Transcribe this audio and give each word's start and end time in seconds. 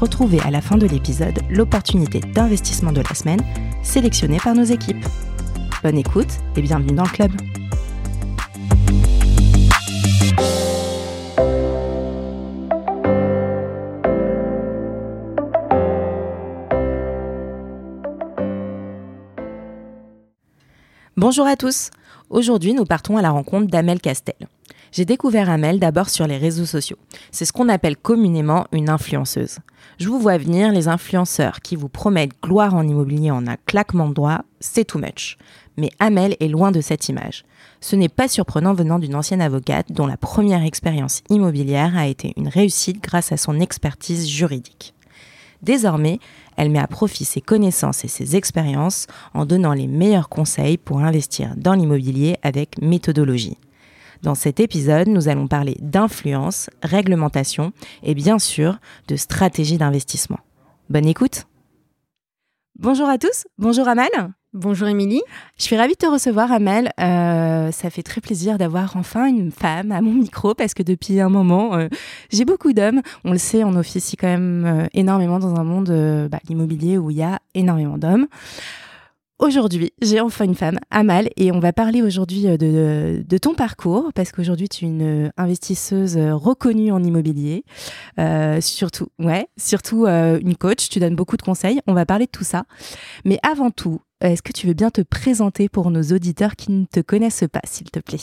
Retrouvez 0.00 0.38
à 0.42 0.52
la 0.52 0.60
fin 0.60 0.78
de 0.78 0.86
l'épisode 0.86 1.40
l'opportunité 1.50 2.20
d'investissement 2.20 2.92
de 2.92 3.00
la 3.00 3.14
semaine 3.16 3.40
sélectionnée 3.82 4.38
par 4.38 4.54
nos 4.54 4.62
équipes. 4.62 5.04
Bonne 5.82 5.98
écoute 5.98 6.28
et 6.54 6.62
bienvenue 6.62 6.94
dans 6.94 7.02
le 7.02 7.08
club. 7.08 7.32
Bonjour 21.16 21.48
à 21.48 21.56
tous. 21.56 21.90
Aujourd'hui, 22.30 22.72
nous 22.72 22.84
partons 22.84 23.16
à 23.16 23.22
la 23.22 23.30
rencontre 23.30 23.66
d'Amel 23.66 24.00
Castel. 24.00 24.36
J'ai 24.92 25.04
découvert 25.04 25.50
Amel 25.50 25.80
d'abord 25.80 26.08
sur 26.08 26.26
les 26.26 26.38
réseaux 26.38 26.64
sociaux. 26.64 26.96
C'est 27.30 27.44
ce 27.44 27.52
qu'on 27.52 27.68
appelle 27.68 27.96
communément 27.96 28.66
une 28.72 28.88
influenceuse. 28.88 29.58
Je 29.98 30.08
vous 30.08 30.20
vois 30.20 30.38
venir 30.38 30.70
les 30.70 30.86
influenceurs 30.86 31.60
qui 31.60 31.74
vous 31.74 31.88
promettent 31.88 32.40
gloire 32.40 32.72
en 32.72 32.86
immobilier 32.86 33.32
en 33.32 33.48
un 33.48 33.56
claquement 33.66 34.08
de 34.08 34.14
doigts, 34.14 34.44
c'est 34.60 34.84
too 34.84 35.00
much. 35.00 35.36
Mais 35.76 35.90
Amel 35.98 36.36
est 36.38 36.46
loin 36.46 36.70
de 36.70 36.80
cette 36.80 37.08
image. 37.08 37.44
Ce 37.80 37.96
n'est 37.96 38.08
pas 38.08 38.28
surprenant 38.28 38.74
venant 38.74 39.00
d'une 39.00 39.16
ancienne 39.16 39.40
avocate 39.40 39.90
dont 39.90 40.06
la 40.06 40.16
première 40.16 40.62
expérience 40.62 41.22
immobilière 41.30 41.98
a 41.98 42.06
été 42.06 42.32
une 42.36 42.46
réussite 42.46 43.02
grâce 43.02 43.32
à 43.32 43.36
son 43.36 43.58
expertise 43.58 44.28
juridique. 44.28 44.94
Désormais, 45.62 46.20
elle 46.56 46.70
met 46.70 46.78
à 46.78 46.86
profit 46.86 47.24
ses 47.24 47.40
connaissances 47.40 48.04
et 48.04 48.08
ses 48.08 48.36
expériences 48.36 49.08
en 49.34 49.46
donnant 49.46 49.72
les 49.72 49.88
meilleurs 49.88 50.28
conseils 50.28 50.78
pour 50.78 51.00
investir 51.00 51.54
dans 51.56 51.74
l'immobilier 51.74 52.36
avec 52.44 52.80
méthodologie. 52.80 53.58
Dans 54.22 54.34
cet 54.34 54.58
épisode, 54.58 55.08
nous 55.08 55.28
allons 55.28 55.46
parler 55.46 55.76
d'influence, 55.80 56.70
réglementation 56.82 57.72
et 58.02 58.14
bien 58.14 58.38
sûr 58.38 58.78
de 59.06 59.16
stratégie 59.16 59.78
d'investissement. 59.78 60.40
Bonne 60.90 61.06
écoute 61.06 61.46
Bonjour 62.80 63.08
à 63.08 63.18
tous, 63.18 63.46
bonjour 63.58 63.88
Amal 63.88 64.08
Bonjour 64.54 64.88
Émilie. 64.88 65.20
Je 65.58 65.64
suis 65.64 65.76
ravie 65.76 65.92
de 65.92 65.98
te 65.98 66.06
recevoir 66.06 66.50
Amel. 66.50 66.90
Euh, 66.98 67.70
ça 67.70 67.90
fait 67.90 68.02
très 68.02 68.22
plaisir 68.22 68.56
d'avoir 68.56 68.96
enfin 68.96 69.26
une 69.26 69.52
femme 69.52 69.92
à 69.92 70.00
mon 70.00 70.14
micro 70.14 70.54
parce 70.54 70.72
que 70.72 70.82
depuis 70.82 71.20
un 71.20 71.28
moment, 71.28 71.74
euh, 71.74 71.88
j'ai 72.30 72.46
beaucoup 72.46 72.72
d'hommes. 72.72 73.02
On 73.24 73.32
le 73.32 73.38
sait, 73.38 73.62
on 73.62 73.74
officie 73.76 74.16
quand 74.16 74.26
même 74.26 74.64
euh, 74.64 74.86
énormément 74.94 75.38
dans 75.38 75.54
un 75.60 75.64
monde, 75.64 75.90
bah, 76.30 76.40
l'immobilier, 76.48 76.96
où 76.96 77.10
il 77.10 77.18
y 77.18 77.22
a 77.22 77.40
énormément 77.54 77.98
d'hommes. 77.98 78.26
Aujourd'hui, 79.38 79.92
j'ai 80.02 80.20
enfin 80.20 80.46
une 80.46 80.56
femme, 80.56 80.80
Amal, 80.90 81.28
et 81.36 81.52
on 81.52 81.60
va 81.60 81.72
parler 81.72 82.02
aujourd'hui 82.02 82.42
de, 82.42 83.22
de, 83.24 83.38
ton 83.38 83.54
parcours, 83.54 84.10
parce 84.12 84.32
qu'aujourd'hui, 84.32 84.68
tu 84.68 84.84
es 84.84 84.88
une 84.88 85.30
investisseuse 85.36 86.18
reconnue 86.18 86.90
en 86.90 87.00
immobilier, 87.04 87.62
euh, 88.18 88.60
surtout, 88.60 89.06
ouais, 89.20 89.46
surtout 89.56 90.06
euh, 90.06 90.40
une 90.40 90.56
coach, 90.56 90.88
tu 90.88 90.98
donnes 90.98 91.14
beaucoup 91.14 91.36
de 91.36 91.42
conseils, 91.42 91.80
on 91.86 91.94
va 91.94 92.04
parler 92.04 92.26
de 92.26 92.32
tout 92.32 92.42
ça. 92.42 92.64
Mais 93.24 93.38
avant 93.48 93.70
tout, 93.70 94.00
est-ce 94.20 94.42
que 94.42 94.52
tu 94.52 94.66
veux 94.66 94.74
bien 94.74 94.90
te 94.90 95.02
présenter 95.02 95.68
pour 95.68 95.92
nos 95.92 96.02
auditeurs 96.02 96.56
qui 96.56 96.72
ne 96.72 96.84
te 96.86 96.98
connaissent 96.98 97.44
pas, 97.52 97.62
s'il 97.62 97.92
te 97.92 98.00
plaît? 98.00 98.18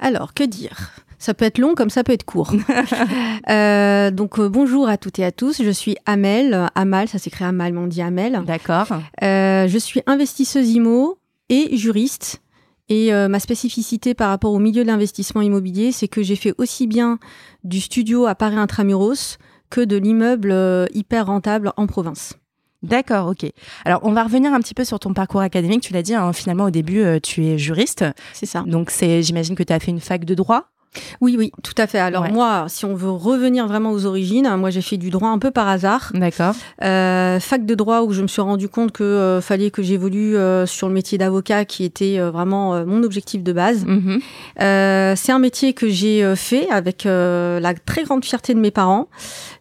Alors, 0.00 0.34
que 0.34 0.42
dire? 0.42 0.90
Ça 1.22 1.34
peut 1.34 1.44
être 1.44 1.58
long 1.58 1.76
comme 1.76 1.88
ça 1.88 2.02
peut 2.02 2.12
être 2.12 2.24
court. 2.24 2.52
euh, 3.48 4.10
donc 4.10 4.40
euh, 4.40 4.48
bonjour 4.48 4.88
à 4.88 4.96
toutes 4.96 5.20
et 5.20 5.24
à 5.24 5.30
tous. 5.30 5.62
Je 5.62 5.70
suis 5.70 5.96
Amel. 6.04 6.68
Amal, 6.74 7.06
ça 7.06 7.18
s'écrit 7.18 7.44
Amal, 7.44 7.72
mais 7.72 7.78
on 7.78 7.86
dit 7.86 8.02
Amel. 8.02 8.42
D'accord. 8.44 8.88
Euh, 9.22 9.68
je 9.68 9.78
suis 9.78 10.02
investisseuse 10.06 10.68
IMO 10.70 11.18
et 11.48 11.76
juriste. 11.76 12.42
Et 12.88 13.10
ma 13.10 13.38
spécificité 13.38 14.12
par 14.12 14.28
rapport 14.28 14.52
au 14.52 14.58
milieu 14.58 14.82
de 14.82 14.88
l'investissement 14.88 15.40
immobilier, 15.40 15.92
c'est 15.92 16.08
que 16.08 16.22
j'ai 16.22 16.36
fait 16.36 16.52
aussi 16.58 16.86
bien 16.86 17.18
du 17.64 17.80
studio 17.80 18.26
à 18.26 18.34
Paris 18.34 18.56
Intramuros 18.56 19.38
que 19.70 19.80
de 19.80 19.96
l'immeuble 19.96 20.54
hyper 20.92 21.24
rentable 21.26 21.72
en 21.78 21.86
province. 21.86 22.34
D'accord, 22.82 23.28
ok. 23.28 23.48
Alors, 23.84 24.00
on 24.02 24.12
va 24.12 24.24
revenir 24.24 24.52
un 24.52 24.60
petit 24.60 24.74
peu 24.74 24.84
sur 24.84 24.98
ton 24.98 25.14
parcours 25.14 25.40
académique. 25.40 25.82
Tu 25.82 25.92
l'as 25.92 26.02
dit, 26.02 26.14
hein, 26.14 26.32
finalement, 26.32 26.64
au 26.64 26.70
début, 26.70 27.00
euh, 27.00 27.20
tu 27.20 27.46
es 27.46 27.56
juriste. 27.56 28.04
C'est 28.32 28.46
ça. 28.46 28.64
Donc, 28.66 28.90
c'est, 28.90 29.22
j'imagine 29.22 29.54
que 29.54 29.62
tu 29.62 29.72
as 29.72 29.78
fait 29.78 29.92
une 29.92 30.00
fac 30.00 30.24
de 30.24 30.34
droit. 30.34 30.71
Oui, 31.20 31.36
oui, 31.38 31.52
tout 31.62 31.72
à 31.78 31.86
fait. 31.86 31.98
Alors 31.98 32.24
Ouais. 32.24 32.30
moi, 32.32 32.66
si 32.68 32.84
on 32.84 32.94
veut 32.94 33.10
revenir 33.10 33.66
vraiment 33.66 33.92
aux 33.92 34.04
origines, 34.04 34.48
moi 34.56 34.70
j'ai 34.70 34.82
fait 34.82 34.98
du 34.98 35.08
droit 35.10 35.28
un 35.30 35.38
peu 35.38 35.50
par 35.50 35.66
hasard. 35.68 36.10
D'accord. 36.14 36.54
Euh, 36.84 37.40
fac 37.40 37.64
de 37.64 37.74
droit 37.74 38.02
où 38.02 38.12
je 38.12 38.20
me 38.22 38.26
suis 38.26 38.42
rendu 38.42 38.68
compte 38.68 38.92
que 38.92 39.02
euh, 39.02 39.40
fallait 39.40 39.70
que 39.70 39.82
j'évolue 39.82 40.36
euh, 40.36 40.66
sur 40.66 40.88
le 40.88 40.94
métier 40.94 41.16
d'avocat 41.16 41.64
qui 41.64 41.84
était 41.84 42.18
euh, 42.18 42.30
vraiment 42.30 42.84
mon 42.84 43.02
objectif 43.04 43.42
de 43.42 43.52
base. 43.52 43.84
Mhm. 43.86 44.20
Euh, 44.60 45.14
c'est 45.16 45.32
un 45.32 45.38
métier 45.38 45.72
que 45.72 45.88
j'ai 45.88 46.34
fait 46.36 46.68
avec 46.70 47.04
la 47.04 47.74
très 47.86 48.02
grande 48.04 48.24
fierté 48.24 48.52
de 48.54 48.60
mes 48.60 48.70
parents. 48.70 49.08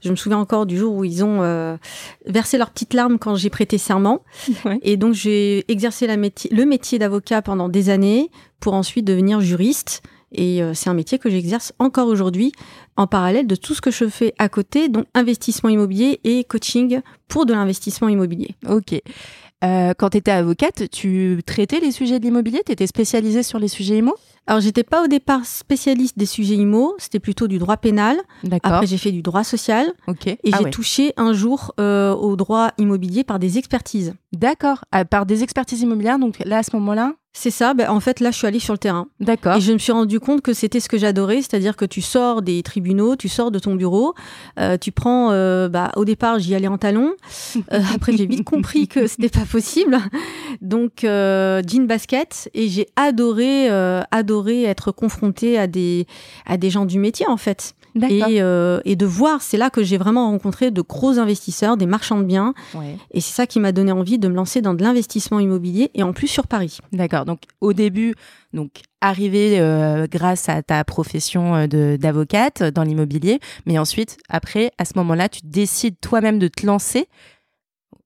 Je 0.03 0.09
me 0.11 0.15
souviens 0.15 0.39
encore 0.39 0.65
du 0.65 0.77
jour 0.77 0.93
où 0.95 1.03
ils 1.05 1.23
ont 1.23 1.77
versé 2.25 2.57
leurs 2.57 2.71
petites 2.71 2.93
larmes 2.93 3.17
quand 3.19 3.35
j'ai 3.35 3.49
prêté 3.49 3.77
serment. 3.77 4.19
Ouais. 4.65 4.79
Et 4.83 4.97
donc 4.97 5.13
j'ai 5.13 5.63
exercé 5.71 6.07
la 6.07 6.17
métier, 6.17 6.49
le 6.53 6.65
métier 6.65 6.99
d'avocat 6.99 7.41
pendant 7.41 7.69
des 7.69 7.89
années 7.89 8.29
pour 8.59 8.73
ensuite 8.73 9.05
devenir 9.05 9.39
juriste. 9.41 10.01
Et 10.31 10.63
euh, 10.63 10.73
c'est 10.73 10.89
un 10.89 10.93
métier 10.93 11.19
que 11.19 11.29
j'exerce 11.29 11.73
encore 11.79 12.07
aujourd'hui 12.07 12.51
en 12.95 13.07
parallèle 13.07 13.47
de 13.47 13.55
tout 13.55 13.73
ce 13.73 13.81
que 13.81 13.91
je 13.91 14.07
fais 14.07 14.33
à 14.37 14.49
côté, 14.49 14.89
donc 14.89 15.05
investissement 15.13 15.69
immobilier 15.69 16.19
et 16.23 16.43
coaching 16.43 17.01
pour 17.27 17.45
de 17.45 17.53
l'investissement 17.53 18.09
immobilier. 18.09 18.55
Ok. 18.69 18.93
Euh, 19.63 19.93
quand 19.95 20.11
tu 20.11 20.17
étais 20.17 20.31
avocate, 20.31 20.89
tu 20.89 21.41
traitais 21.45 21.79
les 21.79 21.91
sujets 21.91 22.19
de 22.19 22.23
l'immobilier? 22.25 22.61
Tu 22.65 22.71
étais 22.71 22.87
spécialisée 22.87 23.43
sur 23.43 23.59
les 23.59 23.67
sujets 23.67 23.97
IMO 23.97 24.15
Alors 24.47 24.59
j'étais 24.59 24.84
pas 24.84 25.03
au 25.03 25.07
départ 25.07 25.46
spécialiste 25.46 26.18
des 26.18 26.25
sujets 26.25 26.56
IMO, 26.56 26.96
c'était 26.97 27.19
plutôt 27.19 27.47
du 27.47 27.57
droit 27.59 27.78
pénal. 27.78 28.18
D'accord. 28.44 28.74
Après 28.74 28.88
j'ai 28.88 28.97
fait 28.97 29.12
du 29.12 29.22
droit 29.22 29.44
social 29.44 29.94
Ok. 30.07 30.28
et 30.28 30.40
Ah 30.52 30.57
j'ai 30.57 30.63
ouais. 30.66 30.69
touché 30.72 31.13
un 31.16 31.31
jour 31.34 31.74
euh, 31.79 32.13
au 32.13 32.35
droit 32.35 32.72
immobilier 32.78 33.24
par 33.24 33.40
des 33.40 33.57
expertises. 33.57 34.13
D'accord. 34.34 34.84
Ah, 34.91 35.06
par 35.06 35.25
des 35.25 35.44
expertises 35.44 35.81
immobilières, 35.81 36.18
donc 36.19 36.40
là, 36.46 36.59
à 36.59 36.63
ce 36.63 36.74
moment-là 36.78 37.13
C'est 37.34 37.52
ça, 37.52 37.74
ben, 37.74 37.90
en 37.90 38.00
fait 38.00 38.19
là 38.22 38.31
je 38.31 38.38
suis 38.38 38.47
allée 38.47 38.59
sur 38.59 38.74
le 38.74 38.78
terrain. 38.78 39.07
D'accord. 39.19 39.57
Et 39.57 39.62
je 39.62 39.74
me 39.74 39.78
suis 39.78 39.91
rendu 39.91 40.19
compte 40.19 40.41
que 40.41 40.53
c'était 40.53 40.79
ce 40.79 40.90
que 40.90 40.97
j'adorais, 40.97 41.38
c'est-à-dire 41.41 41.75
que 41.78 41.85
tu 41.85 42.02
sors 42.02 42.41
des 42.41 42.63
tribunaux, 42.63 43.16
tu 43.18 43.29
sors 43.29 43.52
de 43.52 43.59
ton 43.59 43.75
bureau, 43.75 44.16
euh, 44.59 44.78
tu 44.78 44.91
prends, 44.91 45.31
euh, 45.31 45.69
bah, 45.69 45.91
au 45.97 46.03
départ 46.06 46.40
j'y 46.40 46.56
allais 46.56 46.68
en 46.68 46.78
talons, 46.78 47.13
Euh, 47.73 47.79
après 47.96 48.16
j'ai 48.18 48.25
vite 48.25 48.44
compris 48.46 48.88
que 48.88 49.06
c'était 49.08 49.29
pas 49.29 49.46
possible, 49.50 49.97
donc 50.62 51.02
jean 51.03 51.85
basket, 51.88 52.50
et 52.53 52.68
j'ai 52.69 52.88
adoré, 52.96 53.69
euh, 53.69 54.02
adoré 54.31 54.63
être 54.63 54.91
confrontée 54.91 55.57
à 55.57 55.67
des, 55.67 56.07
à 56.45 56.57
des 56.57 56.69
gens 56.69 56.85
du 56.85 56.99
métier 56.99 57.27
en 57.27 57.37
fait. 57.37 57.73
Et, 58.09 58.41
euh, 58.41 58.79
et 58.85 58.95
de 58.95 59.05
voir, 59.05 59.41
c'est 59.41 59.57
là 59.57 59.69
que 59.69 59.83
j'ai 59.83 59.97
vraiment 59.97 60.31
rencontré 60.31 60.71
de 60.71 60.81
gros 60.81 61.19
investisseurs, 61.19 61.75
des 61.75 61.85
marchands 61.85 62.19
de 62.19 62.23
biens, 62.23 62.53
Ouais. 62.73 62.95
et 63.13 63.19
c'est 63.19 63.33
ça 63.33 63.45
qui 63.45 63.59
m'a 63.59 63.73
donné 63.73 63.91
envie 63.91 64.17
de 64.17 64.29
me 64.29 64.33
lancer 64.33 64.61
dans 64.61 64.73
de 64.73 64.81
l'investissement 64.81 65.41
immobilier, 65.41 65.91
et 65.93 66.01
en 66.01 66.13
plus 66.13 66.27
sur 66.29 66.47
Paris. 66.47 66.77
D'accord. 66.93 67.25
Donc, 67.25 67.41
au 67.59 67.73
début, 67.73 68.15
donc 68.53 68.69
arrivé 69.01 69.59
euh, 69.59 70.07
grâce 70.09 70.47
à 70.47 70.61
ta 70.63 70.85
profession 70.85 71.53
euh, 71.69 71.97
d'avocate 71.97 72.63
dans 72.63 72.83
l'immobilier, 72.83 73.41
mais 73.65 73.77
ensuite, 73.77 74.15
après, 74.29 74.71
à 74.77 74.85
ce 74.85 74.93
moment-là, 74.95 75.27
tu 75.27 75.41
décides 75.43 75.95
toi-même 75.99 76.39
de 76.39 76.47
te 76.47 76.66
lancer 76.66 77.09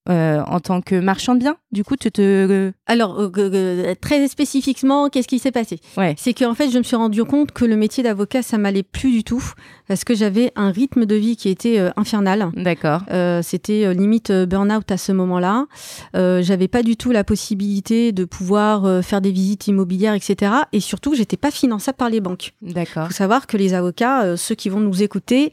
euh, 0.10 0.42
en 0.46 0.60
tant 0.60 0.82
que 0.82 0.96
marchand 0.96 1.36
de 1.36 1.40
biens. 1.40 1.58
Du 1.72 1.84
coup, 1.84 1.96
tu 1.96 2.12
te. 2.12 2.72
Alors, 2.86 3.20
euh, 3.20 3.30
euh, 3.38 3.50
euh, 3.54 3.96
très 4.00 4.28
spécifiquement, 4.28 5.10
qu'est-ce 5.10 5.28
qui 5.28 5.40
s'est 5.40 5.52
passé? 5.52 5.80
Ouais. 5.98 6.16
C'est 6.18 6.34
qu'en 6.34 6.54
fait, 6.54 6.70
je 6.70 6.78
me 6.78 6.84
suis 6.84 6.96
rendu 6.96 7.24
compte 7.24 7.52
que 7.52 7.66
le 7.66 7.76
métier 7.76 8.04
d'avocat, 8.04 8.42
ça 8.42 8.58
m'allait 8.58 8.84
plus 8.84 9.12
du 9.12 9.24
tout, 9.24 9.44
parce 9.88 10.04
que 10.04 10.16
j'avais 10.16 10.52
un 10.56 10.72
rythme 10.72 11.06
de 11.06 11.16
vie 11.16 11.36
qui 11.36 11.50
était 11.50 11.80
euh, 11.80 11.90
infernal. 11.98 12.50
D'accord. 12.56 13.02
C'était 13.42 13.94
limite 13.94 14.32
burn-out 14.32 14.92
à 14.92 14.98
ce 14.98 15.12
moment-là. 15.12 15.66
J'avais 16.14 16.68
pas 16.68 16.84
du 16.84 16.98
tout 16.98 17.12
la 17.12 17.24
possibilité 17.24 18.12
de 18.12 18.26
pouvoir 18.26 19.04
faire 19.04 19.22
des 19.22 19.32
visites 19.32 19.68
immobilières, 19.68 20.14
etc. 20.14 20.52
Et 20.72 20.80
surtout, 20.80 21.16
j'étais 21.16 21.38
pas 21.38 21.52
finançable 21.52 21.98
par 21.98 22.10
les 22.10 22.22
banques. 22.22 22.54
D'accord. 22.62 23.08
faut 23.08 23.14
savoir 23.14 23.48
que 23.48 23.58
les 23.58 23.74
avocats, 23.74 24.38
ceux 24.38 24.56
qui 24.56 24.70
vont 24.70 24.80
nous 24.80 25.04
écouter, 25.04 25.52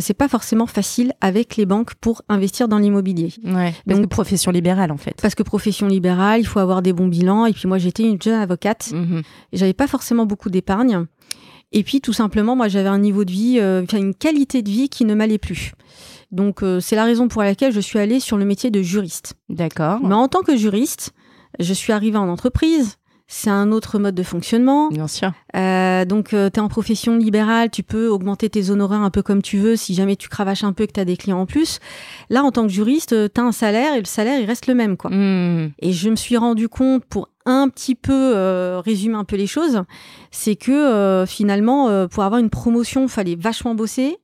c'est 0.00 0.14
pas 0.14 0.28
forcément 0.28 0.66
facile 0.66 1.12
avec 1.20 1.56
les 1.56 1.66
banques 1.66 1.94
pour 1.94 2.22
investir 2.28 2.68
dans 2.68 2.78
l'immobilier. 2.78 3.32
Ouais. 3.44 3.74
Parce 3.86 3.98
Donc- 4.00 4.08
que 4.08 4.14
profession 4.14 4.50
libérale, 4.50 4.90
en 4.90 4.96
fait. 4.96 5.16
Parce 5.22 5.34
que 5.34 5.42
profession 5.42 5.86
libérale, 5.86 6.40
il 6.40 6.46
faut 6.46 6.58
avoir 6.58 6.82
des 6.82 6.92
bons 6.92 7.06
bilans. 7.08 7.46
Et 7.46 7.52
puis 7.52 7.68
moi, 7.68 7.78
j'étais 7.78 8.02
une 8.02 8.20
jeune 8.20 8.40
avocate. 8.40 8.90
Mhm. 8.92 9.22
Et 9.52 9.56
J'avais 9.56 9.74
pas 9.74 9.86
forcément 9.86 10.26
beaucoup 10.26 10.50
d'épargne. 10.50 11.06
Et 11.72 11.82
puis 11.82 12.00
tout 12.00 12.12
simplement, 12.12 12.54
moi 12.56 12.68
j'avais 12.68 12.88
un 12.88 12.98
niveau 12.98 13.24
de 13.24 13.30
vie, 13.32 13.58
euh, 13.60 13.84
une 13.92 14.14
qualité 14.14 14.62
de 14.62 14.70
vie 14.70 14.88
qui 14.88 15.04
ne 15.04 15.14
m'allait 15.14 15.36
plus. 15.38 15.72
Donc 16.30 16.62
euh, 16.62 16.78
c'est 16.80 16.94
la 16.96 17.04
raison 17.04 17.26
pour 17.28 17.42
laquelle 17.42 17.72
je 17.72 17.80
suis 17.80 17.98
allée 17.98 18.20
sur 18.20 18.36
le 18.36 18.44
métier 18.44 18.70
de 18.70 18.82
juriste. 18.82 19.34
D'accord. 19.48 19.98
Mais 20.02 20.14
en 20.14 20.28
tant 20.28 20.42
que 20.42 20.56
juriste, 20.56 21.12
je 21.58 21.72
suis 21.72 21.92
arrivée 21.92 22.18
en 22.18 22.28
entreprise. 22.28 22.96
C'est 23.28 23.50
un 23.50 23.72
autre 23.72 23.98
mode 23.98 24.14
de 24.14 24.22
fonctionnement. 24.22 24.88
Bien 24.88 25.08
sûr. 25.08 25.32
Euh, 25.56 26.04
donc, 26.04 26.28
tu 26.28 26.36
es 26.36 26.58
en 26.60 26.68
profession 26.68 27.16
libérale, 27.16 27.70
tu 27.70 27.82
peux 27.82 28.08
augmenter 28.08 28.48
tes 28.48 28.70
honoraires 28.70 29.00
un 29.00 29.10
peu 29.10 29.22
comme 29.22 29.42
tu 29.42 29.58
veux 29.58 29.74
si 29.74 29.94
jamais 29.94 30.14
tu 30.14 30.28
cravaches 30.28 30.62
un 30.62 30.72
peu 30.72 30.84
et 30.84 30.86
que 30.86 30.92
tu 30.92 31.00
as 31.00 31.04
des 31.04 31.16
clients 31.16 31.40
en 31.40 31.46
plus. 31.46 31.80
Là, 32.30 32.44
en 32.44 32.52
tant 32.52 32.62
que 32.62 32.68
juriste, 32.72 33.14
tu 33.32 33.40
as 33.40 33.44
un 33.44 33.50
salaire 33.52 33.94
et 33.94 33.98
le 33.98 34.04
salaire, 34.04 34.38
il 34.40 34.46
reste 34.46 34.68
le 34.68 34.74
même. 34.74 34.96
quoi. 34.96 35.10
Hmm. 35.10 35.70
Et 35.80 35.92
je 35.92 36.08
me 36.08 36.16
suis 36.16 36.36
rendu 36.36 36.68
compte, 36.68 37.04
pour 37.04 37.28
un 37.46 37.68
petit 37.68 37.94
peu 37.96 38.12
euh, 38.36 38.80
résumer 38.84 39.16
un 39.16 39.24
peu 39.24 39.36
les 39.36 39.46
choses, 39.48 39.82
c'est 40.30 40.56
que 40.56 40.72
euh, 40.72 41.26
finalement, 41.26 41.88
euh, 41.88 42.06
pour 42.06 42.22
avoir 42.22 42.40
une 42.40 42.50
promotion, 42.50 43.02
il 43.04 43.08
fallait 43.08 43.36
vachement 43.36 43.74
bosser 43.74 44.18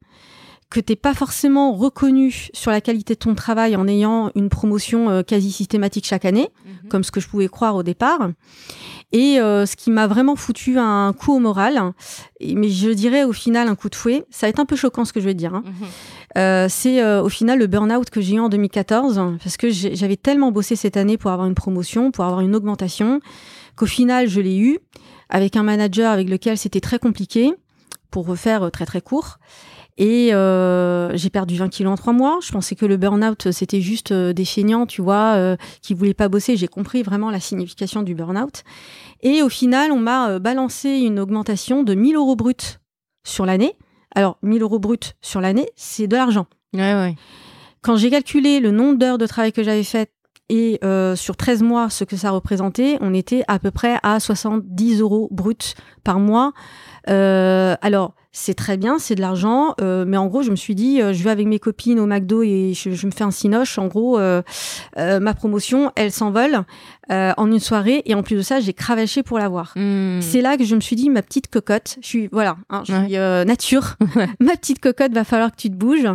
que 0.70 0.81
t'es 0.81 0.96
pas 0.96 1.12
forcément 1.12 1.75
reconnu 1.75 2.48
sur 2.55 2.70
la 2.70 2.81
qualité 2.81 3.12
de 3.12 3.19
ton 3.19 3.34
travail 3.34 3.76
en 3.76 3.87
ayant 3.87 4.31
une 4.34 4.48
promotion 4.48 5.10
euh, 5.10 5.22
quasi 5.22 5.52
systématique 5.52 6.06
chaque 6.06 6.25
année, 6.25 6.48
Mhm. 6.64 6.88
comme 6.88 7.05
ce 7.05 7.10
que 7.10 7.20
je 7.20 7.28
pouvais 7.28 7.48
croire 7.48 7.76
au 7.76 7.82
départ. 7.82 8.31
Et 9.12 9.38
euh, 9.40 9.66
ce 9.66 9.76
qui 9.76 9.90
m'a 9.90 10.06
vraiment 10.06 10.36
foutu 10.36 10.78
un 10.78 11.12
coup 11.12 11.34
au 11.34 11.38
moral, 11.38 11.92
et- 12.40 12.54
mais 12.54 12.68
je 12.70 12.88
dirais 12.90 13.24
au 13.24 13.32
final 13.32 13.68
un 13.68 13.74
coup 13.74 13.90
de 13.90 13.94
fouet, 13.94 14.24
ça 14.30 14.46
va 14.46 14.48
être 14.50 14.58
un 14.60 14.64
peu 14.64 14.74
choquant 14.76 15.04
ce 15.04 15.12
que 15.12 15.20
je 15.20 15.26
vais 15.26 15.34
dire, 15.34 15.54
hein. 15.54 15.62
Mhm. 15.66 15.86
Euh, 16.38 16.66
c'est 16.70 17.02
euh, 17.02 17.22
au 17.22 17.28
final 17.28 17.58
le 17.58 17.66
burn-out 17.66 18.08
que 18.08 18.22
j'ai 18.22 18.36
eu 18.36 18.40
en 18.40 18.48
2014, 18.48 19.20
parce 19.42 19.58
que 19.58 19.68
j'avais 19.70 20.16
tellement 20.16 20.50
bossé 20.50 20.76
cette 20.76 20.96
année 20.96 21.18
pour 21.18 21.30
avoir 21.30 21.46
une 21.46 21.54
promotion, 21.54 22.10
pour 22.10 22.24
avoir 22.24 22.40
une 22.40 22.56
augmentation, 22.56 23.20
qu'au 23.76 23.84
final 23.86 24.28
je 24.28 24.40
l'ai 24.40 24.56
eu, 24.56 24.78
avec 25.28 25.56
un 25.56 25.62
manager 25.62 26.10
avec 26.10 26.30
lequel 26.30 26.56
c'était 26.56 26.80
très 26.80 26.98
compliqué, 26.98 27.52
pour 28.10 28.26
refaire 28.26 28.70
très 28.70 28.86
très 28.86 29.00
court. 29.02 29.38
Et 29.98 30.32
euh, 30.32 31.14
j'ai 31.16 31.30
perdu 31.30 31.56
20 31.56 31.68
kilos 31.68 31.92
en 31.92 31.96
trois 31.96 32.12
mois. 32.12 32.38
Je 32.42 32.50
pensais 32.50 32.74
que 32.74 32.86
le 32.86 32.96
burn-out, 32.96 33.50
c'était 33.50 33.80
juste 33.80 34.12
euh, 34.12 34.32
des 34.32 34.44
feignants, 34.44 34.86
tu 34.86 35.02
vois, 35.02 35.34
euh, 35.36 35.56
qui 35.82 35.94
voulaient 35.94 36.14
pas 36.14 36.28
bosser. 36.28 36.56
J'ai 36.56 36.68
compris 36.68 37.02
vraiment 37.02 37.30
la 37.30 37.40
signification 37.40 38.02
du 38.02 38.14
burn-out. 38.14 38.64
Et 39.22 39.42
au 39.42 39.48
final, 39.48 39.92
on 39.92 39.98
m'a 39.98 40.30
euh, 40.30 40.38
balancé 40.38 40.88
une 40.88 41.20
augmentation 41.20 41.82
de 41.82 41.94
1000 41.94 42.16
euros 42.16 42.36
bruts 42.36 42.78
sur 43.24 43.46
l'année. 43.46 43.76
Alors, 44.14 44.38
1000 44.42 44.62
euros 44.62 44.78
bruts 44.78 45.14
sur 45.20 45.40
l'année, 45.40 45.68
c'est 45.76 46.06
de 46.06 46.16
l'argent. 46.16 46.46
Ouais, 46.74 46.94
ouais. 46.94 47.14
Quand 47.82 47.96
j'ai 47.96 48.10
calculé 48.10 48.60
le 48.60 48.70
nombre 48.70 48.98
d'heures 48.98 49.18
de 49.18 49.26
travail 49.26 49.52
que 49.52 49.62
j'avais 49.62 49.84
fait 49.84 50.10
et 50.48 50.78
euh, 50.84 51.16
sur 51.16 51.36
13 51.36 51.62
mois, 51.62 51.88
ce 51.88 52.04
que 52.04 52.16
ça 52.16 52.30
représentait, 52.30 52.98
on 53.00 53.14
était 53.14 53.42
à 53.48 53.58
peu 53.58 53.70
près 53.70 53.98
à 54.02 54.20
70 54.20 55.00
euros 55.00 55.28
bruts 55.30 55.74
par 56.04 56.18
mois. 56.18 56.52
Euh, 57.08 57.74
alors, 57.80 58.14
c'est 58.34 58.55
très 58.55 58.79
bien, 58.79 58.99
c'est 58.99 59.14
de 59.14 59.20
l'argent, 59.20 59.75
euh, 59.81 60.06
mais 60.06 60.17
en 60.17 60.26
gros, 60.26 60.43
je 60.43 60.50
me 60.50 60.56
suis 60.56 60.75
dit, 60.75 61.02
euh, 61.02 61.12
je 61.12 61.23
vais 61.23 61.31
avec 61.31 61.46
mes 61.46 61.58
copines 61.58 62.00
au 62.00 62.06
McDo 62.06 62.43
et 62.43 62.73
je, 62.75 63.06
me 63.06 63.11
fais 63.11 63.25
un 63.25 63.31
cinoche. 63.31 63.79
En 63.79 63.88
gros, 63.88 64.19
euh, 64.19 64.43
ma 64.96 65.34
promotion, 65.34 65.93
elle 65.96 66.11
s'envole 66.11 66.64
euh, 67.12 67.32
en 67.36 67.50
une 67.52 67.60
soirée 67.60 68.02
et 68.06 68.14
en 68.14 68.22
plus 68.22 68.36
de 68.36 68.42
ça, 68.42 68.60
j'ai 68.60 68.72
cravaché 68.72 69.22
pour 69.22 69.38
l'avoir. 69.38 69.72
Hmm. 69.76 70.20
C'est 70.20 70.40
là 70.40 70.56
que 70.56 70.64
je 70.64 70.74
me 70.74 70.80
suis 70.80 70.96
dit, 70.96 71.10
ma 71.10 71.22
petite 71.22 71.48
cocotte, 71.48 71.98
je 72.00 72.06
suis, 72.06 72.28
voilà, 72.32 72.56
hein, 72.70 72.82
je 72.86 72.92
Ouais. 72.92 73.04
suis 73.06 73.16
euh, 73.16 73.44
nature, 73.44 73.96
ma 74.40 74.56
petite 74.56 74.80
cocotte, 74.80 75.12
va 75.12 75.24
falloir 75.24 75.50
que 75.52 75.56
tu 75.56 75.68
te 75.70 75.74
bouges 75.74 76.08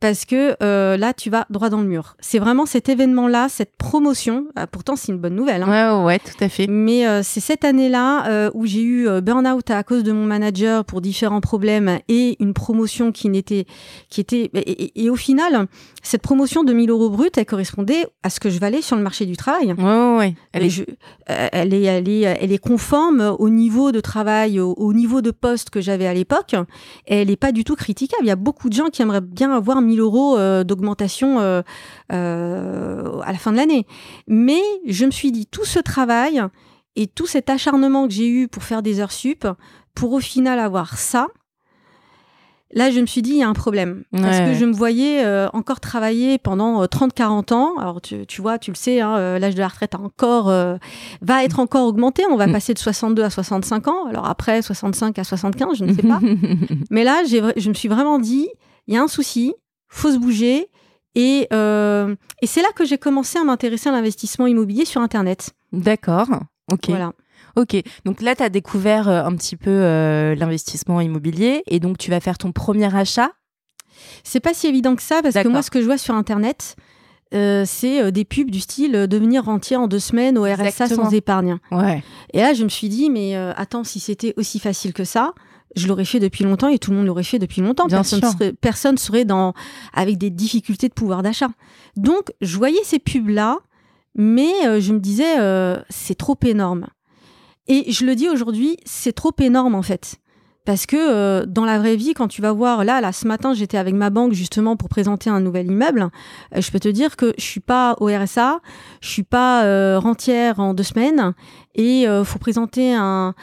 parce 0.00 0.24
que 0.24 0.56
euh, 0.62 0.96
là, 0.96 1.12
tu 1.14 1.30
vas 1.30 1.46
droit 1.50 1.70
dans 1.70 1.80
le 1.80 1.86
mur. 1.88 2.16
C'est 2.20 2.38
vraiment 2.38 2.66
cet 2.66 2.88
événement-là, 2.88 3.48
cette 3.48 3.76
promotion, 3.76 4.46
ah, 4.56 4.66
pourtant 4.66 4.96
c'est 4.96 5.12
une 5.12 5.18
bonne 5.18 5.34
nouvelle, 5.34 5.62
hein, 5.62 5.98
Ouais, 6.00 6.04
ouais, 6.06 6.18
tout 6.18 6.44
à 6.44 6.48
fait. 6.48 6.66
mais 6.68 7.22
c'est 7.22 7.40
cette 7.40 7.64
année-là 7.64 8.50
où 8.54 8.66
j'ai 8.66 8.82
eu 8.82 9.08
burn-out 9.22 9.70
à 9.70 9.82
cause 9.82 10.02
de 10.02 10.12
mon 10.12 10.24
manager 10.26 10.84
pour 10.84 11.00
différents 11.00 11.40
problèmes 11.40 11.98
et 12.08 12.36
une 12.40 12.52
promotion 12.54 13.12
qui 13.12 13.28
n'était, 13.28 13.66
qui 14.08 14.20
était, 14.20 14.50
et, 14.54 14.58
et- 14.70 15.04
et 15.04 15.10
au 15.10 15.16
final, 15.16 15.66
cette 16.02 16.22
promotion 16.22 16.64
de 16.64 16.72
1000 16.72 16.90
euros 16.90 17.10
brut, 17.10 17.36
elle 17.38 17.46
correspondait 17.46 18.06
à 18.22 18.30
ce 18.30 18.40
que 18.40 18.50
je 18.50 18.58
valais 18.58 18.82
sur 18.82 18.96
le 18.96 19.02
marché 19.02 19.26
du 19.26 19.36
travail. 19.36 19.72
Ouais, 19.72 19.84
ouais, 19.84 20.16
ouais. 20.18 20.34
Elle 20.52 20.64
est... 20.64 20.80
euh, 20.80 21.48
elle, 21.52 21.72
est, 21.72 21.82
elle, 21.82 22.08
est, 22.08 22.20
elle 22.20 22.52
est 22.52 22.58
conforme 22.58 23.34
au 23.38 23.48
niveau 23.48 23.92
de 23.92 24.00
travail, 24.00 24.60
au, 24.60 24.74
au 24.74 24.92
niveau 24.92 25.22
de 25.22 25.30
poste 25.30 25.70
que 25.70 25.80
j'avais 25.80 26.06
à 26.06 26.14
l'époque. 26.14 26.54
Et 27.06 27.22
elle 27.22 27.28
n'est 27.28 27.36
pas 27.36 27.52
du 27.52 27.64
tout 27.64 27.76
critiquable. 27.76 28.24
Il 28.24 28.28
y 28.28 28.32
a 28.32 28.36
beaucoup 28.36 28.68
de 28.68 28.74
gens 28.74 28.88
qui 28.88 29.02
aimeraient 29.02 29.20
bien 29.20 29.50
avoir 29.52 29.80
1000 29.80 30.00
euros 30.00 30.36
euh, 30.36 30.64
d'augmentation 30.64 31.40
euh, 31.40 31.62
euh, 32.12 33.20
à 33.20 33.32
la 33.32 33.38
fin 33.38 33.52
de 33.52 33.56
l'année. 33.56 33.86
Mais 34.26 34.60
je 34.86 35.04
me 35.06 35.10
suis 35.10 35.32
dit, 35.32 35.46
tout 35.46 35.64
ce 35.64 35.78
travail 35.78 36.42
et 36.96 37.06
tout 37.06 37.26
cet 37.26 37.48
acharnement 37.48 38.06
que 38.06 38.12
j'ai 38.12 38.28
eu 38.28 38.48
pour 38.48 38.62
faire 38.62 38.82
des 38.82 39.00
heures 39.00 39.12
sup, 39.12 39.46
pour 39.94 40.12
au 40.12 40.20
final 40.20 40.58
avoir 40.58 40.98
ça, 40.98 41.28
Là, 42.74 42.90
je 42.90 43.00
me 43.00 43.06
suis 43.06 43.20
dit, 43.22 43.30
il 43.32 43.36
y 43.36 43.42
a 43.42 43.48
un 43.48 43.52
problème. 43.52 44.04
Parce 44.12 44.38
que 44.38 44.54
je 44.54 44.64
me 44.64 44.72
voyais 44.72 45.24
euh, 45.24 45.48
encore 45.52 45.78
travailler 45.80 46.38
pendant 46.38 46.82
euh, 46.82 46.86
30-40 46.86 47.52
ans. 47.52 47.76
Alors, 47.78 48.00
tu, 48.00 48.26
tu 48.26 48.40
vois, 48.40 48.58
tu 48.58 48.70
le 48.70 48.76
sais, 48.76 49.00
hein, 49.00 49.14
euh, 49.16 49.38
l'âge 49.38 49.54
de 49.54 49.60
la 49.60 49.68
retraite 49.68 49.94
a 49.94 49.98
encore, 50.00 50.48
euh, 50.48 50.76
va 51.20 51.44
être 51.44 51.60
encore 51.60 51.86
augmenté. 51.86 52.24
On 52.30 52.36
va 52.36 52.46
Mm. 52.46 52.52
passer 52.52 52.74
de 52.74 52.78
62 52.78 53.22
à 53.22 53.30
65 53.30 53.88
ans. 53.88 54.06
Alors 54.08 54.26
après, 54.26 54.62
65 54.62 55.18
à 55.18 55.24
75, 55.24 55.76
je 55.78 55.84
ne 55.84 55.92
sais 55.94 56.02
pas. 56.02 56.18
Mais 56.90 57.04
là, 57.04 57.22
je 57.26 57.68
me 57.68 57.74
suis 57.74 57.88
vraiment 57.88 58.18
dit, 58.18 58.48
il 58.86 58.94
y 58.94 58.96
a 58.96 59.02
un 59.02 59.08
souci, 59.08 59.54
faut 59.88 60.10
se 60.10 60.18
bouger. 60.18 60.68
Et, 61.14 61.46
euh, 61.52 62.14
et 62.40 62.46
c'est 62.46 62.62
là 62.62 62.68
que 62.74 62.86
j'ai 62.86 62.96
commencé 62.96 63.38
à 63.38 63.44
m'intéresser 63.44 63.90
à 63.90 63.92
l'investissement 63.92 64.46
immobilier 64.46 64.86
sur 64.86 65.02
Internet. 65.02 65.50
D'accord. 65.72 66.28
Ok. 66.72 66.88
Voilà. 66.88 67.12
Ok. 67.56 67.76
Donc 68.04 68.20
là, 68.22 68.34
tu 68.34 68.42
as 68.42 68.48
découvert 68.48 69.08
euh, 69.08 69.24
un 69.24 69.34
petit 69.36 69.56
peu 69.56 69.70
euh, 69.70 70.34
l'investissement 70.34 71.00
immobilier 71.00 71.62
et 71.66 71.80
donc 71.80 71.98
tu 71.98 72.10
vas 72.10 72.20
faire 72.20 72.38
ton 72.38 72.52
premier 72.52 72.94
achat. 72.94 73.30
C'est 74.24 74.40
pas 74.40 74.54
si 74.54 74.66
évident 74.66 74.96
que 74.96 75.02
ça 75.02 75.20
parce 75.22 75.34
que 75.34 75.48
moi, 75.48 75.62
ce 75.62 75.70
que 75.70 75.80
je 75.80 75.86
vois 75.86 75.98
sur 75.98 76.14
Internet, 76.14 76.76
euh, 77.34 77.64
c'est 77.66 78.12
des 78.12 78.24
pubs 78.24 78.50
du 78.50 78.60
style 78.60 78.92
devenir 79.08 79.44
rentier 79.44 79.76
en 79.76 79.88
deux 79.88 79.98
semaines 79.98 80.36
au 80.36 80.42
RSA 80.42 80.66
Exactement. 80.66 81.04
sans 81.04 81.14
épargne. 81.14 81.58
Ouais. 81.70 82.02
Et 82.34 82.40
là, 82.40 82.52
je 82.52 82.64
me 82.64 82.68
suis 82.68 82.88
dit, 82.88 83.10
mais 83.10 83.36
euh, 83.36 83.52
attends, 83.56 83.84
si 83.84 84.00
c'était 84.00 84.34
aussi 84.36 84.58
facile 84.58 84.92
que 84.92 85.04
ça, 85.04 85.32
je 85.74 85.88
l'aurais 85.88 86.04
fait 86.04 86.20
depuis 86.20 86.44
longtemps 86.44 86.68
et 86.68 86.78
tout 86.78 86.90
le 86.90 86.98
monde 86.98 87.06
l'aurait 87.06 87.22
fait 87.22 87.38
depuis 87.38 87.62
longtemps. 87.62 87.86
Bien 87.86 87.98
personne 87.98 88.20
serait, 88.20 88.52
personne 88.52 88.98
serait 88.98 89.24
dans 89.24 89.54
avec 89.94 90.18
des 90.18 90.28
difficultés 90.28 90.88
de 90.88 90.94
pouvoir 90.94 91.22
d'achat. 91.22 91.48
Donc, 91.96 92.32
je 92.42 92.56
voyais 92.56 92.82
ces 92.84 92.98
pubs 92.98 93.30
là, 93.30 93.58
mais 94.14 94.52
euh, 94.66 94.80
je 94.80 94.92
me 94.92 94.98
disais, 94.98 95.36
c'est 95.88 96.16
trop 96.16 96.38
énorme. 96.44 96.86
Et 97.72 97.90
je 97.90 98.04
le 98.04 98.14
dis 98.14 98.28
aujourd'hui, 98.28 98.76
c'est 98.84 99.14
trop 99.14 99.32
énorme 99.40 99.74
en 99.74 99.80
fait. 99.80 100.20
Parce 100.66 100.84
que 100.84 100.96
euh, 100.98 101.46
dans 101.46 101.64
la 101.64 101.78
vraie 101.78 101.96
vie, 101.96 102.12
quand 102.12 102.28
tu 102.28 102.42
vas 102.42 102.52
voir, 102.52 102.84
là, 102.84 103.00
là, 103.00 103.12
ce 103.12 103.26
matin, 103.26 103.54
j'étais 103.54 103.78
avec 103.78 103.94
ma 103.94 104.10
banque 104.10 104.34
justement 104.34 104.76
pour 104.76 104.90
présenter 104.90 105.30
un 105.30 105.40
nouvel 105.40 105.68
immeuble. 105.68 106.10
Euh, 106.54 106.60
je 106.60 106.70
peux 106.70 106.80
te 106.80 106.90
dire 106.90 107.16
que 107.16 107.32
je 107.38 107.42
suis 107.42 107.60
pas 107.60 107.96
au 107.98 108.08
RSA, 108.08 108.60
je 109.00 109.08
suis 109.08 109.22
pas 109.22 109.64
euh, 109.64 109.98
rentière 109.98 110.60
en 110.60 110.74
deux 110.74 110.82
semaines, 110.82 111.32
et 111.74 112.04
faut 112.24 112.38
présenter 112.38 112.92
un, 112.94 113.34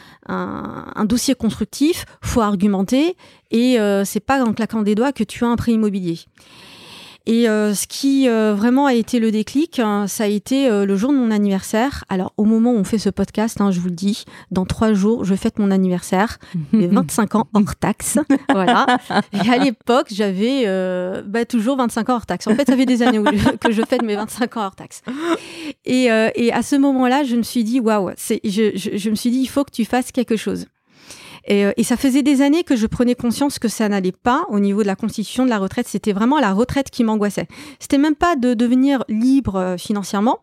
dossier 1.04 1.34
constructif, 1.34 2.04
faut 2.22 2.40
argumenter, 2.40 3.16
et 3.50 3.76
c'est 4.04 4.20
pas 4.20 4.44
en 4.44 4.52
claquant 4.52 4.82
des 4.82 4.94
doigts 4.94 5.10
que 5.10 5.24
tu 5.24 5.44
as 5.44 5.48
un 5.48 5.56
prêt 5.56 5.72
immobilier. 5.72 6.20
Et 7.32 7.48
euh, 7.48 7.74
ce 7.74 7.86
qui 7.86 8.28
euh, 8.28 8.54
vraiment 8.56 8.86
a 8.86 8.94
été 8.94 9.20
le 9.20 9.30
déclic, 9.30 9.78
hein, 9.78 10.08
ça 10.08 10.24
a 10.24 10.26
été 10.26 10.68
euh, 10.68 10.84
le 10.84 10.96
jour 10.96 11.12
de 11.12 11.16
mon 11.16 11.30
anniversaire. 11.30 12.02
Alors 12.08 12.32
au 12.36 12.44
moment 12.44 12.72
où 12.72 12.76
on 12.76 12.82
fait 12.82 12.98
ce 12.98 13.08
podcast, 13.08 13.60
hein, 13.60 13.70
je 13.70 13.78
vous 13.78 13.86
le 13.88 13.94
dis, 13.94 14.24
dans 14.50 14.64
trois 14.66 14.94
jours, 14.94 15.24
je 15.24 15.36
fête 15.36 15.60
mon 15.60 15.70
anniversaire, 15.70 16.38
mes 16.72 16.86
25 16.88 17.36
ans 17.36 17.46
hors 17.54 17.76
taxe. 17.76 18.18
voilà. 18.50 18.84
Et 19.32 19.48
à 19.48 19.58
l'époque, 19.58 20.08
j'avais 20.10 20.64
bah, 21.24 21.44
toujours 21.44 21.76
25 21.76 22.08
ans 22.08 22.14
hors 22.16 22.26
taxe. 22.26 22.48
En 22.48 22.56
fait, 22.56 22.66
ça 22.66 22.76
fait 22.76 22.84
des 22.86 23.00
années 23.00 23.20
où 23.20 23.26
je- 23.32 23.56
que 23.60 23.70
je 23.70 23.82
fête 23.82 24.02
mes 24.02 24.16
25 24.16 24.56
ans 24.56 24.64
hors 24.64 24.74
taxe. 24.74 25.02
Et, 25.84 26.06
et 26.34 26.52
à 26.52 26.62
ce 26.62 26.74
moment-là, 26.74 27.22
je 27.22 27.36
me 27.36 27.42
suis 27.44 27.62
dit, 27.62 27.78
waouh, 27.78 28.10
je, 28.18 28.72
je 28.74 29.10
me 29.10 29.14
suis 29.14 29.30
dit, 29.30 29.38
il 29.38 29.46
faut 29.46 29.62
que 29.62 29.70
tu 29.70 29.84
fasses 29.84 30.10
quelque 30.10 30.34
chose. 30.36 30.66
Et, 31.50 31.66
euh, 31.66 31.72
et 31.76 31.82
ça 31.82 31.96
faisait 31.96 32.22
des 32.22 32.42
années 32.42 32.62
que 32.62 32.76
je 32.76 32.86
prenais 32.86 33.16
conscience 33.16 33.58
que 33.58 33.66
ça 33.66 33.88
n'allait 33.88 34.12
pas 34.12 34.46
au 34.50 34.60
niveau 34.60 34.82
de 34.82 34.86
la 34.86 34.94
constitution 34.94 35.44
de 35.44 35.50
la 35.50 35.58
retraite. 35.58 35.88
C'était 35.88 36.12
vraiment 36.12 36.38
la 36.38 36.52
retraite 36.52 36.90
qui 36.90 37.02
m'angoissait. 37.02 37.48
C'était 37.80 37.98
même 37.98 38.14
pas 38.14 38.36
de 38.36 38.54
devenir 38.54 39.04
libre 39.08 39.56
euh, 39.56 39.76
financièrement 39.76 40.38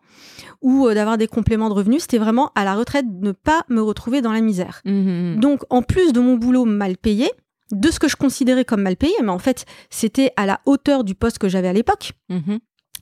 ou 0.60 0.86
euh, 0.86 0.94
d'avoir 0.94 1.16
des 1.16 1.26
compléments 1.26 1.70
de 1.70 1.74
revenus. 1.74 2.02
C'était 2.02 2.18
vraiment 2.18 2.52
à 2.54 2.64
la 2.64 2.74
retraite 2.74 3.06
de 3.20 3.26
ne 3.28 3.32
pas 3.32 3.64
me 3.70 3.80
retrouver 3.80 4.20
dans 4.20 4.32
la 4.32 4.42
misère. 4.42 4.82
Mhm. 4.84 5.40
Donc, 5.40 5.62
en 5.70 5.80
plus 5.80 6.12
de 6.12 6.20
mon 6.20 6.36
boulot 6.36 6.66
mal 6.66 6.98
payé, 6.98 7.30
de 7.72 7.90
ce 7.90 7.98
que 7.98 8.08
je 8.08 8.16
considérais 8.16 8.66
comme 8.66 8.82
mal 8.82 8.96
payé, 8.96 9.14
mais 9.22 9.30
en 9.30 9.38
fait, 9.38 9.64
c'était 9.88 10.32
à 10.36 10.44
la 10.44 10.60
hauteur 10.66 11.04
du 11.04 11.14
poste 11.14 11.38
que 11.38 11.48
j'avais 11.48 11.68
à 11.68 11.72
l'époque. 11.72 12.12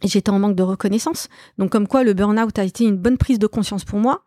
J'étais 0.03 0.31
en 0.31 0.39
manque 0.39 0.57
de 0.57 0.63
reconnaissance. 0.63 1.29
Donc, 1.59 1.71
comme 1.71 1.89
quoi 1.89 2.05
le 2.05 2.13
burn-out 2.13 2.59
a 2.59 2.65
été 2.65 2.85
une 2.85 2.97
bonne 2.97 3.17
prise 3.17 3.39
de 3.39 3.47
conscience 3.47 3.85
pour 3.85 3.99
moi. 3.99 4.23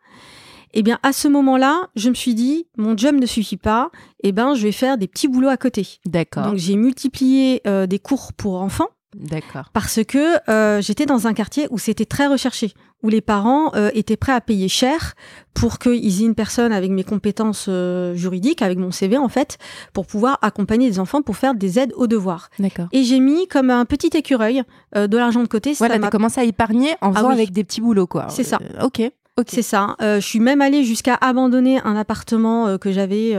Eh 0.74 0.82
bien, 0.82 0.98
à 1.02 1.12
ce 1.12 1.28
moment-là, 1.28 1.88
je 1.96 2.08
me 2.10 2.14
suis 2.14 2.34
dit, 2.34 2.66
mon 2.76 2.96
job 2.96 3.16
ne 3.16 3.26
suffit 3.26 3.56
pas. 3.56 3.90
Eh 4.22 4.32
ben, 4.32 4.54
je 4.54 4.62
vais 4.62 4.72
faire 4.72 4.98
des 4.98 5.08
petits 5.08 5.28
boulots 5.28 5.48
à 5.48 5.56
côté. 5.56 5.98
D'accord. 6.06 6.44
Donc, 6.44 6.56
j'ai 6.56 6.76
multiplié 6.76 7.60
euh, 7.66 7.86
des 7.86 7.98
cours 7.98 8.32
pour 8.32 8.60
enfants. 8.62 8.88
D'accord. 9.16 9.70
Parce 9.72 10.04
que 10.04 10.36
euh, 10.48 10.80
j'étais 10.80 11.04
dans 11.06 11.26
un 11.26 11.34
quartier 11.34 11.66
où 11.70 11.78
c'était 11.78 12.04
très 12.04 12.28
recherché, 12.28 12.72
où 13.02 13.08
les 13.08 13.20
parents 13.20 13.74
euh, 13.74 13.90
étaient 13.92 14.16
prêts 14.16 14.30
à 14.32 14.40
payer 14.40 14.68
cher 14.68 15.14
pour 15.52 15.80
qu'ils 15.80 16.22
aient 16.22 16.26
une 16.26 16.36
personne 16.36 16.70
avec 16.72 16.92
mes 16.92 17.02
compétences 17.02 17.66
euh, 17.68 18.14
juridiques, 18.14 18.62
avec 18.62 18.78
mon 18.78 18.92
CV 18.92 19.18
en 19.18 19.28
fait, 19.28 19.58
pour 19.92 20.06
pouvoir 20.06 20.38
accompagner 20.42 20.86
les 20.88 21.00
enfants 21.00 21.22
pour 21.22 21.36
faire 21.36 21.54
des 21.56 21.80
aides 21.80 21.92
aux 21.96 22.06
devoirs. 22.06 22.50
D'accord. 22.60 22.86
Et 22.92 23.02
j'ai 23.02 23.18
mis 23.18 23.48
comme 23.48 23.70
un 23.70 23.84
petit 23.84 24.16
écureuil 24.16 24.62
euh, 24.96 25.08
de 25.08 25.16
l'argent 25.16 25.42
de 25.42 25.48
côté. 25.48 25.74
Ça 25.74 25.88
Voilà, 25.88 25.98
t'as 26.00 26.10
commencé 26.10 26.40
à 26.40 26.44
épargner 26.44 26.90
en 27.00 27.10
Ah 27.10 27.16
faisant 27.16 27.28
oui. 27.30 27.34
avec 27.34 27.50
des 27.50 27.64
petits 27.64 27.80
boulots, 27.80 28.06
quoi. 28.06 28.26
C'est 28.28 28.44
ça. 28.44 28.58
Euh, 28.78 28.84
ok. 28.86 29.02
Ok. 29.38 29.48
C'est 29.50 29.62
ça. 29.62 29.96
Euh, 30.02 30.20
je 30.20 30.26
suis 30.26 30.40
même 30.40 30.60
allée 30.60 30.84
jusqu'à 30.84 31.14
abandonner 31.14 31.80
un 31.84 31.96
appartement 31.96 32.66
euh, 32.66 32.78
que 32.78 32.92
j'avais 32.92 33.36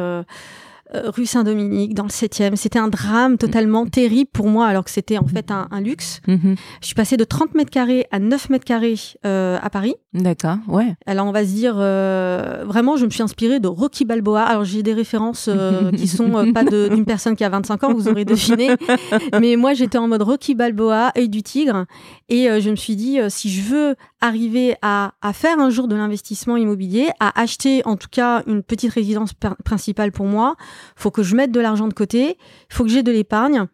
euh, 0.94 1.10
rue 1.10 1.26
Saint-Dominique, 1.26 1.94
dans 1.94 2.04
le 2.04 2.10
7e. 2.10 2.56
C'était 2.56 2.80
un 2.80 2.88
drame 2.88 3.38
totalement 3.38 3.86
terrible 3.86 4.30
pour 4.32 4.48
moi, 4.48 4.68
alors 4.68 4.84
que 4.84 4.92
c'était 4.92 5.18
en 5.18 5.26
fait 5.26 5.52
un, 5.52 5.68
un 5.72 5.82
luxe. 5.82 6.22
Mhm. 6.28 6.56
Je 6.82 6.86
suis 6.86 6.96
passée 6.96 7.18
de 7.18 7.24
30 7.24 7.56
mètres 7.56 7.70
carrés 7.70 8.08
à 8.12 8.20
9 8.20 8.50
mètres 8.50 8.66
carrés 8.66 8.96
euh, 9.26 9.58
à 9.62 9.70
Paris. 9.70 9.96
D'accord. 10.14 10.58
Ouais. 10.68 10.96
Alors 11.06 11.28
on 11.28 11.32
va 11.32 11.46
se 11.46 11.52
dire, 11.52 11.76
euh, 11.78 12.64
vraiment, 12.66 12.98
je 12.98 13.06
me 13.06 13.10
suis 13.10 13.24
inspirée 13.24 13.60
de 13.60 13.68
Rocky 13.68 14.06
Balboa. 14.06 14.44
Alors 14.44 14.66
j'ai 14.66 14.84
des 14.84 14.94
références 14.94 15.48
euh, 15.48 15.92
qui 15.98 16.08
sont 16.08 16.52
pas 16.54 16.64
d'une 16.64 17.06
personne 17.06 17.36
qui 17.36 17.44
a 17.44 17.50
25 17.50 17.84
ans, 17.86 17.94
vous 17.94 18.08
aurez 18.08 18.26
deviné. 18.26 18.72
Mais 19.40 19.56
moi 19.56 19.74
j'étais 19.74 19.98
en 19.98 20.08
mode 20.08 20.24
Rocky 20.24 20.56
Balboa, 20.56 21.12
œil 21.18 21.30
du 21.30 21.44
tigre. 21.44 21.86
Et 22.30 22.48
je 22.62 22.70
me 22.70 22.76
suis 22.76 22.96
dit, 22.96 23.20
si 23.30 23.50
je 23.50 23.62
veux 23.62 23.96
arriver 24.22 24.76
à, 24.82 25.14
à 25.22 25.34
faire 25.34 25.60
un 25.60 25.70
jour 25.70 25.88
de 25.88 25.96
l'investissement 25.96 26.58
immobilier, 26.58 27.10
à 27.20 27.40
acheter 27.40 27.82
en 27.86 27.98
tout 27.98 28.08
cas 28.10 28.44
une 28.48 28.64
petite 28.64 28.94
résidence 28.94 29.34
principale 29.66 30.12
pour 30.12 30.26
moi, 30.26 30.56
faut 30.96 31.12
que 31.12 31.24
je 31.24 31.36
mette 31.36 31.52
de 31.52 31.60
l'argent 31.60 31.88
de 31.88 31.94
côté, 31.94 32.38
faut 32.70 32.84
que 32.84 32.90
j'ai 32.90 33.04
de 33.04 33.12
l'épargne. 33.12 33.66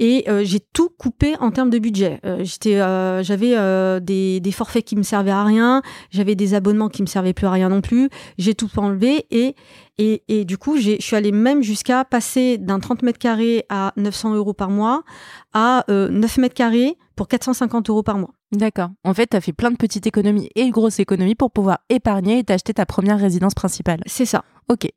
Et 0.00 0.24
euh, 0.28 0.42
j'ai 0.44 0.58
tout 0.58 0.88
coupé 0.88 1.36
en 1.38 1.52
termes 1.52 1.70
de 1.70 1.78
budget. 1.78 2.18
Euh, 2.26 2.38
j'étais, 2.42 2.80
euh, 2.80 3.22
j'avais 3.22 3.56
euh, 3.56 4.00
des, 4.00 4.40
des 4.40 4.50
forfaits 4.50 4.84
qui 4.84 4.96
me 4.96 5.04
servaient 5.04 5.30
à 5.30 5.44
rien, 5.44 5.82
j'avais 6.10 6.34
des 6.34 6.54
abonnements 6.54 6.88
qui 6.88 7.00
me 7.02 7.06
servaient 7.06 7.32
plus 7.32 7.46
à 7.46 7.52
rien 7.52 7.68
non 7.68 7.80
plus. 7.80 8.10
J'ai 8.36 8.56
tout 8.56 8.68
enlevé 8.76 9.26
et 9.30 9.54
et, 9.98 10.24
et 10.26 10.44
du 10.44 10.58
coup, 10.58 10.76
je 10.76 10.96
suis 10.98 11.14
allée 11.14 11.30
même 11.30 11.62
jusqu'à 11.62 12.04
passer 12.04 12.58
d'un 12.58 12.80
30 12.80 13.02
mètres 13.02 13.18
carrés 13.18 13.64
à 13.68 13.92
900 13.96 14.34
euros 14.34 14.52
par 14.52 14.70
mois 14.70 15.04
à 15.52 15.84
euh, 15.88 16.08
9 16.08 16.38
mètres 16.38 16.54
carrés 16.54 16.96
pour 17.16 17.28
450 17.28 17.90
euros 17.90 18.02
par 18.02 18.18
mois. 18.18 18.30
D'accord. 18.52 18.90
En 19.04 19.14
fait, 19.14 19.28
t'as 19.28 19.40
fait 19.40 19.52
plein 19.52 19.70
de 19.70 19.76
petites 19.76 20.06
économies 20.06 20.50
et 20.54 20.66
de 20.66 20.70
grosses 20.70 21.00
économies 21.00 21.34
pour 21.34 21.50
pouvoir 21.50 21.78
épargner 21.88 22.38
et 22.38 22.44
t'acheter 22.44 22.74
ta 22.74 22.86
première 22.86 23.18
résidence 23.18 23.54
principale. 23.54 24.00
C'est 24.06 24.26
ça, 24.26 24.44
Ok. 24.68 24.88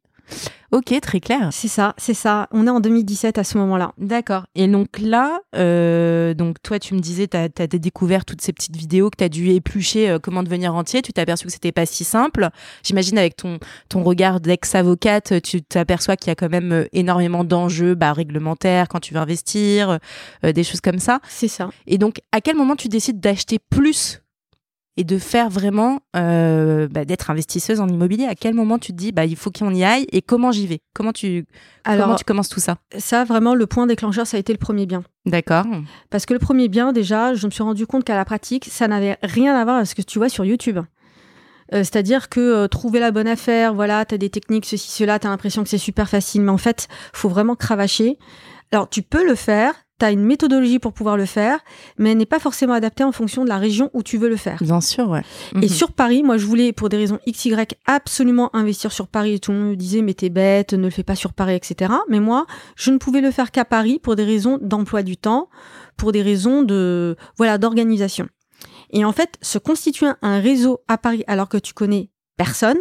Ok, 0.73 0.93
très 1.01 1.21
clair. 1.21 1.49
c'est 1.51 1.69
ça, 1.69 1.93
c'est 1.97 2.13
ça. 2.13 2.47
On 2.51 2.67
est 2.67 2.69
en 2.69 2.81
2017 2.81 3.37
à 3.37 3.45
ce 3.45 3.57
moment-là. 3.57 3.93
D'accord. 3.97 4.45
Et 4.53 4.67
donc 4.67 4.99
là, 4.99 5.39
euh, 5.55 6.33
donc 6.33 6.61
toi, 6.61 6.77
tu 6.77 6.93
me 6.93 6.99
disais, 6.99 7.27
tu 7.27 7.37
as, 7.37 7.67
découvert 7.67 8.25
toutes 8.25 8.41
ces 8.41 8.51
petites 8.51 8.75
vidéos 8.75 9.09
que 9.09 9.15
tu 9.17 9.23
as 9.23 9.29
dû 9.29 9.49
éplucher 9.49 10.09
euh, 10.09 10.19
comment 10.19 10.43
devenir 10.43 10.73
rentier. 10.73 11.01
Tu 11.01 11.13
t'es 11.13 11.21
aperçu 11.21 11.45
que 11.45 11.53
c'était 11.53 11.71
pas 11.71 11.85
si 11.85 12.03
simple. 12.03 12.49
J'imagine 12.83 13.17
avec 13.17 13.37
ton, 13.37 13.59
ton 13.87 14.03
regard 14.03 14.41
d'ex-avocate, 14.41 15.41
tu 15.41 15.61
t'aperçois 15.61 16.17
qu'il 16.17 16.27
y 16.27 16.31
a 16.31 16.35
quand 16.35 16.49
même 16.49 16.73
euh, 16.73 16.85
énormément 16.91 17.45
d'enjeux 17.45 17.95
bah, 17.95 18.11
réglementaires 18.11 18.89
quand 18.89 18.99
tu 18.99 19.13
veux 19.13 19.21
investir, 19.21 19.99
euh, 20.43 20.51
des 20.51 20.63
choses 20.65 20.81
comme 20.81 20.99
ça. 20.99 21.21
C'est 21.29 21.47
ça. 21.47 21.69
Et 21.85 21.97
donc, 21.97 22.19
à 22.33 22.41
quel 22.41 22.57
moment 22.57 22.75
tu 22.75 22.89
décides 22.89 23.21
d'acheter 23.21 23.59
plus 23.59 24.21
et 24.97 25.03
de 25.03 25.17
faire 25.19 25.49
vraiment, 25.49 25.99
euh, 26.15 26.87
bah, 26.89 27.05
d'être 27.05 27.29
investisseuse 27.29 27.79
en 27.79 27.87
immobilier 27.87 28.25
À 28.25 28.35
quel 28.35 28.55
moment 28.55 28.79
tu 28.79 28.91
te 28.91 28.97
dis, 28.97 29.11
bah, 29.11 29.25
il 29.25 29.35
faut 29.35 29.51
qu'on 29.51 29.73
y 29.73 29.83
aille 29.83 30.07
et 30.11 30.21
comment 30.23 30.51
j'y 30.51 30.65
vais? 30.67 30.79
Comment 30.93 31.13
tu, 31.13 31.45
Alors, 31.83 32.05
comment 32.05 32.15
tu 32.17 32.25
commences 32.25 32.49
tout 32.49 32.59
ça? 32.59 32.77
ça, 32.97 33.23
vraiment, 33.23 33.53
le 33.53 33.67
point 33.67 33.85
déclencheur, 33.85 34.25
ça 34.25 34.37
a 34.37 34.39
été 34.39 34.51
le 34.51 34.57
premier 34.59 34.87
bien. 34.87 35.03
D'accord. 35.25 35.65
Parce 36.09 36.25
que 36.25 36.33
le 36.33 36.39
premier 36.39 36.67
bien, 36.67 36.91
déjà, 36.91 37.35
je 37.35 37.45
me 37.45 37.51
suis 37.51 37.63
rendu 37.63 37.85
compte 37.85 38.03
qu'à 38.03 38.15
la 38.15 38.25
pratique, 38.25 38.65
ça 38.65 38.87
n'avait 38.87 39.17
rien 39.21 39.55
à 39.55 39.63
voir 39.63 39.77
avec 39.77 39.87
ce 39.87 39.95
que 39.95 40.01
tu 40.01 40.17
vois 40.17 40.29
sur 40.29 40.43
YouTube. 40.45 40.79
Euh, 41.73 41.83
C'est-à-dire 41.83 42.29
que 42.29 42.39
euh, 42.39 42.67
trouver 42.67 42.99
la 42.99 43.11
bonne 43.11 43.27
affaire, 43.27 43.73
voilà, 43.73 44.05
tu 44.05 44.15
as 44.15 44.17
des 44.17 44.29
techniques, 44.29 44.65
ceci, 44.65 44.89
cela, 44.89 45.19
tu 45.19 45.27
as 45.27 45.29
l'impression 45.29 45.63
que 45.63 45.69
c'est 45.69 45.77
super 45.77 46.09
facile, 46.09 46.41
mais 46.41 46.51
en 46.51 46.57
fait, 46.57 46.87
faut 47.13 47.29
vraiment 47.29 47.55
cravacher. 47.55 48.17
Alors, 48.71 48.89
tu 48.89 49.01
peux 49.01 49.25
le 49.25 49.35
faire, 49.35 49.73
tu 49.99 50.05
as 50.05 50.11
une 50.11 50.23
méthodologie 50.23 50.79
pour 50.79 50.93
pouvoir 50.93 51.17
le 51.17 51.25
faire, 51.25 51.59
mais 51.97 52.11
elle 52.11 52.17
n'est 52.17 52.25
pas 52.25 52.39
forcément 52.39 52.73
adaptée 52.73 53.03
en 53.03 53.11
fonction 53.11 53.43
de 53.43 53.49
la 53.49 53.57
région 53.57 53.89
où 53.93 54.03
tu 54.03 54.17
veux 54.17 54.29
le 54.29 54.35
faire. 54.35 54.57
Bien 54.61 54.81
sûr, 54.81 55.09
ouais. 55.09 55.21
Et 55.55 55.65
Mhm. 55.65 55.69
sur 55.69 55.91
Paris, 55.91 56.23
moi, 56.23 56.37
je 56.37 56.45
voulais, 56.45 56.71
pour 56.73 56.89
des 56.89 56.97
raisons 56.97 57.19
XY, 57.27 57.55
absolument 57.85 58.55
investir 58.55 58.91
sur 58.91 59.07
Paris. 59.07 59.33
Et 59.33 59.39
tout 59.39 59.51
le 59.51 59.57
monde 59.57 59.69
me 59.71 59.75
disait, 59.75 60.01
mais 60.01 60.13
t'es 60.13 60.29
bête, 60.29 60.73
ne 60.73 60.83
le 60.83 60.89
fais 60.89 61.03
pas 61.03 61.15
sur 61.15 61.33
Paris, 61.33 61.55
etc. 61.55 61.91
Mais 62.09 62.19
moi, 62.19 62.45
je 62.75 62.91
ne 62.91 62.97
pouvais 62.97 63.21
le 63.21 63.31
faire 63.31 63.51
qu'à 63.51 63.65
Paris 63.65 63.99
pour 64.01 64.15
des 64.15 64.23
raisons 64.23 64.59
d'emploi 64.61 65.03
du 65.03 65.17
temps, 65.17 65.49
pour 65.97 66.11
des 66.11 66.21
raisons 66.21 66.61
de, 66.63 67.15
voilà, 67.37 67.57
d'organisation. 67.57 68.27
Et 68.91 69.03
en 69.03 69.11
fait, 69.11 69.37
se 69.41 69.57
constituer 69.57 70.07
un 70.21 70.39
réseau 70.39 70.79
à 70.87 70.97
Paris 70.97 71.23
alors 71.27 71.49
que 71.49 71.57
tu 71.57 71.73
connais 71.73 72.09
personne, 72.37 72.77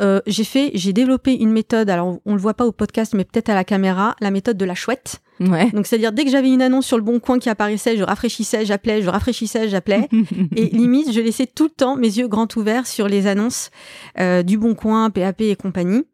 euh, 0.00 0.20
j'ai 0.26 0.44
fait, 0.44 0.70
j'ai 0.74 0.92
développé 0.92 1.34
une 1.34 1.50
méthode, 1.50 1.90
alors 1.90 2.18
on 2.24 2.34
le 2.34 2.40
voit 2.40 2.54
pas 2.54 2.66
au 2.66 2.72
podcast, 2.72 3.14
mais 3.14 3.24
peut-être 3.24 3.48
à 3.48 3.54
la 3.54 3.64
caméra, 3.64 4.14
la 4.20 4.30
méthode 4.30 4.56
de 4.56 4.64
la 4.64 4.74
chouette. 4.74 5.20
Ouais. 5.40 5.70
Donc, 5.70 5.86
c'est-à-dire, 5.86 6.12
dès 6.12 6.24
que 6.24 6.30
j'avais 6.30 6.50
une 6.50 6.62
annonce 6.62 6.86
sur 6.86 6.96
le 6.96 7.02
bon 7.02 7.20
coin 7.20 7.38
qui 7.38 7.48
apparaissait, 7.48 7.96
je 7.96 8.02
rafraîchissais, 8.02 8.64
j'appelais, 8.64 9.02
je 9.02 9.08
rafraîchissais, 9.08 9.68
j'appelais. 9.68 10.08
Et 10.56 10.66
limite, 10.66 11.12
je 11.12 11.20
laissais 11.20 11.46
tout 11.46 11.64
le 11.64 11.70
temps 11.70 11.96
mes 11.96 12.08
yeux 12.08 12.28
grands 12.28 12.48
ouverts 12.56 12.86
sur 12.86 13.08
les 13.08 13.26
annonces 13.26 13.70
euh, 14.18 14.42
du 14.42 14.58
Bon 14.58 14.74
Coin, 14.74 15.10
PAP 15.10 15.42
et 15.42 15.56
compagnie. 15.56 16.04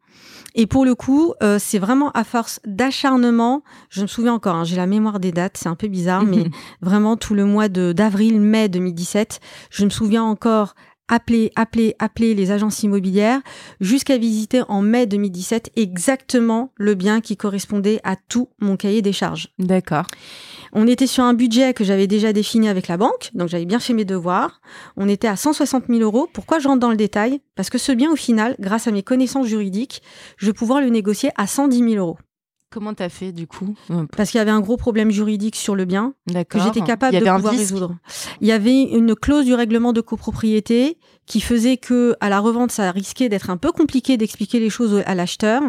Et 0.57 0.67
pour 0.67 0.85
le 0.85 0.95
coup, 0.95 1.33
euh, 1.43 1.57
c'est 1.59 1.79
vraiment 1.79 2.11
à 2.11 2.23
force 2.23 2.61
d'acharnement. 2.65 3.61
Je 3.89 4.01
me 4.01 4.07
souviens 4.07 4.33
encore, 4.33 4.55
hein, 4.55 4.63
j'ai 4.63 4.77
la 4.77 4.87
mémoire 4.87 5.19
des 5.19 5.33
dates, 5.33 5.57
c'est 5.57 5.67
un 5.67 5.75
peu 5.75 5.89
bizarre, 5.89 6.23
mais 6.23 6.45
vraiment 6.81 7.17
tout 7.17 7.33
le 7.33 7.43
mois 7.43 7.67
de 7.67 7.91
d'avril-mai 7.91 8.69
2017, 8.69 9.41
je 9.69 9.83
me 9.83 9.89
souviens 9.89 10.23
encore 10.23 10.75
appeler, 11.07 11.51
appeler, 11.55 11.95
appeler 11.99 12.33
les 12.33 12.51
agences 12.51 12.83
immobilières 12.83 13.41
jusqu'à 13.79 14.17
visiter 14.17 14.63
en 14.67 14.81
mai 14.81 15.05
2017 15.05 15.71
exactement 15.75 16.71
le 16.75 16.95
bien 16.95 17.21
qui 17.21 17.37
correspondait 17.37 17.99
à 18.03 18.15
tout 18.15 18.49
mon 18.59 18.77
cahier 18.77 19.01
des 19.01 19.13
charges. 19.13 19.49
D'accord. 19.59 20.07
On 20.73 20.87
était 20.87 21.07
sur 21.07 21.23
un 21.23 21.33
budget 21.33 21.73
que 21.73 21.83
j'avais 21.83 22.07
déjà 22.07 22.33
défini 22.33 22.67
avec 22.67 22.87
la 22.87 22.97
banque, 22.97 23.31
donc 23.33 23.49
j'avais 23.49 23.65
bien 23.65 23.79
fait 23.79 23.93
mes 23.93 24.05
devoirs. 24.05 24.61
On 24.97 25.07
était 25.07 25.27
à 25.27 25.35
160 25.35 25.85
000 25.87 26.01
euros. 26.01 26.27
Pourquoi 26.33 26.59
je 26.59 26.67
rentre 26.67 26.79
dans 26.79 26.89
le 26.89 26.97
détail? 26.97 27.39
Parce 27.55 27.69
que 27.69 27.77
ce 27.77 27.91
bien, 27.91 28.11
au 28.11 28.15
final, 28.15 28.55
grâce 28.59 28.87
à 28.87 28.91
mes 28.91 29.03
connaissances 29.03 29.47
juridiques, 29.47 30.01
je 30.37 30.47
vais 30.47 30.53
pouvoir 30.53 30.81
le 30.81 30.89
négocier 30.89 31.29
à 31.37 31.47
110 31.47 31.77
000 31.77 31.93
euros. 31.95 32.17
Comment 32.71 32.93
t'as 32.93 33.09
fait 33.09 33.31
du 33.31 33.47
coup 33.47 33.75
Euh, 33.91 34.05
Parce 34.17 34.31
qu'il 34.31 34.37
y 34.37 34.41
avait 34.41 34.51
un 34.51 34.59
gros 34.59 34.75
problème 34.75 35.09
juridique 35.11 35.55
sur 35.55 35.75
le 35.75 35.85
bien 35.85 36.13
que 36.49 36.59
j'étais 36.59 36.81
capable 36.81 37.13
de 37.13 37.25
pouvoir 37.37 37.53
résoudre. 37.59 37.95
Il 38.41 38.47
y 38.47 38.51
avait 38.51 38.81
une 38.83 39.15
clause 39.15 39.45
du 39.45 39.53
règlement 39.53 39.93
de 39.93 40.01
copropriété 40.01 40.97
qui 41.25 41.41
faisait 41.41 41.77
que 41.77 42.15
à 42.19 42.29
la 42.29 42.39
revente 42.39 42.71
ça 42.71 42.91
risquait 42.91 43.29
d'être 43.29 43.49
un 43.49 43.57
peu 43.57 43.71
compliqué 43.71 44.17
d'expliquer 44.17 44.59
les 44.59 44.69
choses 44.69 45.01
à 45.05 45.15
l'acheteur 45.15 45.61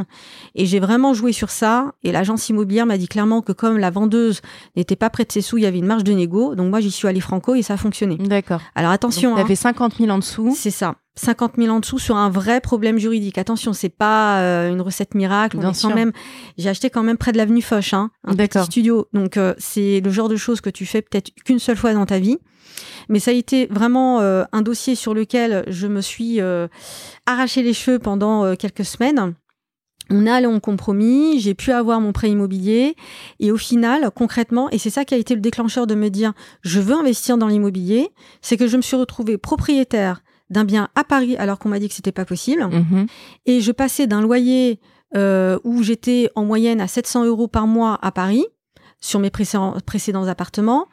et 0.54 0.66
j'ai 0.66 0.80
vraiment 0.80 1.14
joué 1.14 1.32
sur 1.32 1.50
ça 1.50 1.92
et 2.02 2.12
l'agence 2.12 2.48
immobilière 2.48 2.86
m'a 2.86 2.98
dit 2.98 3.08
clairement 3.08 3.42
que 3.42 3.52
comme 3.52 3.78
la 3.78 3.90
vendeuse 3.90 4.40
n'était 4.76 4.96
pas 4.96 5.10
près 5.10 5.24
de 5.24 5.32
ses 5.32 5.40
sous, 5.40 5.58
il 5.58 5.64
y 5.64 5.66
avait 5.66 5.78
une 5.78 5.86
marge 5.86 6.04
de 6.04 6.12
négo 6.12 6.54
donc 6.54 6.70
moi 6.70 6.80
j'y 6.80 6.90
suis 6.90 7.08
allée 7.08 7.20
franco 7.20 7.54
et 7.54 7.62
ça 7.62 7.74
a 7.74 7.76
fonctionné. 7.76 8.16
D'accord. 8.16 8.60
Alors 8.74 8.90
attention 8.90 9.30
Donc, 9.30 9.38
hein, 9.38 9.42
T'avais 9.42 9.54
50 9.54 9.96
000 9.98 10.10
en 10.10 10.18
dessous. 10.18 10.54
c'est 10.56 10.70
ça. 10.70 10.96
50 11.16 11.54
000 11.56 11.74
en 11.74 11.80
dessous 11.80 11.98
sur 11.98 12.16
un 12.16 12.28
vrai 12.28 12.60
problème 12.60 12.98
juridique. 12.98 13.38
Attention, 13.38 13.72
c'est 13.72 13.88
pas 13.88 14.40
euh, 14.40 14.70
une 14.70 14.80
recette 14.82 15.14
miracle. 15.14 15.58
Bien 15.58 15.72
sûr. 15.72 15.94
même. 15.94 16.12
J'ai 16.58 16.68
acheté 16.68 16.90
quand 16.90 17.02
même 17.02 17.16
près 17.16 17.32
de 17.32 17.38
l'avenue 17.38 17.62
Foch, 17.62 17.94
hein, 17.94 18.10
un 18.24 18.34
petit 18.34 18.62
studio. 18.64 19.08
Donc 19.12 19.36
euh, 19.36 19.54
c'est 19.58 20.00
le 20.00 20.10
genre 20.10 20.28
de 20.28 20.36
choses 20.36 20.60
que 20.60 20.70
tu 20.70 20.84
fais 20.84 21.02
peut-être 21.02 21.30
qu'une 21.44 21.58
seule 21.58 21.76
fois 21.76 21.94
dans 21.94 22.06
ta 22.06 22.18
vie. 22.18 22.38
Mais 23.08 23.18
ça 23.18 23.30
a 23.30 23.34
été 23.34 23.66
vraiment 23.66 24.20
euh, 24.20 24.44
un 24.52 24.62
dossier 24.62 24.94
sur 24.94 25.14
lequel 25.14 25.64
je 25.68 25.86
me 25.86 26.00
suis 26.00 26.40
euh, 26.40 26.68
arraché 27.26 27.62
les 27.62 27.72
cheveux 27.74 27.98
pendant 27.98 28.44
euh, 28.44 28.54
quelques 28.54 28.84
semaines. 28.84 29.34
On 30.08 30.24
est 30.24 30.30
allé 30.30 30.46
en 30.46 30.60
compromis, 30.60 31.40
j'ai 31.40 31.54
pu 31.54 31.72
avoir 31.72 32.00
mon 32.00 32.12
prêt 32.12 32.30
immobilier 32.30 32.94
et 33.40 33.50
au 33.50 33.56
final, 33.56 34.10
concrètement, 34.14 34.70
et 34.70 34.78
c'est 34.78 34.90
ça 34.90 35.04
qui 35.04 35.14
a 35.14 35.16
été 35.16 35.34
le 35.34 35.40
déclencheur 35.40 35.88
de 35.88 35.96
me 35.96 36.10
dire 36.10 36.32
je 36.62 36.78
veux 36.78 36.94
investir 36.94 37.36
dans 37.38 37.48
l'immobilier, 37.48 38.10
c'est 38.40 38.56
que 38.56 38.68
je 38.68 38.76
me 38.76 38.82
suis 38.82 38.96
retrouvée 38.96 39.36
propriétaire 39.36 40.22
d'un 40.48 40.64
bien 40.64 40.90
à 40.94 41.02
Paris 41.02 41.36
alors 41.38 41.58
qu'on 41.58 41.68
m'a 41.70 41.80
dit 41.80 41.88
que 41.88 41.94
c'était 41.94 42.12
pas 42.12 42.24
possible 42.24 42.62
Mhm. 42.62 43.06
et 43.46 43.60
je 43.60 43.72
passais 43.72 44.06
d'un 44.06 44.20
loyer 44.20 44.78
euh, 45.16 45.58
où 45.64 45.82
j'étais 45.82 46.30
en 46.36 46.44
moyenne 46.44 46.80
à 46.80 46.86
700 46.86 47.24
euros 47.24 47.48
par 47.48 47.66
mois 47.66 47.98
à 48.00 48.12
Paris 48.12 48.44
sur 49.00 49.18
mes 49.18 49.30
précédents 49.30 50.26
appartements 50.28 50.86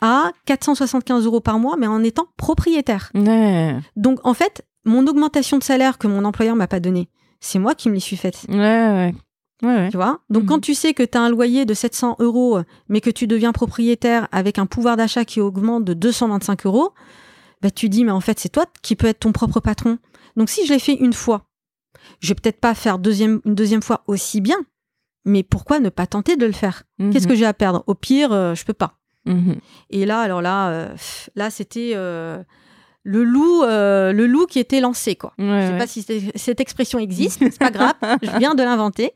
à 0.00 0.32
475 0.46 1.24
euros 1.26 1.40
par 1.40 1.58
mois 1.58 1.76
mais 1.76 1.86
en 1.86 2.02
étant 2.02 2.26
propriétaire. 2.36 3.10
Ouais. 3.14 3.76
Donc 3.96 4.20
en 4.24 4.34
fait, 4.34 4.64
mon 4.84 5.06
augmentation 5.06 5.58
de 5.58 5.62
salaire 5.62 5.98
que 5.98 6.06
mon 6.06 6.24
employeur 6.24 6.56
m'a 6.56 6.66
pas 6.66 6.80
donnée, 6.80 7.08
c'est 7.40 7.58
moi 7.58 7.74
qui 7.74 7.88
me 7.88 7.94
l'ai 7.94 8.00
suis 8.00 8.16
faite. 8.16 8.44
Ouais, 8.48 8.56
ouais. 8.56 9.14
Ouais, 9.62 9.74
ouais. 9.76 9.90
Tu 9.90 9.96
vois? 9.98 10.20
Donc 10.30 10.44
Mhm. 10.44 10.48
quand 10.48 10.60
tu 10.60 10.74
sais 10.74 10.94
que 10.94 11.02
tu 11.02 11.18
as 11.18 11.20
un 11.20 11.28
loyer 11.28 11.66
de 11.66 11.74
700 11.74 12.16
euros, 12.18 12.60
mais 12.88 13.02
que 13.02 13.10
tu 13.10 13.26
deviens 13.26 13.52
propriétaire 13.52 14.26
avec 14.32 14.58
un 14.58 14.64
pouvoir 14.66 14.96
d'achat 14.96 15.26
qui 15.26 15.40
augmente 15.40 15.84
de 15.84 15.92
225 15.92 16.64
euros, 16.64 16.92
bah 17.60 17.70
tu 17.70 17.90
dis 17.90 18.04
mais 18.04 18.10
en 18.12 18.20
fait 18.20 18.38
c'est 18.40 18.48
toi 18.48 18.64
qui 18.80 18.96
peux 18.96 19.06
être 19.06 19.20
ton 19.20 19.32
propre 19.32 19.60
patron. 19.60 19.98
Donc 20.36 20.48
si 20.48 20.64
je 20.66 20.72
l'ai 20.72 20.78
fait 20.78 20.94
une 20.94 21.12
fois, 21.12 21.42
je 22.20 22.28
vais 22.28 22.34
peut-être 22.36 22.58
pas 22.60 22.74
faire 22.74 22.98
deuxième, 22.98 23.40
une 23.44 23.54
deuxième 23.54 23.82
fois 23.82 24.02
aussi 24.06 24.40
bien, 24.40 24.56
mais 25.26 25.42
pourquoi 25.42 25.78
ne 25.78 25.90
pas 25.90 26.06
tenter 26.06 26.36
de 26.36 26.46
le 26.46 26.52
faire? 26.52 26.84
Qu'est-ce 26.98 27.24
Mhm. 27.26 27.30
que 27.30 27.34
j'ai 27.34 27.44
à 27.44 27.52
perdre? 27.52 27.84
Au 27.86 27.94
pire, 27.94 28.32
euh, 28.32 28.54
je 28.54 28.64
peux 28.64 28.72
pas. 28.72 28.94
Mhm. 29.26 29.56
Et 29.90 30.06
là, 30.06 30.20
alors 30.20 30.42
là, 30.42 30.70
euh, 30.70 30.96
là, 31.34 31.50
c'était 31.50 31.92
euh, 31.94 32.42
le 33.02 33.22
loup, 33.24 33.62
euh, 33.64 34.12
le 34.12 34.26
loup 34.26 34.46
qui 34.46 34.58
était 34.58 34.80
lancé, 34.80 35.14
quoi. 35.16 35.32
Ouais, 35.38 35.44
Je 35.62 35.66
sais 35.66 35.72
ouais. 35.72 35.78
pas 35.78 35.86
si 35.86 36.06
cette 36.34 36.60
expression 36.60 36.98
existe, 36.98 37.38
c'est 37.40 37.58
pas 37.58 37.70
grave, 37.70 37.94
je 38.22 38.38
viens 38.38 38.54
de 38.54 38.62
l'inventer. 38.62 39.12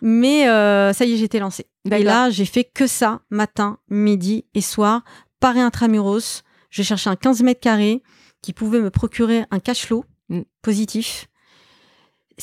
Mais 0.00 0.44
ça 0.46 1.04
y 1.04 1.12
est, 1.14 1.16
j'étais 1.16 1.38
lancée. 1.38 1.66
Et 1.90 2.02
là, 2.02 2.30
j'ai 2.30 2.44
fait 2.44 2.64
que 2.64 2.86
ça, 2.86 3.20
matin, 3.30 3.78
midi 3.88 4.44
et 4.54 4.60
soir, 4.60 5.02
Paris 5.40 5.60
intramuros. 5.60 6.42
Je 6.70 6.82
cherchais 6.82 7.10
un 7.10 7.16
15 7.16 7.42
mètres 7.42 7.60
carrés 7.60 8.02
qui 8.42 8.52
pouvait 8.52 8.80
me 8.80 8.90
procurer 8.90 9.44
un 9.50 9.58
cash 9.60 9.86
flow 9.86 10.04
Mm. 10.28 10.42
positif. 10.62 11.26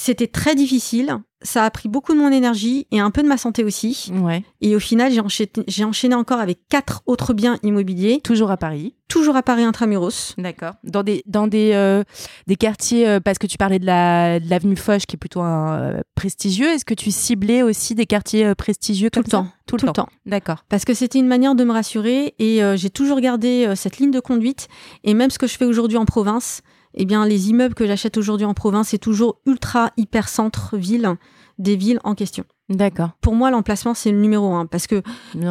C'était 0.01 0.27
très 0.27 0.56
difficile. 0.56 1.18
Ça 1.41 1.65
a 1.65 1.70
pris 1.72 1.89
beaucoup 1.89 2.13
de 2.13 2.20
mon 2.20 2.32
énergie 2.32 2.88
et 2.89 3.01
un 3.01 3.12
peu 3.12 3.22
de 3.22 3.27
ma 3.27 3.38
santé 3.38 3.65
aussi. 3.65 4.12
Ouais. 4.13 4.44
Et 4.62 4.74
au 4.74 4.79
final, 4.79 5.12
j'ai 5.12 5.20
enchaîné, 5.20 5.50
j'ai 5.68 5.84
enchaîné 5.84 6.15
encore 6.15 6.39
avec 6.39 6.60
quatre 6.70 7.01
autres 7.06 7.34
biens 7.34 7.58
immobiliers, 7.63 8.22
Toujours 8.24 8.50
à 8.50 8.56
Paris. 8.56 8.96
toujours 9.10 9.36
à 9.36 9.44
Paris 9.44 9.63
intramuros. 9.63 10.36
D'accord. 10.38 10.75
Dans 10.86 11.03
des 11.03 11.22
dans 11.25 11.48
des 11.48 11.72
euh, 11.74 12.03
des 12.48 12.56
quartiers 12.56 13.10
euh, 13.10 13.20
parce 13.20 13.38
que 13.39 13.48
tu 13.48 13.58
parlais 13.58 13.79
de 13.79 13.86
la 13.86 14.39
de 14.39 14.50
l'avenue 14.50 14.77
Foch 14.77 15.01
qui 15.06 15.15
est 15.15 15.20
plutôt 15.20 15.41
un, 15.41 15.74
euh, 15.79 16.01
prestigieux. 16.15 16.68
Est-ce 16.70 16.86
que 16.86 16.94
tu 16.94 17.12
ciblais 17.12 17.62
aussi 17.62 17.94
des 17.94 18.06
quartiers 18.06 18.56
prestigieux 18.56 19.10
Tout 19.10 19.20
comme 19.20 19.25
le 19.27 19.32
ça 19.32 19.38
temps. 19.38 19.48
Tout 19.65 19.75
le 19.75 19.79
Tout 19.82 19.86
le 19.88 19.91
temps. 19.91 20.03
temps. 20.06 20.10
D'accord. 20.25 20.63
Parce 20.70 20.86
que 20.86 20.94
c'était 20.94 21.20
une 21.20 21.27
manière 21.27 21.56
de 21.56 21.63
me 21.65 21.74
rassurer 21.74 22.36
et 22.39 22.62
j'ai 22.75 22.89
toujours 22.89 23.20
gardé 23.20 23.74
cette 23.75 23.98
ligne 23.98 24.12
de 24.12 24.22
conduite. 24.22 24.70
Et 25.03 25.13
même 25.13 25.29
ce 25.29 25.38
que 25.39 25.46
je 25.48 25.58
fais 25.58 25.65
aujourd'hui 25.65 25.98
en 25.98 26.06
province, 26.06 26.62
eh 26.93 27.05
bien, 27.05 27.25
les 27.25 27.50
immeubles 27.50 27.75
que 27.75 27.86
j'achète 27.86 28.17
aujourd'hui 28.17 28.46
en 28.46 28.53
province, 28.53 28.89
c'est 28.89 28.98
toujours 28.98 29.39
ultra 29.46 29.91
hyper 29.98 30.27
centre-ville 30.27 31.15
des 31.58 31.75
villes 31.75 32.00
en 32.03 32.15
question. 32.15 32.46
D'accord. 32.69 33.12
Pour 33.22 33.36
moi, 33.36 33.51
l'emplacement, 33.51 33.93
c'est 33.93 34.12
le 34.12 34.19
numéro 34.19 34.53
un. 34.53 34.65
Parce 34.65 34.88
que 34.88 35.01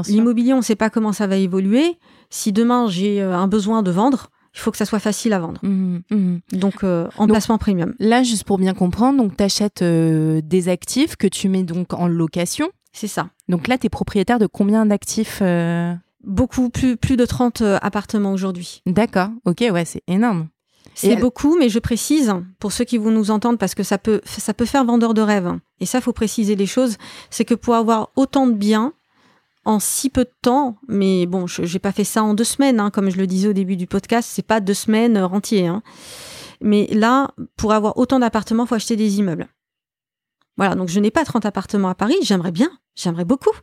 l'immobilier, 0.09 0.53
on 0.55 0.59
ne 0.59 0.63
sait 0.63 0.77
pas 0.77 0.91
comment 0.91 1.13
ça 1.13 1.27
va 1.27 1.37
évoluer. 1.37 1.99
Si 2.31 2.53
demain, 2.53 2.89
j'ai 2.89 3.21
euh, 3.21 3.37
un 3.37 3.49
besoin 3.49 3.83
de 3.83 3.91
vendre, 3.91 4.31
il 4.55 4.61
faut 4.61 4.71
que 4.71 4.77
ça 4.77 4.85
soit 4.85 5.01
facile 5.01 5.33
à 5.33 5.41
vendre. 5.41 5.61
Mhm. 5.63 6.41
Donc, 6.53 6.85
euh, 6.85 7.09
emplacement 7.17 7.59
premium. 7.59 7.95
Là, 7.99 8.23
juste 8.23 8.45
pour 8.45 8.59
bien 8.59 8.75
comprendre, 8.75 9.19
donc 9.19 9.37
tu 9.37 9.43
achètes 9.43 9.83
des 9.83 10.69
actifs 10.69 11.17
que 11.17 11.27
tu 11.27 11.49
mets 11.49 11.65
donc 11.65 11.93
en 11.93 12.07
location. 12.07 12.69
C'est 12.93 13.09
ça. 13.09 13.31
Donc 13.49 13.69
là, 13.69 13.79
tu 13.79 13.87
es 13.87 13.91
propriétaire 13.91 14.39
de 14.39 14.47
combien 14.47 14.87
d'actifs 14.87 15.41
euh? 15.43 15.95
Beaucoup, 16.25 16.69
plus, 16.69 16.97
plus 16.97 17.17
de 17.17 17.25
30 17.25 17.63
euh, 17.63 17.79
appartements 17.81 18.33
aujourd'hui. 18.33 18.83
D'accord. 18.87 19.29
Ok, 19.45 19.65
ouais, 19.71 19.85
c'est 19.85 20.03
énorme. 20.09 20.49
C'est 20.99 21.17
beaucoup, 21.17 21.57
mais 21.59 21.69
je 21.69 21.79
précise, 21.79 22.35
pour 22.59 22.73
ceux 22.73 22.85
qui 22.85 22.99
vont 22.99 23.11
nous 23.11 23.31
entendre, 23.31 23.59
parce 23.59 23.75
que 23.75 23.83
ça 23.83 23.99
peut, 23.99 24.21
ça 24.25 24.53
peut 24.55 24.65
faire 24.65 24.85
vendeur 24.85 25.15
de 25.15 25.21
rêve. 25.23 25.59
Et 25.81 25.87
ça, 25.87 26.01
faut 26.01 26.13
préciser 26.13 26.57
les 26.57 26.67
choses. 26.67 26.97
C'est 27.31 27.45
que 27.45 27.55
pour 27.55 27.75
avoir 27.75 28.11
autant 28.17 28.47
de 28.47 28.53
biens 28.55 28.93
en 29.65 29.81
si 29.81 30.09
peu 30.11 30.25
de 30.25 30.33
temps, 30.43 30.77
mais 30.89 31.27
bon, 31.27 31.47
je 31.47 31.65
j'ai 31.65 31.79
pas 31.79 31.93
fait 31.93 32.05
ça 32.05 32.23
en 32.23 32.33
deux 32.35 32.45
semaines, 32.45 32.81
hein, 32.81 32.91
comme 32.91 33.11
je 33.11 33.19
le 33.19 33.27
disais 33.27 33.49
au 33.49 33.53
début 33.53 33.77
du 33.77 33.87
podcast, 33.87 34.29
c'est 34.33 34.47
pas 34.47 34.61
deux 34.61 34.75
semaines 34.75 35.17
euh, 35.17 35.27
entières. 35.29 35.75
hein. 35.75 35.83
Mais 36.61 36.87
là, 36.91 37.31
pour 37.57 37.73
avoir 37.73 37.99
autant 37.99 38.19
d'appartements, 38.19 38.67
faut 38.67 38.75
acheter 38.75 38.97
des 38.97 39.19
immeubles. 39.19 39.47
Voilà, 40.57 40.75
donc 40.75 40.89
je 40.89 40.99
n'ai 40.99 41.11
pas 41.11 41.25
30 41.25 41.47
appartements 41.47 41.89
à 41.89 41.95
Paris, 41.95 42.17
j'aimerais 42.23 42.51
bien, 42.51 42.71
j'aimerais 42.97 43.25
beaucoup. 43.25 43.55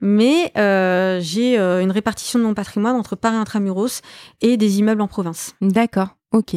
Mais 0.00 0.52
euh, 0.58 1.20
j'ai 1.22 1.58
euh, 1.58 1.80
une 1.80 1.92
répartition 1.92 2.38
de 2.38 2.44
mon 2.44 2.54
patrimoine 2.54 2.96
entre 2.96 3.14
Paris 3.16 3.36
intramuros 3.36 4.02
et 4.40 4.56
des 4.56 4.80
immeubles 4.80 5.00
en 5.00 5.08
province. 5.08 5.54
D'accord. 5.60 6.08
Ok. 6.32 6.56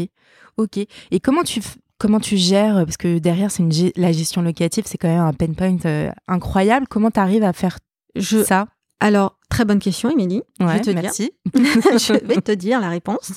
Ok. 0.57 0.77
Et 0.77 1.19
comment 1.19 1.43
tu 1.43 1.61
comment 1.97 2.19
tu 2.19 2.35
gères 2.37 2.75
parce 2.85 2.97
que 2.97 3.19
derrière 3.19 3.51
c'est 3.51 3.63
une 3.63 3.71
ge- 3.71 3.91
la 3.95 4.11
gestion 4.11 4.41
locative, 4.41 4.83
c'est 4.85 4.97
quand 4.97 5.07
même 5.07 5.21
un 5.21 5.33
pain 5.33 5.53
point 5.53 5.77
euh, 5.85 6.09
incroyable. 6.27 6.87
Comment 6.89 7.11
tu 7.11 7.19
arrives 7.19 7.43
à 7.43 7.53
faire 7.53 7.77
Je, 8.15 8.43
ça? 8.43 8.67
Alors, 8.99 9.37
très 9.49 9.65
bonne 9.65 9.79
question, 9.79 10.09
Émilie. 10.09 10.41
je 10.59 10.65
vais 10.65 10.79
te 10.81 10.89
merci. 10.91 11.31
dire. 11.53 11.63
je 11.99 12.13
vais 12.25 12.41
te 12.41 12.51
dire 12.51 12.79
la 12.79 12.89
réponse. 12.89 13.33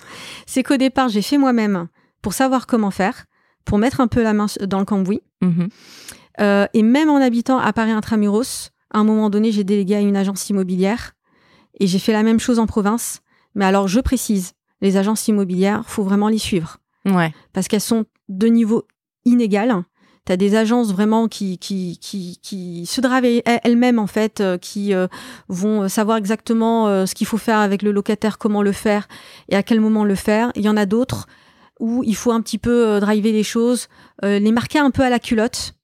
C'est 0.46 0.62
qu'au 0.62 0.76
départ, 0.76 1.08
j'ai 1.08 1.22
fait 1.22 1.38
moi-même 1.38 1.88
pour 2.22 2.32
savoir 2.32 2.66
comment 2.66 2.90
faire, 2.92 3.26
pour 3.64 3.78
mettre 3.78 4.00
un 4.00 4.06
peu 4.08 4.22
la 4.22 4.32
main 4.34 4.46
dans 4.66 4.78
le 4.78 4.84
cambouis. 4.84 5.20
Mhm. 5.42 5.68
Euh, 6.40 6.66
et 6.74 6.82
même 6.82 7.10
en 7.10 7.16
habitant 7.16 7.58
à 7.58 7.72
Paris 7.72 7.90
intramuros, 7.90 8.70
à 8.92 8.98
un 9.00 9.04
moment 9.04 9.28
donné, 9.30 9.50
j'ai 9.50 9.64
délégué 9.64 9.96
à 9.96 10.00
une 10.00 10.16
agence 10.16 10.48
immobilière 10.48 11.12
et 11.80 11.86
j'ai 11.88 11.98
fait 11.98 12.12
la 12.12 12.22
même 12.22 12.38
chose 12.40 12.58
en 12.60 12.66
province. 12.66 13.20
Mais 13.54 13.64
alors, 13.64 13.88
je 13.88 13.98
précise, 14.00 14.52
les 14.80 14.96
agences 14.96 15.26
immobilières, 15.28 15.82
faut 15.86 16.04
vraiment 16.04 16.28
les 16.28 16.38
suivre 16.38 16.78
Parce 17.52 17.68
qu'elles 17.68 17.80
sont 17.80 18.06
de 18.28 18.46
niveau 18.46 18.86
inégal. 19.24 19.82
Tu 20.26 20.32
as 20.32 20.36
des 20.36 20.56
agences 20.56 20.92
vraiment 20.92 21.28
qui, 21.28 21.58
qui, 21.58 21.98
qui, 21.98 22.86
se 22.86 23.00
dravent 23.00 23.40
elles-mêmes, 23.46 23.98
en 23.98 24.06
fait, 24.06 24.40
euh, 24.40 24.58
qui 24.58 24.92
euh, 24.92 25.06
vont 25.48 25.88
savoir 25.88 26.18
exactement 26.18 26.86
euh, 26.86 27.06
ce 27.06 27.14
qu'il 27.14 27.26
faut 27.26 27.38
faire 27.38 27.58
avec 27.58 27.82
le 27.82 27.92
locataire, 27.92 28.36
comment 28.36 28.62
le 28.62 28.72
faire 28.72 29.08
et 29.48 29.56
à 29.56 29.62
quel 29.62 29.80
moment 29.80 30.04
le 30.04 30.14
faire. 30.14 30.52
Il 30.54 30.62
y 30.62 30.68
en 30.68 30.76
a 30.76 30.86
d'autres 30.86 31.26
où 31.80 32.02
il 32.04 32.16
faut 32.16 32.32
un 32.32 32.42
petit 32.42 32.58
peu 32.58 32.86
euh, 32.86 33.00
driver 33.00 33.32
les 33.32 33.42
choses, 33.42 33.88
les 34.22 34.52
marquer 34.52 34.80
un 34.80 34.90
peu 34.90 35.02
à 35.02 35.10
la 35.10 35.18
culotte. 35.18 35.74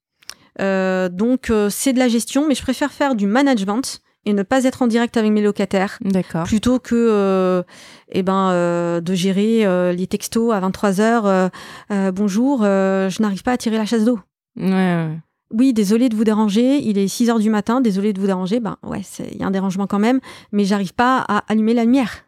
Donc, 0.58 1.52
c'est 1.70 1.92
de 1.92 1.98
la 1.98 2.08
gestion, 2.08 2.46
mais 2.46 2.54
je 2.54 2.62
préfère 2.62 2.92
faire 2.92 3.14
du 3.14 3.26
management 3.26 4.00
et 4.26 4.32
ne 4.32 4.42
pas 4.42 4.64
être 4.64 4.82
en 4.82 4.86
direct 4.86 5.16
avec 5.16 5.30
mes 5.32 5.42
locataires 5.42 5.98
D'accord. 6.02 6.44
plutôt 6.44 6.78
que 6.78 6.94
euh, 6.94 7.62
eh 8.10 8.22
ben 8.22 8.50
euh, 8.50 9.00
de 9.00 9.14
gérer 9.14 9.64
euh, 9.66 9.92
les 9.92 10.06
textos 10.06 10.52
à 10.52 10.60
23 10.60 11.00
heures 11.00 11.26
euh, 11.26 11.48
euh, 11.90 12.12
bonjour 12.12 12.62
je 12.62 13.22
n'arrive 13.22 13.42
pas 13.42 13.52
à 13.52 13.56
tirer 13.56 13.76
la 13.76 13.86
chasse 13.86 14.04
d'eau 14.04 14.18
Ouais, 14.56 14.70
ouais. 14.70 15.18
oui 15.50 15.72
désolé 15.72 16.08
de 16.08 16.16
vous 16.16 16.24
déranger 16.24 16.78
il 16.78 16.96
est 16.98 17.08
6 17.08 17.28
heures 17.30 17.38
du 17.38 17.50
matin 17.50 17.80
désolé 17.80 18.12
de 18.12 18.20
vous 18.20 18.26
déranger 18.26 18.60
ben 18.60 18.76
ouais 18.82 19.02
il 19.32 19.38
y 19.38 19.42
a 19.42 19.46
un 19.46 19.50
dérangement 19.50 19.86
quand 19.86 19.98
même 19.98 20.20
mais 20.52 20.64
j'arrive 20.64 20.94
pas 20.94 21.24
à 21.28 21.38
allumer 21.48 21.74
la 21.74 21.84
lumière 21.84 22.24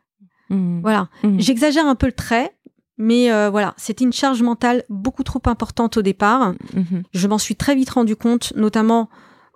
Mhm. 0.48 0.80
voilà 0.82 1.08
Mhm. 1.24 1.40
j'exagère 1.40 1.86
un 1.86 1.96
peu 1.96 2.06
le 2.06 2.12
trait 2.12 2.52
mais 2.98 3.32
euh, 3.32 3.50
voilà 3.50 3.74
c'était 3.76 4.04
une 4.04 4.12
charge 4.12 4.42
mentale 4.42 4.84
beaucoup 4.88 5.24
trop 5.24 5.42
importante 5.46 5.96
au 5.96 6.02
départ 6.02 6.54
Mhm. 6.74 7.02
je 7.12 7.26
m'en 7.28 7.38
suis 7.38 7.56
très 7.56 7.74
vite 7.74 7.90
rendu 7.90 8.14
compte, 8.16 8.52
notamment 8.56 9.08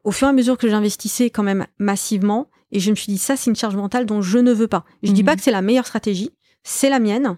au 0.04 0.10
fur 0.12 0.26
et 0.26 0.30
à 0.30 0.32
mesure 0.32 0.56
que 0.58 0.68
j'investissais 0.68 1.30
quand 1.30 1.42
même 1.42 1.66
massivement. 1.78 2.48
Et 2.72 2.80
je 2.80 2.90
me 2.90 2.96
suis 2.96 3.12
dit, 3.12 3.18
ça, 3.18 3.36
c'est 3.36 3.50
une 3.50 3.56
charge 3.56 3.76
mentale 3.76 4.06
dont 4.06 4.22
je 4.22 4.38
ne 4.38 4.52
veux 4.52 4.68
pas. 4.68 4.84
Je 5.02 5.12
dis 5.12 5.22
Mhm. 5.22 5.26
pas 5.26 5.36
que 5.36 5.42
c'est 5.42 5.50
la 5.50 5.62
meilleure 5.62 5.86
stratégie, 5.86 6.30
c'est 6.62 6.88
la 6.88 7.00
mienne. 7.00 7.36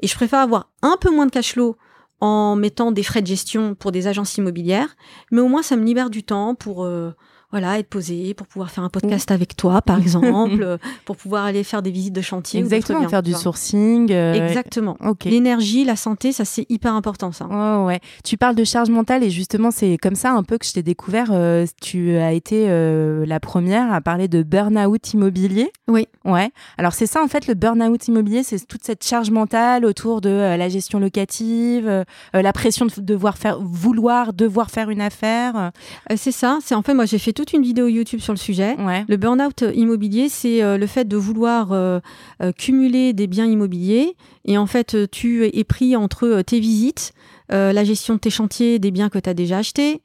Et 0.00 0.06
je 0.06 0.14
préfère 0.14 0.40
avoir 0.40 0.70
un 0.82 0.96
peu 1.00 1.10
moins 1.10 1.26
de 1.26 1.30
cash 1.30 1.52
flow 1.52 1.76
en 2.20 2.56
mettant 2.56 2.90
des 2.92 3.02
frais 3.02 3.20
de 3.22 3.26
gestion 3.26 3.74
pour 3.74 3.92
des 3.92 4.06
agences 4.06 4.36
immobilières, 4.38 4.96
mais 5.30 5.40
au 5.40 5.48
moins 5.48 5.62
ça 5.62 5.76
me 5.76 5.84
libère 5.84 6.08
du 6.10 6.22
temps 6.22 6.54
pour 6.54 6.84
euh, 6.84 7.10
voilà 7.54 7.78
être 7.78 7.88
posé, 7.88 8.34
pour 8.34 8.48
pouvoir 8.48 8.72
faire 8.72 8.82
un 8.82 8.88
podcast 8.88 9.30
avec 9.30 9.54
toi, 9.56 9.80
par 9.80 9.98
exemple, 10.02 10.60
euh, 10.64 10.76
pour 11.04 11.16
pouvoir 11.16 11.44
aller 11.44 11.62
faire 11.62 11.82
des 11.82 11.92
visites 11.92 12.12
de 12.12 12.20
chantier. 12.20 12.58
Exactement, 12.58 13.08
faire 13.08 13.22
du 13.22 13.32
sourcing. 13.32 14.10
euh, 14.10 14.34
Exactement. 14.48 14.96
L'énergie, 15.24 15.84
la 15.84 15.94
santé, 15.94 16.32
ça 16.32 16.44
c'est 16.44 16.66
hyper 16.68 16.92
important 16.94 17.30
ça. 17.30 17.46
Ouais, 17.46 17.84
ouais. 17.86 18.00
Tu 18.24 18.36
parles 18.36 18.56
de 18.56 18.64
charge 18.64 18.90
mentale 18.90 19.22
et 19.22 19.30
justement, 19.30 19.70
c'est 19.70 19.96
comme 19.98 20.16
ça 20.16 20.32
un 20.32 20.42
peu 20.42 20.58
que 20.58 20.66
je 20.66 20.72
t'ai 20.72 20.82
découvert. 20.82 21.28
euh, 21.30 21.64
tu 21.80 22.16
as 22.16 22.32
été 22.32 22.66
euh, 22.68 23.24
la 23.24 23.38
première 23.38 23.92
à 23.92 24.00
parler 24.00 24.26
de 24.26 24.42
burn-out 24.42 25.12
immobilier. 25.14 25.70
Oui. 25.86 26.08
Ouais. 26.24 26.50
Alors, 26.76 26.92
c'est 26.92 27.06
ça, 27.06 27.22
en 27.22 27.28
fait, 27.28 27.46
le 27.46 27.54
burn-out 27.54 28.08
immobilier, 28.08 28.42
c'est 28.42 28.66
toute 28.66 28.82
cette 28.82 29.04
charge 29.04 29.30
mentale 29.30 29.84
autour 29.84 30.20
de 30.20 30.28
la 30.30 30.68
gestion 30.68 30.98
locative, 30.98 32.04
la 32.32 32.52
pression 32.52 32.86
de 32.86 33.00
devoir 33.00 33.38
faire, 33.38 33.60
vouloir 33.60 34.32
devoir 34.32 34.72
faire 34.72 34.90
une 34.90 35.00
affaire. 35.00 35.70
C'est 36.16 36.32
ça. 36.32 36.58
C'est 36.64 36.74
en 36.74 36.82
fait 36.82 36.94
moi 36.94 37.04
j'ai 37.04 37.18
fait 37.18 37.32
toute 37.44 37.52
une 37.52 37.62
vidéo 37.62 37.88
YouTube 37.88 38.20
sur 38.20 38.32
le 38.32 38.38
sujet. 38.38 38.74
Ouais. 38.78 39.04
Le 39.06 39.18
burn-out 39.18 39.64
immobilier, 39.74 40.30
c'est 40.30 40.62
euh, 40.62 40.78
le 40.78 40.86
fait 40.86 41.06
de 41.06 41.18
vouloir 41.18 41.72
euh, 41.72 42.00
euh, 42.42 42.52
cumuler 42.52 43.12
des 43.12 43.26
biens 43.26 43.44
immobiliers 43.44 44.16
et 44.46 44.56
en 44.56 44.64
fait 44.64 44.94
euh, 44.94 45.06
tu 45.10 45.44
es 45.44 45.64
pris 45.64 45.94
entre 45.94 46.26
euh, 46.26 46.42
tes 46.42 46.58
visites, 46.58 47.12
euh, 47.52 47.74
la 47.74 47.84
gestion 47.84 48.14
de 48.14 48.20
tes 48.20 48.30
chantiers, 48.30 48.78
des 48.78 48.90
biens 48.90 49.10
que 49.10 49.18
tu 49.18 49.28
as 49.28 49.34
déjà 49.34 49.58
achetés, 49.58 50.00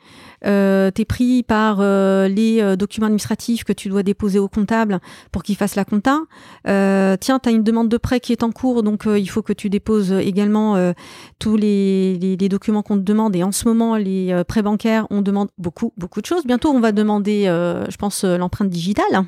euh, 0.45 0.91
tu 0.93 1.01
es 1.01 1.05
pris 1.05 1.43
par 1.43 1.77
euh, 1.79 2.27
les 2.27 2.61
euh, 2.61 2.75
documents 2.75 3.07
administratifs 3.07 3.63
que 3.63 3.73
tu 3.73 3.89
dois 3.89 4.03
déposer 4.03 4.39
au 4.39 4.47
comptable 4.47 4.99
pour 5.31 5.43
qu'il 5.43 5.55
fasse 5.55 5.75
la 5.75 5.85
compta. 5.85 6.19
Euh, 6.67 7.17
tiens, 7.19 7.39
tu 7.39 7.49
as 7.49 7.51
une 7.51 7.63
demande 7.63 7.89
de 7.89 7.97
prêt 7.97 8.19
qui 8.19 8.31
est 8.31 8.43
en 8.43 8.51
cours, 8.51 8.83
donc 8.83 9.03
il 9.05 9.29
faut 9.29 9.41
que 9.41 9.53
tu 9.53 9.69
déposes 9.69 10.11
également 10.11 10.93
tous 11.39 11.55
les, 11.55 12.37
documents 12.49 12.81
qu'on 12.81 12.97
te 12.97 13.03
demande. 13.03 13.35
Et 13.35 13.43
en 13.43 13.51
ce 13.51 13.67
moment, 13.67 13.95
les 13.95 14.43
prêts 14.47 14.61
bancaires, 14.61 15.05
on 15.09 15.21
demande 15.21 15.49
beaucoup, 15.57 15.93
beaucoup 15.97 16.21
de 16.21 16.25
choses. 16.25 16.45
Bientôt, 16.45 16.69
on 16.69 16.79
va 16.79 16.91
demander, 16.91 17.43
je 17.45 17.97
pense, 17.97 18.23
l'empreinte 18.23 18.69
digitale. 18.69 19.25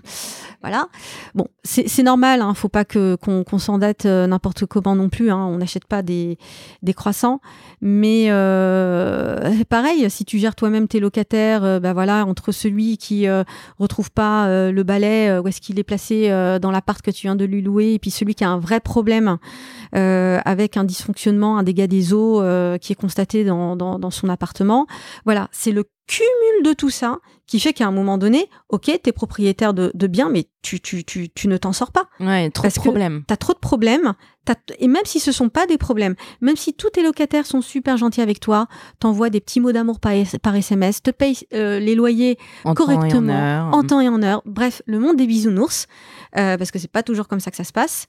Voilà. 0.61 0.87
Bon, 1.35 1.47
c'est 1.63 2.03
normal. 2.03 2.41
Hein, 2.41 2.53
faut 2.53 2.69
pas 2.69 2.85
qu'on 2.85 3.17
qu'on 3.17 3.57
s'endette 3.57 4.05
n'importe 4.05 4.65
comment 4.65 4.95
non 4.95 5.09
plus. 5.09 5.31
Hein, 5.31 5.45
on 5.45 5.57
n'achète 5.57 5.85
pas 5.85 6.01
des 6.01 6.37
des 6.81 6.93
croissants. 6.93 7.41
Mais 7.81 8.27
pareil, 9.69 10.09
si 10.09 10.25
tu 10.25 10.39
gères 10.39 10.55
toi-même 10.55 10.87
tes 10.87 10.99
locataires, 11.01 11.65
euh, 11.65 11.79
bah 11.81 11.91
voilà, 11.91 12.25
entre 12.25 12.53
celui 12.53 12.97
qui 12.97 13.27
euh, 13.27 13.43
retrouve 13.79 14.11
pas 14.11 14.47
euh, 14.47 14.71
le 14.71 14.83
balai, 14.83 15.27
euh, 15.29 15.41
où 15.41 15.47
est-ce 15.49 15.59
qu'il 15.59 15.77
est 15.79 15.83
placé 15.83 16.29
dans 16.61 16.71
l'appart 16.71 17.01
que 17.01 17.11
tu 17.11 17.27
viens 17.27 17.35
de 17.35 17.43
lui 17.43 17.61
louer, 17.61 17.93
et 17.93 17.99
puis 17.99 18.11
celui 18.11 18.35
qui 18.35 18.45
a 18.45 18.49
un 18.49 18.59
vrai 18.59 18.79
problème 18.79 19.37
avec 19.93 20.77
un 20.77 20.85
dysfonctionnement, 20.85 21.57
un 21.57 21.63
dégât 21.63 21.87
des 21.87 22.13
eaux 22.13 22.41
qui 22.79 22.93
est 22.93 22.95
constaté 22.95 23.43
dans, 23.43 23.75
dans, 23.75 23.99
dans 23.99 24.11
son 24.11 24.29
appartement. 24.29 24.87
Voilà, 25.25 25.49
c'est 25.51 25.71
le 25.71 25.83
cumul 26.07 26.63
de 26.63 26.73
tout 26.73 26.89
ça 26.89 27.19
qui 27.47 27.59
fait 27.59 27.73
qu'à 27.73 27.85
un 27.85 27.91
moment 27.91 28.17
donné, 28.17 28.49
ok, 28.69 28.83
tu 28.85 29.09
es 29.09 29.11
propriétaire 29.11 29.73
de, 29.73 29.91
de 29.93 30.07
biens, 30.07 30.29
mais 30.29 30.47
tu, 30.61 30.79
tu, 30.79 31.03
tu, 31.03 31.29
tu 31.29 31.47
ne 31.49 31.57
t'en 31.57 31.73
sors 31.73 31.91
pas. 31.91 32.05
Ouais, 32.21 32.49
trop 32.49 32.63
Parce 32.63 32.75
de 32.75 32.79
problèmes. 32.79 33.23
Tu 33.27 33.33
as 33.33 33.37
trop 33.37 33.51
de 33.53 33.59
problèmes. 33.59 34.13
t'as- 34.45 34.55
Et 34.79 34.87
même 34.87 35.03
si 35.05 35.19
ce 35.19 35.33
sont 35.33 35.49
pas 35.49 35.67
des 35.67 35.77
problèmes, 35.77 36.15
même 36.39 36.55
si 36.55 36.73
tous 36.73 36.89
tes 36.91 37.03
locataires 37.03 37.45
sont 37.45 37.61
super 37.61 37.97
gentils 37.97 38.21
avec 38.21 38.39
toi, 38.39 38.67
t'envoies 38.99 39.29
des 39.29 39.41
petits 39.41 39.59
mots 39.59 39.73
d'amour 39.73 39.99
par, 39.99 40.13
SMS, 40.13 41.03
te 41.03 41.11
payes 41.11 41.39
euh, 41.53 41.79
les 41.79 41.93
loyers 41.95 42.37
En 42.63 42.73
temps 42.73 42.85
correctement, 42.85 43.33
heure. 43.33 43.65
en 43.75 43.83
temps 43.83 43.99
et 43.99 44.07
en 44.07 44.23
heure. 44.23 44.41
Bref, 44.45 44.81
le 44.85 44.99
monde 44.99 45.17
des 45.17 45.27
bisounours, 45.27 45.87
euh, 46.37 46.57
parce 46.57 46.71
que 46.71 46.79
c'est 46.79 46.91
pas 46.91 47.03
toujours 47.03 47.27
comme 47.27 47.41
ça 47.41 47.51
que 47.51 47.57
ça 47.57 47.65
se 47.65 47.73
passe. 47.73 48.07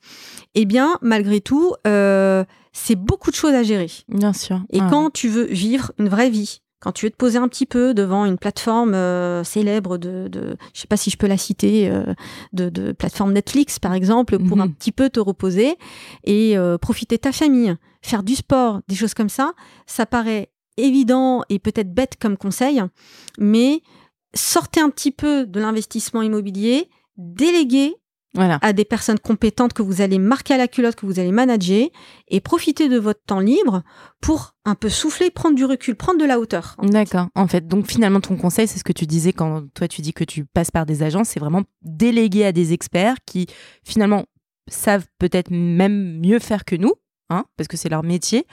Eh 0.54 0.66
bien, 0.66 0.98
malgré 1.02 1.40
tout, 1.40 1.74
euh, 1.88 2.44
c'est 2.72 2.96
beaucoup 2.96 3.30
de 3.32 3.36
choses 3.36 3.54
à 3.54 3.64
gérer. 3.64 3.90
Bien 4.08 4.32
sûr. 4.32 4.60
Et 4.70 4.78
Ah. 4.80 4.86
quand 4.88 5.10
tu 5.12 5.28
veux 5.28 5.44
vivre 5.46 5.90
une 5.98 6.08
vraie 6.08 6.30
vie, 6.30 6.61
quand 6.82 6.90
tu 6.90 7.06
veux 7.06 7.10
te 7.10 7.16
poser 7.16 7.38
un 7.38 7.46
petit 7.46 7.64
peu 7.64 7.94
devant 7.94 8.24
une 8.24 8.36
plateforme 8.38 8.92
euh, 8.94 9.44
célèbre 9.44 9.98
de, 9.98 10.26
de, 10.26 10.56
je 10.74 10.80
sais 10.80 10.88
pas 10.88 10.96
si 10.96 11.10
je 11.10 11.16
peux 11.16 11.28
la 11.28 11.36
citer, 11.36 11.88
euh, 11.88 12.12
de, 12.52 12.68
de 12.70 12.90
plateforme 12.90 13.32
Netflix 13.32 13.78
par 13.78 13.94
exemple, 13.94 14.38
pour 14.38 14.56
Mhm. 14.56 14.62
un 14.62 14.68
petit 14.68 14.90
peu 14.90 15.08
te 15.08 15.20
reposer 15.20 15.76
et 16.24 16.58
euh, 16.58 16.78
profiter 16.78 17.16
de 17.16 17.20
ta 17.20 17.30
famille, 17.30 17.76
faire 18.02 18.24
du 18.24 18.34
sport, 18.34 18.80
des 18.88 18.96
choses 18.96 19.14
comme 19.14 19.28
ça, 19.28 19.52
ça 19.86 20.06
paraît 20.06 20.50
évident 20.76 21.44
et 21.48 21.60
peut-être 21.60 21.94
bête 21.94 22.16
comme 22.20 22.36
conseil, 22.36 22.82
mais 23.38 23.80
sortez 24.34 24.80
un 24.80 24.90
petit 24.90 25.12
peu 25.12 25.46
de 25.46 25.60
l'investissement 25.60 26.22
immobilier, 26.22 26.88
déléguez 27.16 27.94
Voilà. 28.34 28.58
à 28.62 28.72
des 28.72 28.86
personnes 28.86 29.18
compétentes 29.18 29.74
que 29.74 29.82
vous 29.82 30.00
allez 30.00 30.18
marquer 30.18 30.54
à 30.54 30.56
la 30.56 30.66
culotte, 30.66 30.94
que 30.96 31.04
vous 31.04 31.20
allez 31.20 31.32
manager, 31.32 31.88
et 32.28 32.40
profitez 32.40 32.88
de 32.88 32.98
votre 32.98 33.22
temps 33.24 33.40
libre 33.40 33.82
pour 34.20 34.54
un 34.64 34.74
peu 34.74 34.88
souffler, 34.88 35.30
prendre 35.30 35.54
du 35.54 35.64
recul, 35.66 35.96
prendre 35.96 36.18
de 36.18 36.24
la 36.24 36.38
hauteur. 36.38 36.76
D'accord. 36.82 37.28
En 37.34 37.46
fait, 37.46 37.66
donc 37.66 37.86
finalement, 37.86 38.20
ton 38.20 38.36
conseil, 38.36 38.66
c'est 38.66 38.78
ce 38.78 38.84
que 38.84 38.92
tu 38.92 39.06
disais 39.06 39.32
quand 39.32 39.64
toi 39.74 39.86
tu 39.86 40.00
dis 40.00 40.14
que 40.14 40.24
tu 40.24 40.46
passes 40.46 40.70
par 40.70 40.86
des 40.86 41.02
agences, 41.02 41.28
c'est 41.28 41.40
vraiment 41.40 41.62
déléguer 41.82 42.46
à 42.46 42.52
des 42.52 42.72
experts 42.72 43.16
qui 43.26 43.46
finalement 43.84 44.24
savent 44.66 45.06
peut-être 45.18 45.50
même 45.50 46.18
mieux 46.20 46.38
faire 46.38 46.64
que 46.64 46.76
nous. 46.76 46.94
Hein, 47.30 47.46
parce 47.56 47.66
que 47.66 47.78
c'est 47.78 47.88
leur 47.88 48.02
métier, 48.02 48.46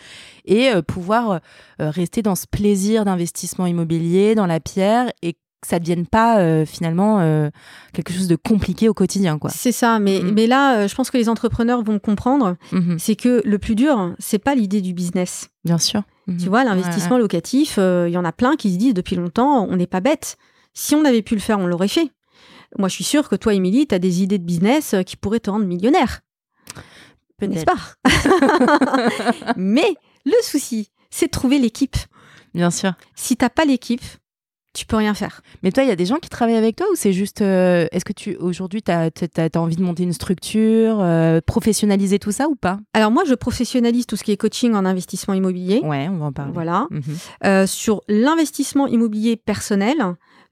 et 0.46 0.70
euh, 0.70 0.82
pouvoir 0.82 1.32
euh, 1.32 1.90
rester 1.90 2.22
dans 2.22 2.36
ce 2.36 2.46
plaisir 2.48 3.04
d'investissement 3.04 3.66
immobilier, 3.66 4.36
dans 4.36 4.46
la 4.46 4.62
pierre, 4.62 5.12
et 5.22 5.36
que 5.62 5.68
ça 5.68 5.76
ne 5.76 5.80
devienne 5.82 6.06
pas 6.08 6.40
euh, 6.40 6.66
finalement 6.66 7.20
euh, 7.20 7.50
quelque 7.94 8.14
chose 8.14 8.28
de 8.28 8.36
compliqué 8.38 8.88
au 8.90 8.94
quotidien. 8.94 9.38
Quoi. 9.38 9.50
C'est 9.50 9.72
ça, 9.74 10.00
mais, 10.00 10.22
Mhm. 10.22 10.34
mais 10.34 10.48
là, 10.48 10.78
euh, 10.80 10.88
je 10.88 10.96
pense 10.96 11.12
que 11.12 11.18
les 11.18 11.28
entrepreneurs 11.30 11.84
vont 11.84 12.00
comprendre, 12.00 12.56
Mhm, 12.72 12.98
c'est 13.00 13.16
que 13.16 13.42
le 13.46 13.60
plus 13.60 13.76
dur, 13.76 14.16
c'est 14.20 14.40
pas 14.40 14.56
l'idée 14.56 14.82
du 14.82 14.94
business. 14.94 15.50
bien 15.66 15.78
sûr. 15.78 16.04
Mhm. 16.28 16.38
Tu 16.38 16.48
vois, 16.50 16.64
l'investissement 16.64 17.18
locatif, 17.18 17.78
il 17.78 18.10
y 18.12 18.18
en 18.18 18.24
a 18.26 18.32
plein 18.32 18.56
qui 18.56 18.72
se 18.72 18.78
disent 18.78 18.94
depuis 18.94 19.16
longtemps, 19.18 19.68
on 19.70 19.76
n'est 19.76 19.88
pas 19.88 20.00
bête. 20.00 20.38
Si 20.74 20.96
on 20.96 21.04
avait 21.04 21.22
pu 21.24 21.34
le 21.36 21.42
faire, 21.42 21.60
on 21.60 21.68
l'aurait 21.68 21.88
fait. 21.90 22.10
Moi, 22.78 22.88
je 22.88 22.94
suis 22.94 23.04
sûre 23.04 23.28
que 23.28 23.36
toi, 23.36 23.54
Émilie, 23.54 23.88
tu 23.88 23.96
as 23.96 24.00
des 24.00 24.22
idées 24.24 24.38
de 24.38 24.44
business 24.46 24.96
qui 25.06 25.18
pourraient 25.18 25.40
te 25.40 25.50
rendre 25.50 25.66
millionnaire. 25.66 26.22
N'est-ce 27.42 27.66
pas 27.66 27.78
Mais 29.58 29.96
le 30.26 30.34
souci, 30.44 30.90
c'est 31.10 31.28
de 31.28 31.32
trouver 31.32 31.58
l'équipe. 31.60 31.96
Bien 32.54 32.72
sûr. 32.72 32.94
Si 33.16 33.36
t'as 33.38 33.50
pas 33.50 33.66
l'équipe, 33.66 34.04
tu 34.80 34.86
peux 34.86 34.96
rien 34.96 35.14
faire. 35.14 35.42
Mais 35.62 35.74
toi, 35.74 35.84
il 35.84 35.90
y 35.90 35.92
a 35.92 35.98
des 35.98 36.06
gens 36.06 36.20
qui 36.20 36.30
travaillent 36.30 36.56
avec 36.56 36.78
toi 36.78 36.88
ou 36.90 36.96
c'est 36.96 37.12
juste. 37.12 37.42
euh, 37.42 37.86
Est-ce 37.92 38.06
que 38.06 38.14
tu 38.14 38.38
aujourd'hui, 38.38 38.82
tu 38.82 38.92
as, 38.92 39.50
envie 39.58 39.76
de 39.76 39.84
monter 39.84 40.04
une 40.04 40.14
structure, 40.14 41.00
euh, 41.02 41.42
professionnaliser 41.46 42.18
tout 42.18 42.32
ça 42.32 42.48
ou 42.48 42.56
pas? 42.56 42.80
Alors 42.94 43.12
moi, 43.12 43.24
je 43.28 43.34
professionnalise 43.34 44.06
tout 44.06 44.16
ce 44.16 44.24
qui 44.24 44.32
est 44.32 44.38
coaching 44.38 44.74
en 44.76 44.86
investissement 44.86 45.34
immobilier. 45.34 45.82
Ouais, 45.84 46.08
on 46.10 46.16
va 46.16 46.28
en 46.28 46.32
parler. 46.32 46.54
Voilà. 46.54 46.88
Mhm. 46.92 47.02
Euh, 47.46 47.68
sur 47.68 48.04
l'investissement 48.08 48.88
immobilier 48.88 49.36
personnel, 49.36 49.98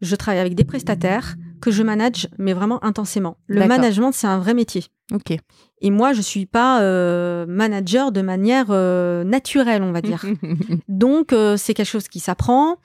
je 0.02 0.16
travaille 0.18 0.42
avec 0.42 0.56
des 0.56 0.66
prestataires 0.66 1.36
que 1.62 1.72
je 1.72 1.82
manage, 1.82 2.28
mais 2.38 2.52
vraiment 2.52 2.84
intensément. 2.84 3.38
Le 3.48 3.66
management, 3.66 4.12
c'est 4.12 4.28
un 4.28 4.40
vrai 4.40 4.54
métier. 4.54 4.84
Ok. 5.14 5.38
Et 5.80 5.92
moi, 5.92 6.12
je 6.14 6.22
suis 6.22 6.46
pas 6.46 6.82
euh, 6.82 7.46
manager 7.48 8.12
de 8.12 8.22
manière 8.22 8.68
euh, 8.72 9.24
naturelle, 9.24 9.84
on 9.84 9.92
va 9.92 10.02
dire. 10.02 10.26
Donc, 10.88 11.34
euh, 11.34 11.56
c'est 11.56 11.74
quelque 11.74 11.88
chose 11.88 12.08
qui 12.08 12.20
s'apprend. 12.20 12.78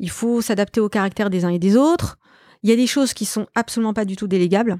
Il 0.00 0.10
faut 0.10 0.40
s'adapter 0.40 0.80
au 0.80 0.88
caractère 0.88 1.30
des 1.30 1.44
uns 1.44 1.50
et 1.50 1.58
des 1.60 1.76
autres. 1.76 2.18
Il 2.64 2.70
y 2.70 2.72
a 2.72 2.76
des 2.76 2.86
choses 2.88 3.12
qui 3.14 3.24
sont 3.24 3.46
absolument 3.54 3.94
pas 3.94 4.04
du 4.04 4.16
tout 4.16 4.26
délégables. 4.26 4.78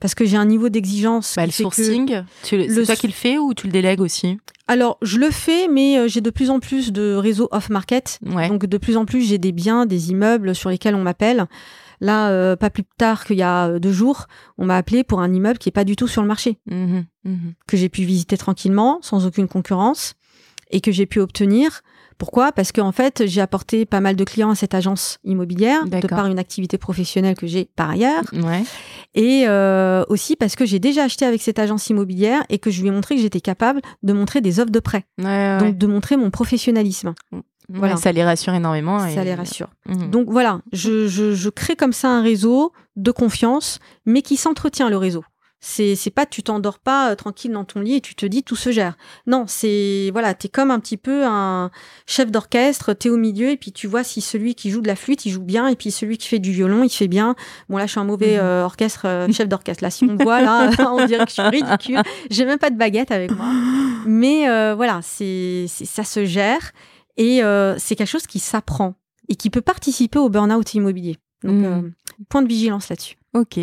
Parce 0.00 0.14
que 0.14 0.24
j'ai 0.24 0.36
un 0.36 0.44
niveau 0.44 0.68
d'exigence. 0.68 1.34
Bah, 1.36 1.46
le 1.46 1.52
sourcing, 1.52 2.24
tu 2.42 2.56
le- 2.56 2.66
le 2.66 2.74
c'est 2.74 2.84
toi 2.86 2.96
qui 2.96 3.06
le 3.06 3.12
fais 3.12 3.38
ou 3.38 3.54
tu 3.54 3.66
le 3.66 3.72
délègues 3.72 4.00
aussi? 4.00 4.38
Alors, 4.66 4.98
je 5.02 5.18
le 5.18 5.30
fais, 5.30 5.68
mais 5.68 5.98
euh, 5.98 6.08
j'ai 6.08 6.20
de 6.20 6.30
plus 6.30 6.50
en 6.50 6.58
plus 6.58 6.92
de 6.92 7.14
réseaux 7.14 7.48
off-market. 7.52 8.18
Ouais. 8.26 8.48
Donc, 8.48 8.66
de 8.66 8.78
plus 8.78 8.96
en 8.96 9.04
plus, 9.04 9.22
j'ai 9.22 9.38
des 9.38 9.52
biens, 9.52 9.86
des 9.86 10.10
immeubles 10.10 10.54
sur 10.54 10.70
lesquels 10.70 10.94
on 10.94 11.02
m'appelle. 11.02 11.46
Là, 12.00 12.30
euh, 12.30 12.56
pas 12.56 12.70
plus 12.70 12.82
tard 12.98 13.24
qu'il 13.24 13.36
y 13.36 13.42
a 13.42 13.68
euh, 13.68 13.78
deux 13.78 13.92
jours, 13.92 14.26
on 14.58 14.66
m'a 14.66 14.76
appelé 14.76 15.04
pour 15.04 15.20
un 15.20 15.32
immeuble 15.32 15.58
qui 15.58 15.68
est 15.68 15.72
pas 15.72 15.84
du 15.84 15.96
tout 15.96 16.08
sur 16.08 16.22
le 16.22 16.28
marché, 16.28 16.58
Mhm, 16.66 17.04
mhm. 17.24 17.54
que 17.68 17.76
j'ai 17.76 17.88
pu 17.88 18.02
visiter 18.04 18.36
tranquillement, 18.36 18.98
sans 19.00 19.26
aucune 19.26 19.46
concurrence, 19.48 20.14
et 20.74 20.80
que 20.82 20.92
j'ai 20.92 21.06
pu 21.06 21.20
obtenir. 21.20 21.80
Pourquoi? 22.18 22.52
Parce 22.52 22.70
qu'en 22.70 22.92
fait, 22.92 23.24
j'ai 23.26 23.40
apporté 23.40 23.86
pas 23.86 24.00
mal 24.00 24.14
de 24.14 24.22
clients 24.24 24.50
à 24.50 24.54
cette 24.54 24.74
agence 24.74 25.18
immobilière, 25.24 25.84
de 25.86 26.06
par 26.06 26.26
une 26.26 26.38
activité 26.38 26.78
professionnelle 26.78 27.34
que 27.36 27.46
j'ai 27.46 27.68
par 27.74 27.90
ailleurs, 27.90 28.22
Ouais. 28.32 28.62
et 29.14 29.44
euh, 29.48 30.04
aussi 30.08 30.36
parce 30.36 30.54
que 30.54 30.64
j'ai 30.64 30.78
déjà 30.78 31.04
acheté 31.04 31.24
avec 31.24 31.42
cette 31.42 31.58
agence 31.58 31.88
immobilière 31.90 32.42
et 32.50 32.58
que 32.58 32.70
je 32.70 32.82
lui 32.82 32.88
ai 32.88 32.90
montré 32.92 33.16
que 33.16 33.20
j'étais 33.22 33.40
capable 33.40 33.80
de 34.04 34.12
montrer 34.12 34.40
des 34.40 34.60
offres 34.60 34.70
de 34.70 34.78
prêt, 34.80 35.04
Ouais, 35.18 35.24
ouais, 35.24 35.58
donc 35.58 35.76
de 35.78 35.86
montrer 35.88 36.16
mon 36.16 36.30
professionnalisme. 36.30 37.14
ouais. 37.32 37.40
voilà. 37.68 37.96
Ça 37.96 38.12
les 38.12 38.22
rassure 38.24 38.54
énormément. 38.54 39.00
Ça 39.08 39.24
les 39.24 39.34
rassure. 39.34 39.70
Mhm. 39.88 40.10
Donc 40.10 40.30
voilà, 40.30 40.60
je, 40.72 41.08
je, 41.08 41.34
je 41.34 41.48
crée 41.50 41.74
comme 41.74 41.92
ça 41.92 42.08
un 42.10 42.22
réseau 42.22 42.72
de 42.96 43.10
confiance, 43.10 43.80
mais 44.06 44.22
qui 44.22 44.36
s'entretient 44.36 44.88
le 44.88 44.96
réseau. 44.98 45.24
C'est 45.66 45.96
c'est 45.96 46.10
pas 46.10 46.26
tu 46.26 46.42
t'endors 46.42 46.78
pas 46.78 47.10
euh, 47.10 47.14
tranquille 47.14 47.50
dans 47.50 47.64
ton 47.64 47.80
lit 47.80 47.94
et 47.94 48.00
tu 48.02 48.14
te 48.14 48.26
dis 48.26 48.42
tout 48.42 48.54
se 48.54 48.70
gère. 48.70 48.98
Non, 49.26 49.44
c'est 49.48 50.10
voilà, 50.12 50.34
t'es 50.34 50.48
comme 50.48 50.70
un 50.70 50.78
petit 50.78 50.98
peu 50.98 51.24
un 51.24 51.70
chef 52.06 52.30
d'orchestre, 52.30 52.92
t'es 52.92 53.08
au 53.08 53.16
milieu 53.16 53.48
et 53.48 53.56
puis 53.56 53.72
tu 53.72 53.86
vois 53.86 54.04
si 54.04 54.20
celui 54.20 54.54
qui 54.54 54.68
joue 54.70 54.82
de 54.82 54.88
la 54.88 54.94
flûte 54.94 55.24
il 55.24 55.30
joue 55.30 55.40
bien 55.42 55.66
et 55.68 55.74
puis 55.74 55.90
celui 55.90 56.18
qui 56.18 56.28
fait 56.28 56.38
du 56.38 56.52
violon 56.52 56.84
il 56.84 56.90
fait 56.90 57.08
bien. 57.08 57.34
Bon 57.70 57.78
là 57.78 57.86
je 57.86 57.92
suis 57.92 58.00
un 58.00 58.04
mauvais 58.04 58.34
Mhm. 58.34 58.40
euh, 58.42 58.64
orchestre 58.66 59.06
euh, 59.08 59.32
chef 59.32 59.48
d'orchestre. 59.48 59.82
Là 59.82 59.90
si 59.90 60.04
on 60.04 60.08
me 60.08 60.22
voit 60.22 60.42
là, 60.42 60.68
on 60.92 61.06
dirait 61.06 61.24
que 61.24 61.30
je 61.30 61.40
suis 61.40 61.42
ridicule. 61.42 62.02
J'ai 62.30 62.44
même 62.44 62.58
pas 62.58 62.68
de 62.68 62.76
baguette 62.76 63.10
avec 63.10 63.30
moi. 63.30 63.46
Mais 64.06 64.44
voilà, 64.74 65.00
c'est 65.02 65.64
c'est- 65.68 65.86
ça 65.86 66.04
se 66.04 66.26
gère 66.26 66.72
et 67.16 67.40
c'est 67.78 67.96
quelque 67.96 68.06
chose 68.10 68.26
qui 68.26 68.38
s'apprend 68.38 68.96
et 69.30 69.34
qui 69.36 69.48
peut 69.48 69.62
participer 69.62 70.18
au 70.18 70.28
burn-out 70.28 70.74
immobilier. 70.74 71.16
Donc, 71.42 71.54
Mhm. 71.54 71.92
point 72.28 72.42
de 72.42 72.48
vigilance 72.48 72.90
là-dessus. 72.90 73.16
Ok. 73.32 73.58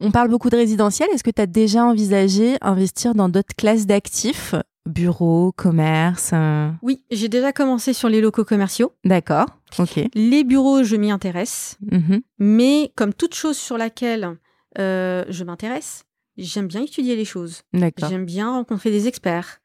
On 0.00 0.12
parle 0.12 0.28
beaucoup 0.28 0.48
de 0.48 0.56
résidentiel. 0.56 1.08
Est-ce 1.12 1.24
que 1.24 1.30
tu 1.30 1.42
as 1.42 1.46
déjà 1.46 1.84
envisagé 1.84 2.56
investir 2.60 3.14
dans 3.14 3.28
d'autres 3.28 3.54
classes 3.56 3.86
d'actifs? 3.86 4.54
Bureaux, 4.86 5.52
commerce 5.52 6.30
euh, 6.32 6.70
Oui, 6.82 7.02
j'ai 7.10 7.28
déjà 7.28 7.52
commencé 7.52 7.92
sur 7.92 8.08
les 8.08 8.20
locaux 8.20 8.44
commerciaux. 8.44 8.92
D'accord. 9.04 9.46
Ok. 9.78 10.00
Les 10.14 10.44
bureaux, 10.44 10.82
je 10.84 10.96
m'y 10.96 11.10
intéresse. 11.10 11.76
Mhm. 11.90 12.22
Mais 12.38 12.92
comme 12.96 13.12
toute 13.12 13.34
chose 13.34 13.56
sur 13.56 13.76
laquelle 13.76 14.38
euh, 14.78 15.24
je 15.28 15.44
m'intéresse, 15.44 16.04
j'aime 16.36 16.68
bien 16.68 16.82
étudier 16.82 17.16
les 17.16 17.24
choses. 17.24 17.62
D'accord. 17.74 18.08
J'aime 18.08 18.24
bien 18.24 18.50
rencontrer 18.52 18.90
des 18.90 19.08
experts. 19.08 19.58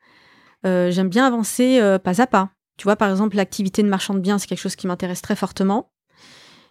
Euh, 0.65 0.91
j'aime 0.91 1.09
bien 1.09 1.25
avancer 1.25 1.79
pas 2.03 2.21
à 2.21 2.27
pas. 2.27 2.49
Tu 2.77 2.85
vois, 2.85 2.95
par 2.95 3.11
exemple, 3.11 3.37
l'activité 3.37 3.83
de 3.83 3.87
marchand 3.89 4.15
de 4.15 4.19
biens, 4.19 4.39
c'est 4.39 4.47
quelque 4.47 4.59
chose 4.59 4.75
qui 4.75 4.87
m'intéresse 4.87 5.21
très 5.21 5.35
fortement. 5.35 5.91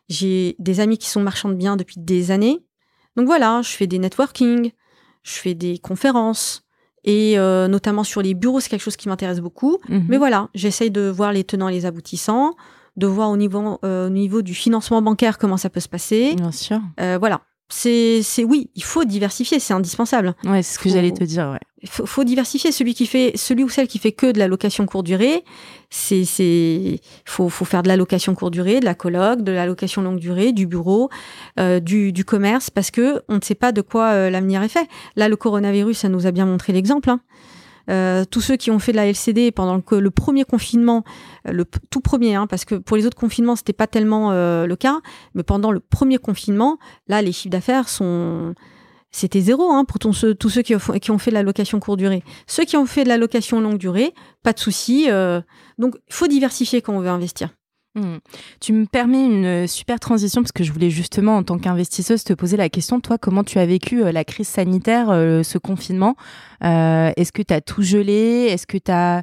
J'ai 0.09 0.57
des 0.59 0.81
amis 0.81 0.99
qui 0.99 1.09
sont 1.09 1.23
marchands 1.23 1.49
de 1.49 1.55
biens 1.55 1.77
depuis 1.77 2.01
des 2.01 2.33
années. 2.33 2.67
Donc 3.17 3.27
voilà, 3.27 3.61
je 3.63 3.71
fais 3.71 3.87
des 3.87 3.99
networking, 3.99 4.73
je 5.23 5.33
fais 5.33 5.55
des 5.55 5.79
conférences. 5.79 6.65
Et 7.05 7.39
euh, 7.39 7.67
notamment 7.67 8.05
sur 8.05 8.23
les 8.23 8.35
bureaux, 8.35 8.61
c'est 8.61 8.69
quelque 8.69 8.83
chose 8.83 8.97
qui 8.97 9.09
m'intéresse 9.09 9.41
beaucoup. 9.41 9.79
Mhm. 9.89 10.07
Mais 10.09 10.19
voilà, 10.19 10.49
j'essaye 10.55 10.91
de 10.91 11.09
voir 11.09 11.33
les 11.33 11.45
tenants 11.45 11.69
et 11.69 11.73
les 11.73 11.85
aboutissants, 11.87 12.55
de 12.97 13.07
voir 13.07 13.31
au 13.31 13.37
niveau, 13.37 13.79
euh, 13.85 14.07
au 14.07 14.11
niveau 14.11 14.43
du 14.43 14.55
financement 14.55 15.03
bancaire 15.03 15.39
comment 15.39 15.57
ça 15.57 15.69
peut 15.69 15.81
se 15.81 15.89
passer. 15.89 16.35
Bien 16.37 16.53
sûr. 16.53 16.81
Euh, 17.01 17.19
voilà. 17.19 17.41
C'est, 17.75 18.21
c'est 18.23 18.45
oui, 18.45 18.69
il 18.75 18.85
faut 18.85 19.05
diversifier, 19.05 19.59
c'est 19.59 19.73
indispensable. 19.73 20.35
Ouais, 20.45 20.63
c'est 20.63 20.75
ce 20.75 20.79
que 20.79 20.91
Faut- 20.91 20.95
j'allais 20.95 21.11
te 21.11 21.25
dire. 21.25 21.49
Ouais. 21.53 21.59
Il 21.83 21.89
faut, 21.89 22.05
faut 22.05 22.23
diversifier. 22.23 22.71
Celui 22.71 22.93
qui 22.93 23.07
fait, 23.07 23.33
celui 23.35 23.65
ou 23.65 23.71
celle 23.71 23.89
qui 23.89 23.99
fait 23.99 24.13
que 24.13 24.31
de 24.31 24.39
la 24.39 24.47
location 24.47 24.85
courte 24.85 25.07
durée, 25.07 25.43
c'est, 25.89 26.25
c'est, 26.27 27.01
faut, 27.25 27.49
faut 27.49 27.65
faire 27.65 27.83
de 27.83 27.89
la 27.89 27.97
location 27.97 28.35
courte 28.35 28.53
durée, 28.53 28.81
de 28.81 28.85
la 28.85 28.95
coloc, 28.95 29.41
de 29.43 29.53
la 29.53 29.65
location 29.65 30.03
longue 30.03 30.19
durée, 30.21 30.53
du 30.53 30.67
bureau, 30.67 31.09
euh, 31.59 31.81
du, 31.81 32.13
du 32.13 32.25
commerce, 32.27 32.69
parce 32.69 32.91
que 32.91 33.23
on 33.29 33.37
ne 33.37 33.41
sait 33.43 33.55
pas 33.55 33.73
de 33.73 33.81
quoi 33.81 34.11
euh, 34.13 34.29
l'avenir 34.31 34.63
est 34.63 34.69
fait. 34.69 34.87
Là, 35.17 35.31
le 35.31 35.37
coronavirus, 35.37 35.97
ça 35.99 36.09
nous 36.11 36.27
a 36.27 36.31
bien 36.31 36.45
montré 36.45 36.75
l'exemple. 36.75 37.09
hein. 37.09 37.21
Euh, 37.91 38.25
tous 38.25 38.41
ceux 38.41 38.57
qui 38.57 38.71
ont 38.71 38.79
fait 38.79 38.93
de 38.93 38.97
la 38.97 39.07
LCD 39.07 39.51
pendant 39.51 39.77
le, 39.77 40.01
le 40.01 40.11
premier 40.11 40.45
confinement, 40.45 41.05
euh, 41.49 41.53
le 41.53 41.65
tout 41.91 42.01
premier, 42.01 42.35
hein, 42.35 42.47
parce 42.47 42.65
que 42.65 42.77
pour 42.77 42.97
les 42.97 43.07
autres 43.07 43.17
confinements, 43.17 43.57
c'était 43.57 43.73
pas 43.73 43.87
tellement 43.87 44.33
euh, 44.33 44.67
le 44.67 44.77
cas, 44.77 45.01
mais 45.35 45.43
pendant 45.43 45.73
le 45.73 45.81
premier 45.81 46.19
confinement, 46.19 46.79
là, 47.09 47.23
les 47.23 47.33
chiffres 47.33 47.51
d'affaires 47.51 47.89
sont, 47.89 48.55
c'était 49.11 49.41
zéro 49.41 49.71
hein, 49.71 49.85
pour 49.85 49.99
tous 49.99 50.13
ceux 50.13 50.35
qui 50.63 50.75
ont, 50.75 50.79
qui 50.79 51.11
ont 51.11 51.19
fait 51.19 51.31
de 51.31 51.35
la 51.35 51.43
location 51.43 51.81
courte 51.81 51.99
durée. 51.99 52.23
Ceux 52.47 52.65
qui 52.65 52.77
ont 52.77 52.87
fait 52.87 53.05
de 53.05 53.09
la 53.09 53.19
location 53.19 53.61
longue 53.61 53.79
durée, 53.79 54.15
pas 54.43 54.53
de 54.53 54.59
souci. 54.59 55.07
euh, 55.11 55.41
donc, 55.79 55.97
il 56.09 56.15
faut 56.15 56.29
diversifier 56.29 56.83
quand 56.83 56.95
on 56.95 57.01
veut 57.01 57.09
investir. 57.09 57.51
Hmm. 57.95 58.17
Tu 58.61 58.73
me 58.73 58.87
permets 58.87 59.25
une 59.25 59.67
super 59.67 60.01
transition 60.01 60.41
parce 60.41 60.53
que 60.53 60.65
je 60.65 60.73
voulais 60.73 60.89
justement, 60.89 61.37
en 61.37 61.43
tant 61.43 61.59
qu'investisseuse, 61.59 62.25
te 62.25 62.33
poser 62.33 62.57
la 62.57 62.69
question, 62.69 63.01
toi, 63.01 63.19
comment 63.19 63.45
tu 63.45 63.59
as 63.59 63.67
vécu 63.67 64.03
la 64.11 64.25
crise 64.25 64.49
sanitaire, 64.49 65.09
ce 65.09 65.59
confinement? 65.59 66.17
Est-ce 66.63 67.33
que 67.33 67.43
tu 67.43 67.53
as 67.53 67.61
tout 67.61 67.83
gelé? 67.83 68.49
Est-ce 68.51 68.67
que 68.67 68.79
tu 68.79 68.91
as 68.91 69.23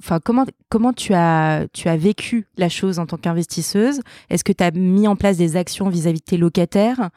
enfin 0.00 0.18
comment 0.18 0.44
comment 0.70 0.92
tu 0.92 1.14
as 1.14 1.66
tu 1.72 1.88
as 1.88 1.96
vécu 1.96 2.48
la 2.56 2.68
chose 2.68 2.98
en 2.98 3.06
tant 3.06 3.16
qu'investisseuse? 3.16 4.00
Est-ce 4.30 4.42
que 4.42 4.52
tu 4.52 4.64
as 4.64 4.70
mis 4.70 5.06
en 5.06 5.16
place 5.16 5.36
des 5.36 5.56
actions 5.56 5.88
vis-à-vis 5.88 6.20
de 6.20 6.24
tes 6.24 6.36
locataires? 6.36 7.10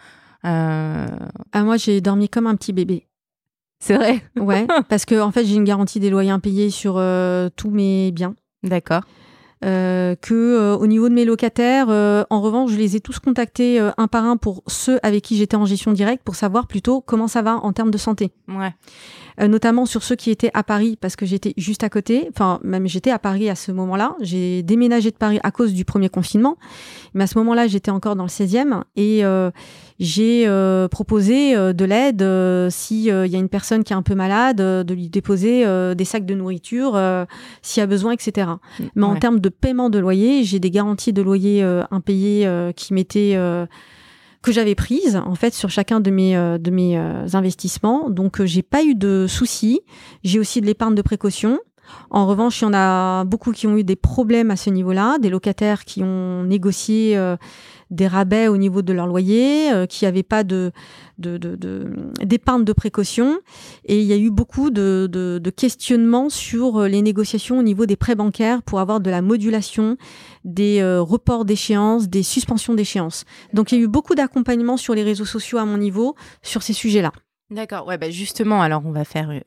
Euh... 0.46 1.08
ah, 1.54 1.64
moi 1.64 1.78
j'ai 1.78 2.02
dormi 2.02 2.30
comme 2.30 2.48
un 2.48 2.56
petit 2.56 2.74
bébé. 2.74 3.08
C'est 3.80 3.96
vrai? 3.96 4.24
Ouais, 4.40 4.68
parce 4.90 5.06
que 5.06 5.20
en 5.20 5.32
fait 5.32 5.46
j'ai 5.46 5.56
une 5.56 5.64
garantie 5.64 6.00
des 6.00 6.10
loyers 6.10 6.32
impayés 6.32 6.70
sur 6.70 6.96
euh, 6.98 7.50
tous 7.56 7.72
mes 7.72 8.12
biens. 8.12 8.36
D'accord. 8.64 9.02
Euh, 9.64 10.16
que 10.16 10.34
euh, 10.34 10.76
au 10.76 10.88
niveau 10.88 11.08
de 11.08 11.14
mes 11.14 11.24
locataires, 11.26 11.90
en 11.90 12.42
revanche, 12.42 12.72
je 12.72 12.78
les 12.78 12.96
ai 12.96 13.00
tous 13.00 13.20
contactés 13.20 13.80
un 13.98 14.08
par 14.08 14.26
un 14.26 14.38
pour 14.38 14.64
ceux 14.68 15.00
avec 15.04 15.24
qui 15.24 15.38
j'étais 15.38 15.56
en 15.56 15.66
gestion 15.66 15.92
directe 15.92 16.24
pour 16.24 16.36
savoir 16.36 16.68
plutôt 16.68 17.02
comment 17.02 17.28
ça 17.28 17.42
va 17.42 17.58
en 17.58 17.74
termes 17.74 17.92
de 17.92 17.98
santé. 17.98 18.32
Euh, 19.40 19.48
notamment 19.48 19.86
sur 19.86 20.04
ceux 20.04 20.16
qui 20.16 20.30
étaient 20.30 20.52
à 20.54 20.64
Paris 20.64 20.98
parce 21.00 21.16
que 21.16 21.26
j'étais 21.26 21.54
juste 21.58 21.84
à 21.84 21.90
côté. 21.90 22.28
Enfin, 22.30 22.60
même 22.64 22.88
j'étais 22.88 23.12
à 23.12 23.20
Paris 23.20 23.50
à 23.50 23.56
ce 23.56 23.72
moment-là. 23.72 24.16
J'ai 24.22 24.64
déménagé 24.64 25.12
de 25.12 25.16
Paris 25.16 25.40
à 25.44 25.52
cause 25.52 25.74
du 25.74 25.86
premier 25.86 26.10
confinement. 26.10 26.58
Mais 27.14 27.24
à 27.24 27.28
ce 27.28 27.38
moment-là, 27.38 27.68
j'étais 27.68 27.92
encore 27.92 28.16
dans 28.16 28.24
le 28.24 28.30
16e 28.30 28.84
et 28.96 29.24
euh, 29.24 29.52
j'ai 30.00 30.48
euh, 30.48 30.88
proposé 30.88 31.56
de 31.56 31.86
l'aide 31.86 32.26
s'il 32.72 33.04
y 33.06 33.12
a 33.12 33.40
une 33.40 33.50
personne 33.50 33.84
qui 33.84 33.94
est 33.94 33.96
un 33.96 34.02
peu 34.02 34.16
malade, 34.16 34.58
de 34.58 34.94
lui 34.94 35.10
déposer 35.10 35.66
des 35.96 36.06
sacs 36.06 36.26
de 36.26 36.34
nourriture 36.34 37.00
s'il 37.62 37.82
y 37.82 37.84
a 37.84 37.88
besoin, 37.88 38.14
etc. 38.14 38.50
Mais 38.96 39.06
en 39.06 39.16
termes 39.16 39.40
de 39.40 39.50
paiement 39.50 39.90
de 39.90 40.00
loyer, 40.00 40.44
j'ai 40.44 40.60
des 40.60 40.72
garanties 40.72 41.14
de 41.14 41.22
loyer 41.22 41.62
impayés 41.92 42.50
qui 42.76 42.94
m'étaient 42.94 43.38
que 44.42 44.52
j'avais 44.52 44.76
prise 44.76 45.16
en 45.16 45.36
fait 45.36 45.54
sur 45.54 45.70
chacun 45.70 46.00
de 46.00 46.10
mes 46.10 46.36
euh, 46.36 46.58
de 46.58 46.72
mes 46.72 46.98
euh, 46.98 47.26
investissements. 47.34 48.10
Donc 48.10 48.42
euh, 48.42 48.46
j'ai 48.46 48.64
pas 48.64 48.84
eu 48.84 48.96
de 48.96 49.28
soucis. 49.28 49.82
J'ai 50.24 50.40
aussi 50.40 50.62
de 50.62 50.66
l'épargne 50.66 50.96
de 50.96 51.02
précaution. 51.02 51.60
En 52.10 52.28
revanche, 52.28 52.62
il 52.62 52.66
y 52.66 52.68
en 52.68 52.74
a 52.74 53.24
beaucoup 53.26 53.52
qui 53.52 53.68
ont 53.68 53.78
eu 53.78 53.84
des 53.84 53.96
problèmes 53.96 54.52
à 54.52 54.56
ce 54.56 54.70
niveau-là, 54.70 55.18
des 55.20 55.30
locataires 55.30 55.86
qui 55.86 56.04
ont 56.04 56.44
négocié 56.44 57.18
des 57.92 58.08
rabais 58.08 58.48
au 58.48 58.58
niveau 58.58 58.82
de 58.82 58.94
leur 58.94 59.06
loyer, 59.06 59.72
euh, 59.72 59.86
qui 59.86 60.06
n'avaient 60.06 60.24
pas 60.24 60.44
d'épargne 60.44 60.74
de, 62.64 62.74
précaution. 62.74 63.40
Et 63.86 64.00
il 64.00 64.06
y 64.06 64.14
a 64.14 64.18
eu 64.18 64.32
beaucoup 64.32 64.72
de, 64.72 65.52
questionnements 65.56 66.30
sur 66.30 66.78
euh, 66.78 66.88
les 66.88 67.02
négociations 67.02 67.60
au 67.60 67.64
niveau 67.64 67.86
des 67.86 67.98
prêts 67.98 68.16
bancaires 68.16 68.64
pour 68.64 68.80
avoir 68.80 69.02
de 69.02 69.10
la 69.12 69.22
modulation, 69.22 69.98
des 70.46 70.80
euh, 70.80 71.02
reports 71.02 71.46
d'échéance, 71.46 72.08
des 72.10 72.24
suspensions 72.24 72.74
d'échéance. 72.74 73.26
Donc 73.54 73.72
il 73.72 73.78
y 73.78 73.82
a 73.82 73.84
eu 73.84 73.88
beaucoup 73.88 74.16
d'accompagnement 74.16 74.78
sur 74.78 74.96
les 74.96 75.04
réseaux 75.04 75.26
sociaux 75.26 75.58
à 75.58 75.66
mon 75.66 75.78
niveau 75.78 76.16
sur 76.42 76.64
ces 76.64 76.74
sujets-là. 76.74 77.12
D'accord, 77.52 77.86
ouais, 77.86 77.98
bah 77.98 78.10
justement, 78.10 78.62
alors 78.62 78.82
on 78.86 78.92
va 78.92 79.04
faire. 79.04 79.30
Euh, 79.30 79.42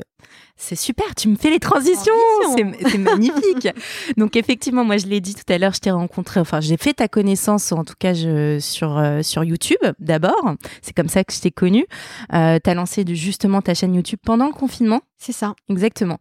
c'est 0.56 0.76
super, 0.76 1.14
tu 1.14 1.26
me 1.28 1.36
fais 1.36 1.48
les 1.48 1.58
transitions, 1.58 2.12
c'est 2.54 2.98
magnifique. 2.98 3.68
Donc 4.18 4.36
effectivement, 4.36 4.84
moi 4.84 4.98
je 4.98 5.06
l'ai 5.06 5.22
dit 5.22 5.34
tout 5.34 5.50
à 5.50 5.56
l'heure, 5.56 5.72
je 5.72 5.80
t'ai 5.80 5.90
rencontré, 5.90 6.38
enfin 6.38 6.60
j'ai 6.60 6.76
fait 6.76 6.92
ta 6.92 7.08
connaissance, 7.08 7.72
en 7.72 7.82
tout 7.82 7.94
cas 7.98 8.12
je, 8.12 8.58
sur, 8.60 8.98
euh, 8.98 9.22
sur 9.22 9.42
YouTube 9.42 9.78
d'abord. 10.00 10.54
C'est 10.82 10.94
comme 10.94 11.08
ça 11.08 11.24
que 11.24 11.32
je 11.32 11.40
t'ai 11.40 11.50
connue. 11.50 11.86
Euh, 12.34 12.58
tu 12.62 12.68
as 12.68 12.74
lancé 12.74 13.06
justement 13.14 13.62
ta 13.62 13.72
chaîne 13.72 13.94
YouTube 13.94 14.20
pendant 14.22 14.48
le 14.48 14.52
confinement. 14.52 15.00
C'est 15.16 15.32
ça. 15.32 15.54
Exactement. 15.70 16.18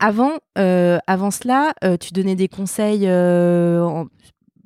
Avant, 0.00 0.32
avant 0.56 1.30
cela, 1.30 1.72
tu 2.00 2.12
donnais 2.12 2.34
des 2.34 2.48
conseils 2.48 3.08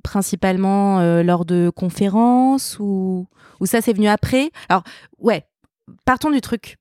principalement 0.03 1.22
lors 1.22 1.44
de 1.44 1.70
conférences 1.74 2.79
ou, 2.81 3.29
ou 3.61 3.66
ça 3.66 3.81
c'est 3.81 3.92
venu 3.92 4.09
après? 4.09 4.50
Alors 4.68 4.83
ouais, 5.18 5.44
partons 6.05 6.31
du 6.31 6.40
truc. 6.40 6.76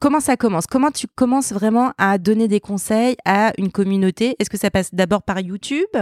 comment 0.00 0.20
ça 0.20 0.36
commence? 0.36 0.66
Comment 0.66 0.90
tu 0.90 1.06
commences 1.06 1.52
vraiment 1.52 1.92
à 1.98 2.18
donner 2.18 2.48
des 2.48 2.60
conseils 2.60 3.16
à 3.24 3.52
une 3.58 3.70
communauté? 3.70 4.36
Est-ce 4.38 4.50
que 4.50 4.58
ça 4.58 4.70
passe 4.70 4.94
d'abord 4.94 5.22
par 5.22 5.40
YouTube? 5.40 5.96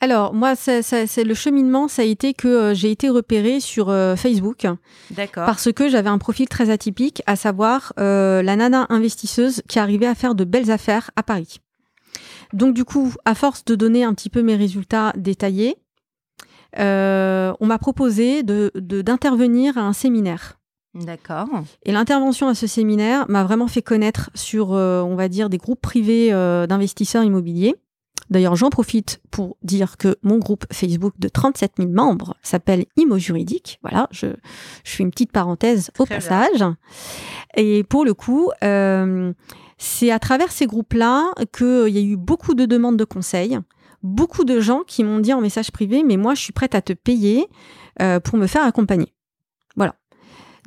Alors 0.00 0.34
moi, 0.34 0.54
c'est 0.56 1.24
le 1.24 1.34
cheminement, 1.34 1.88
ça 1.88 2.02
a 2.02 2.04
été 2.04 2.34
que 2.34 2.48
euh, 2.48 2.74
j'ai 2.74 2.90
été 2.90 3.08
repérée 3.08 3.60
sur 3.60 3.88
euh, 3.88 4.16
Facebook. 4.16 4.66
D'accord. 5.10 5.46
Parce 5.46 5.72
que 5.72 5.88
j'avais 5.88 6.08
un 6.08 6.18
profil 6.18 6.48
très 6.48 6.70
atypique, 6.70 7.22
à 7.26 7.36
savoir 7.36 7.92
euh, 7.98 8.42
la 8.42 8.56
nana 8.56 8.86
investisseuse 8.90 9.62
qui 9.68 9.78
arrivait 9.78 10.06
à 10.06 10.14
faire 10.14 10.34
de 10.34 10.44
belles 10.44 10.70
affaires 10.70 11.10
à 11.16 11.22
Paris. 11.22 11.60
Donc 12.52 12.74
du 12.74 12.84
coup, 12.84 13.12
à 13.24 13.34
force 13.34 13.64
de 13.64 13.74
donner 13.74 14.04
un 14.04 14.14
petit 14.14 14.30
peu 14.30 14.42
mes 14.42 14.56
résultats 14.56 15.12
détaillés, 15.16 15.76
on 16.76 17.66
m'a 17.66 17.78
proposé 17.78 18.42
de 18.42 18.70
d'intervenir 18.74 19.76
à 19.76 19.82
un 19.82 19.92
séminaire. 19.92 20.57
D'accord. 21.04 21.48
Et 21.84 21.92
l'intervention 21.92 22.48
à 22.48 22.54
ce 22.54 22.66
séminaire 22.66 23.26
m'a 23.28 23.44
vraiment 23.44 23.68
fait 23.68 23.82
connaître 23.82 24.30
sur, 24.34 24.72
euh, 24.72 25.02
on 25.02 25.14
va 25.14 25.28
dire, 25.28 25.48
des 25.48 25.58
groupes 25.58 25.80
privés 25.80 26.32
euh, 26.32 26.66
d'investisseurs 26.66 27.24
immobiliers. 27.24 27.76
D'ailleurs, 28.30 28.56
j'en 28.56 28.68
profite 28.68 29.22
pour 29.30 29.56
dire 29.62 29.96
que 29.96 30.16
mon 30.22 30.38
groupe 30.38 30.66
Facebook 30.72 31.14
de 31.18 31.28
37 31.28 31.74
000 31.78 31.90
membres 31.90 32.36
s'appelle 32.42 32.84
Imo 32.96 33.16
Juridique. 33.16 33.78
Voilà, 33.82 34.06
je, 34.10 34.26
je 34.84 34.90
fais 34.90 35.02
une 35.02 35.10
petite 35.10 35.32
parenthèse 35.32 35.90
au 35.98 36.04
passage. 36.04 36.64
Et 37.56 37.84
pour 37.84 38.04
le 38.04 38.12
coup, 38.12 38.50
euh, 38.62 39.32
c'est 39.78 40.10
à 40.10 40.18
travers 40.18 40.52
ces 40.52 40.66
groupes-là 40.66 41.32
qu'il 41.56 41.88
y 41.88 41.98
a 41.98 42.02
eu 42.02 42.16
beaucoup 42.16 42.54
de 42.54 42.66
demandes 42.66 42.98
de 42.98 43.04
conseils, 43.04 43.58
beaucoup 44.02 44.44
de 44.44 44.60
gens 44.60 44.82
qui 44.86 45.04
m'ont 45.04 45.20
dit 45.20 45.32
en 45.32 45.40
message 45.40 45.70
privé, 45.70 46.02
mais 46.02 46.18
moi, 46.18 46.34
je 46.34 46.42
suis 46.42 46.52
prête 46.52 46.74
à 46.74 46.82
te 46.82 46.92
payer 46.92 47.46
pour 48.24 48.38
me 48.38 48.46
faire 48.46 48.62
accompagner. 48.62 49.12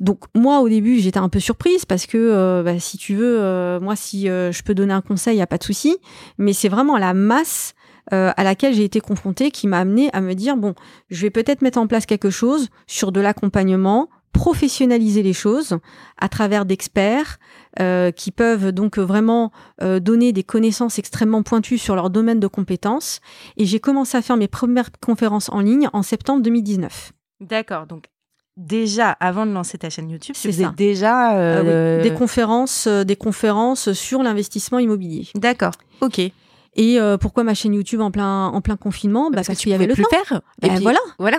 Donc 0.00 0.24
moi 0.34 0.60
au 0.60 0.68
début 0.68 0.98
j'étais 0.98 1.18
un 1.18 1.28
peu 1.28 1.40
surprise 1.40 1.84
parce 1.84 2.06
que 2.06 2.18
euh, 2.18 2.62
bah, 2.62 2.78
si 2.78 2.98
tu 2.98 3.14
veux, 3.14 3.40
euh, 3.40 3.80
moi 3.80 3.96
si 3.96 4.28
euh, 4.28 4.52
je 4.52 4.62
peux 4.62 4.74
donner 4.74 4.92
un 4.92 5.00
conseil, 5.00 5.34
il 5.34 5.38
n'y 5.38 5.42
a 5.42 5.46
pas 5.46 5.58
de 5.58 5.64
souci. 5.64 5.96
Mais 6.38 6.52
c'est 6.52 6.68
vraiment 6.68 6.98
la 6.98 7.14
masse 7.14 7.74
à 8.10 8.42
laquelle 8.42 8.74
j'ai 8.74 8.82
été 8.82 9.00
confrontée 9.00 9.52
qui 9.52 9.68
m'a 9.68 9.78
amené 9.78 10.10
à 10.12 10.20
me 10.20 10.34
dire 10.34 10.56
bon, 10.56 10.74
je 11.08 11.22
vais 11.22 11.30
peut-être 11.30 11.62
mettre 11.62 11.78
en 11.78 11.86
place 11.86 12.04
quelque 12.04 12.30
chose 12.30 12.68
sur 12.88 13.12
de 13.12 13.20
l'accompagnement, 13.20 14.10
professionnaliser 14.32 15.22
les 15.22 15.32
choses 15.32 15.78
à 16.18 16.28
travers 16.28 16.66
d'experts 16.66 17.38
qui 18.16 18.32
peuvent 18.32 18.72
donc 18.72 18.98
vraiment 18.98 19.52
donner 19.80 20.32
des 20.32 20.42
connaissances 20.42 20.98
extrêmement 20.98 21.44
pointues 21.44 21.78
sur 21.78 21.94
leur 21.94 22.10
domaine 22.10 22.40
de 22.40 22.48
compétences. 22.48 23.20
Et 23.56 23.66
j'ai 23.66 23.78
commencé 23.78 24.18
à 24.18 24.20
faire 24.20 24.36
mes 24.36 24.48
premières 24.48 24.90
conférences 25.00 25.48
en 25.48 25.60
ligne 25.60 25.88
en 25.92 26.02
septembre 26.02 26.42
2019. 26.42 27.12
D'accord, 27.40 27.86
donc 27.86 28.11
déjà 28.56 29.10
avant 29.10 29.46
de 29.46 29.52
lancer 29.52 29.78
ta 29.78 29.90
chaîne 29.90 30.10
YouTube, 30.10 30.34
tu 30.34 30.48
faisais 30.48 30.66
déjà 30.76 31.30
ah 31.30 31.36
euh, 31.36 32.02
des 32.02 32.12
conférences, 32.12 32.86
euh, 32.86 33.04
des 33.04 33.16
conférences 33.16 33.92
sur 33.92 34.22
l'investissement 34.22 34.78
immobilier. 34.78 35.28
D'accord. 35.34 35.72
Ok. 36.00 36.18
Et 36.18 36.98
euh, 36.98 37.18
pourquoi 37.18 37.44
ma 37.44 37.54
chaîne 37.54 37.74
YouTube 37.74 38.00
en 38.00 38.10
plein 38.10 38.46
en 38.46 38.60
plein 38.60 38.76
confinement? 38.76 39.30
Bah, 39.30 39.42
Parce, 39.46 39.58
qu'il 39.58 39.70
y 39.70 39.74
avait 39.74 39.86
le 39.86 39.94
plus 39.94 40.04
temps. 40.04 40.10
faire. 40.10 40.40
Et 40.62 40.68
ben, 40.68 40.80
voilà. 40.80 41.00
Voilà 41.18 41.38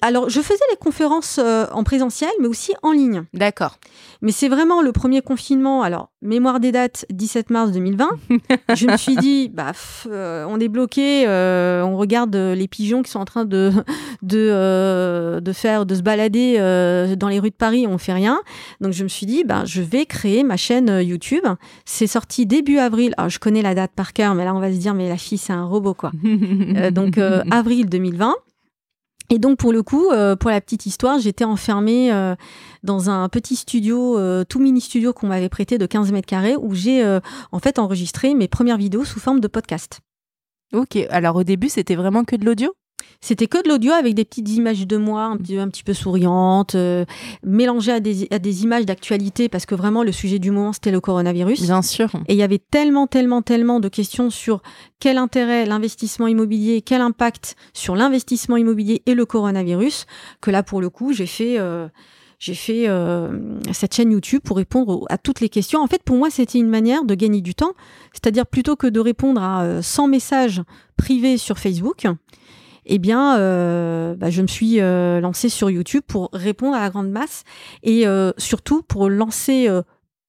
alors 0.00 0.28
je 0.28 0.40
faisais 0.40 0.64
les 0.70 0.76
conférences 0.76 1.40
euh, 1.42 1.66
en 1.72 1.84
présentiel 1.84 2.30
mais 2.40 2.46
aussi 2.46 2.72
en 2.82 2.92
ligne. 2.92 3.24
D'accord. 3.34 3.78
Mais 4.22 4.32
c'est 4.32 4.48
vraiment 4.48 4.82
le 4.82 4.92
premier 4.92 5.22
confinement. 5.22 5.82
Alors 5.82 6.10
mémoire 6.22 6.60
des 6.60 6.72
dates 6.72 7.06
17 7.10 7.50
mars 7.50 7.72
2020. 7.72 8.08
je 8.74 8.86
me 8.86 8.96
suis 8.96 9.16
dit 9.16 9.48
bah 9.48 9.72
euh, 10.06 10.44
on 10.48 10.60
est 10.60 10.68
bloqué, 10.68 11.24
euh, 11.26 11.82
on 11.82 11.96
regarde 11.96 12.34
les 12.36 12.68
pigeons 12.68 13.02
qui 13.02 13.10
sont 13.10 13.20
en 13.20 13.24
train 13.24 13.44
de 13.44 13.72
de 14.22 15.40
de 15.40 15.52
faire 15.52 15.86
de 15.86 15.94
se 15.94 16.02
balader 16.02 16.58
dans 17.16 17.28
les 17.28 17.40
rues 17.40 17.50
de 17.50 17.54
Paris, 17.54 17.86
on 17.86 17.98
fait 17.98 18.12
rien. 18.12 18.40
Donc 18.80 18.92
je 18.92 19.02
me 19.02 19.08
suis 19.08 19.26
dit 19.26 19.44
bah 19.44 19.62
je 19.64 19.82
vais 19.82 20.06
créer 20.06 20.44
ma 20.44 20.56
chaîne 20.56 21.00
YouTube. 21.02 21.44
C'est 21.84 22.06
sorti 22.06 22.46
début 22.46 22.78
avril. 22.78 23.14
Alors 23.16 23.30
je 23.30 23.38
connais 23.38 23.62
la 23.62 23.74
date 23.74 23.92
par 23.96 24.12
cœur 24.12 24.34
mais 24.34 24.44
là 24.44 24.54
on 24.54 24.60
va 24.60 24.70
se 24.72 24.76
dire 24.76 24.94
mais 24.94 25.08
la 25.08 25.16
fille 25.16 25.38
c'est 25.38 25.52
un 25.52 25.64
robot 25.64 25.94
quoi. 25.94 26.12
donc 26.92 27.18
avril 27.50 27.88
2020. 27.88 28.34
Et 29.32 29.38
donc 29.38 29.58
pour 29.58 29.72
le 29.72 29.84
coup, 29.84 30.10
euh, 30.10 30.34
pour 30.34 30.50
la 30.50 30.60
petite 30.60 30.86
histoire, 30.86 31.20
j'étais 31.20 31.44
enfermée 31.44 32.12
euh, 32.12 32.34
dans 32.82 33.10
un 33.10 33.28
petit 33.28 33.54
studio, 33.54 34.18
euh, 34.18 34.42
tout 34.44 34.58
mini 34.58 34.80
studio 34.80 35.12
qu'on 35.12 35.28
m'avait 35.28 35.48
prêté 35.48 35.78
de 35.78 35.86
15 35.86 36.10
mètres 36.10 36.26
carrés, 36.26 36.56
où 36.56 36.74
j'ai 36.74 37.18
en 37.52 37.58
fait 37.60 37.78
enregistré 37.78 38.34
mes 38.34 38.48
premières 38.48 38.76
vidéos 38.76 39.04
sous 39.04 39.20
forme 39.20 39.38
de 39.38 39.46
podcast. 39.46 40.00
Ok, 40.72 40.96
alors 41.10 41.36
au 41.36 41.44
début 41.44 41.68
c'était 41.68 41.94
vraiment 41.94 42.24
que 42.24 42.34
de 42.34 42.44
l'audio? 42.44 42.72
C'était 43.20 43.46
que 43.46 43.62
de 43.62 43.68
l'audio 43.68 43.92
avec 43.92 44.14
des 44.14 44.24
petites 44.24 44.48
images 44.50 44.86
de 44.86 44.96
moi 44.96 45.24
un 45.24 45.36
petit, 45.36 45.58
un 45.58 45.68
petit 45.68 45.84
peu 45.84 45.92
souriantes, 45.92 46.74
euh, 46.74 47.04
mélangées 47.44 47.92
à 47.92 48.00
des, 48.00 48.26
à 48.30 48.38
des 48.38 48.62
images 48.62 48.86
d'actualité 48.86 49.48
parce 49.48 49.66
que 49.66 49.74
vraiment 49.74 50.02
le 50.02 50.12
sujet 50.12 50.38
du 50.38 50.50
moment 50.50 50.72
c'était 50.72 50.90
le 50.90 51.00
coronavirus. 51.00 51.62
Bien 51.62 51.82
sûr. 51.82 52.10
Et 52.28 52.34
il 52.34 52.38
y 52.38 52.42
avait 52.42 52.58
tellement, 52.58 53.06
tellement, 53.06 53.42
tellement 53.42 53.80
de 53.80 53.88
questions 53.88 54.30
sur 54.30 54.62
quel 55.00 55.18
intérêt 55.18 55.66
l'investissement 55.66 56.26
immobilier, 56.26 56.82
quel 56.82 57.02
impact 57.02 57.56
sur 57.74 57.94
l'investissement 57.94 58.56
immobilier 58.56 59.02
et 59.06 59.14
le 59.14 59.26
coronavirus 59.26 60.06
que 60.40 60.50
là 60.50 60.62
pour 60.62 60.80
le 60.80 60.88
coup 60.88 61.12
j'ai 61.12 61.26
fait. 61.26 61.58
Euh, 61.58 61.88
j'ai 62.38 62.54
fait 62.54 62.88
euh, 62.88 63.60
cette 63.74 63.94
chaîne 63.94 64.12
YouTube 64.12 64.40
pour 64.42 64.56
répondre 64.56 65.04
à 65.10 65.18
toutes 65.18 65.40
les 65.40 65.50
questions. 65.50 65.82
En 65.82 65.86
fait, 65.86 66.02
pour 66.02 66.16
moi, 66.16 66.30
c'était 66.30 66.58
une 66.58 66.70
manière 66.70 67.04
de 67.04 67.14
gagner 67.14 67.42
du 67.42 67.54
temps. 67.54 67.74
C'est-à-dire, 68.14 68.46
plutôt 68.46 68.76
que 68.76 68.86
de 68.86 68.98
répondre 68.98 69.42
à 69.42 69.82
100 69.82 70.08
messages 70.08 70.62
privés 70.96 71.36
sur 71.36 71.58
Facebook, 71.58 72.06
eh 72.92 72.98
bien, 72.98 73.36
bah, 74.16 74.30
je 74.30 74.42
me 74.42 74.46
suis 74.46 74.76
lancée 74.78 75.48
sur 75.48 75.70
YouTube 75.70 76.02
pour 76.06 76.30
répondre 76.32 76.76
à 76.76 76.80
la 76.80 76.90
grande 76.90 77.10
masse 77.10 77.44
et 77.82 78.04
surtout 78.38 78.82
pour 78.82 79.08
lancer 79.08 79.68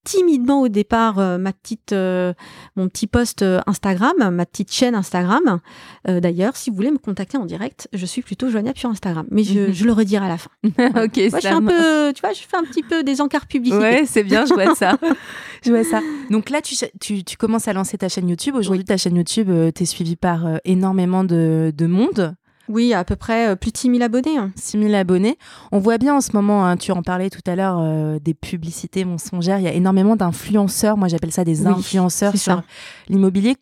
timidement 0.04 0.62
au 0.62 0.68
départ 0.68 1.20
euh, 1.20 1.38
ma 1.38 1.54
petite 1.54 1.92
euh, 1.92 2.34
mon 2.76 2.88
petit 2.90 3.08
post 3.08 3.42
euh, 3.42 3.60
Instagram, 3.68 4.32
ma 4.32 4.46
petite 4.46 4.72
chaîne 4.72 4.96
Instagram. 4.96 5.60
D'ailleurs, 6.06 6.56
si 6.56 6.70
vous 6.70 6.76
voulez 6.76 6.92
me 6.92 6.98
contacter 6.98 7.38
en 7.38 7.46
direct, 7.46 7.88
je 7.94 8.06
suis 8.06 8.22
plutôt 8.22 8.50
joignable 8.50 8.78
sur 8.78 8.90
Instagram, 8.90 9.26
mais 9.30 9.44
je, 9.44 9.72
je 9.72 9.86
le 9.86 9.92
redirai 9.92 10.26
à 10.26 10.30
la 10.30 10.38
fin. 10.38 10.50
ok, 10.64 10.74
Moi, 10.76 11.06
je 11.16 11.40
fais 11.40 11.48
un 11.48 11.62
peu, 11.62 12.12
tu 12.14 12.22
vois, 12.22 12.34
je 12.34 12.42
fais 12.42 12.58
un 12.58 12.64
petit 12.64 12.82
peu 12.82 13.04
des 13.04 13.22
encarts 13.22 13.46
publics. 13.46 13.74
Ouais, 13.74 14.04
c'est 14.08 14.24
bien, 14.24 14.46
je 14.46 14.54
vois 14.54 14.74
ça. 14.76 14.98
je 15.64 15.70
vois 15.70 15.84
ça. 15.84 16.02
Donc 16.30 16.50
là, 16.50 16.62
tu, 16.62 16.76
tu, 17.00 17.24
tu, 17.24 17.38
commences 17.38 17.68
à 17.68 17.74
lancer 17.74 17.98
ta 17.98 18.10
chaîne 18.10 18.28
YouTube. 18.28 18.56
Aujourd'hui, 18.56 18.84
ta 18.84 18.98
chaîne 18.98 19.16
YouTube, 19.16 19.50
tu 19.76 19.84
es 19.84 19.86
suivie 19.86 20.16
par 20.16 20.60
énormément 20.66 21.24
de, 21.24 21.72
de 21.76 21.86
monde. 21.86 22.36
Oui, 22.72 22.94
à 22.94 23.04
peu 23.04 23.16
près 23.16 23.50
euh, 23.50 23.56
plus 23.56 23.72
de 23.72 23.78
6 23.78 23.90
000 23.92 24.02
abonnés. 24.02 24.38
6 24.56 24.78
hein. 24.78 24.82
000 24.82 24.94
abonnés. 24.94 25.38
On 25.72 25.80
voit 25.80 25.98
bien 25.98 26.16
en 26.16 26.22
ce 26.22 26.32
moment, 26.34 26.66
hein, 26.66 26.78
tu 26.78 26.92
en 26.92 27.04
parlais 27.04 27.30
tout 27.30 27.42
à 27.46 27.56
l'heure, 27.56 27.80
euh, 27.80 28.18
des 28.20 28.34
publicités 28.34 29.04
mensongères. 29.04 29.60
Il 29.60 29.64
y 29.64 29.68
a 29.68 29.74
énormément 29.74 30.16
d'influenceurs. 30.16 30.98
Moi, 30.98 31.08
j'appelle 31.10 31.32
ça 31.32 31.44
des 31.44 31.68
influenceurs 31.68 32.38
sur 32.38 32.62
l'immobilier. 33.10 33.56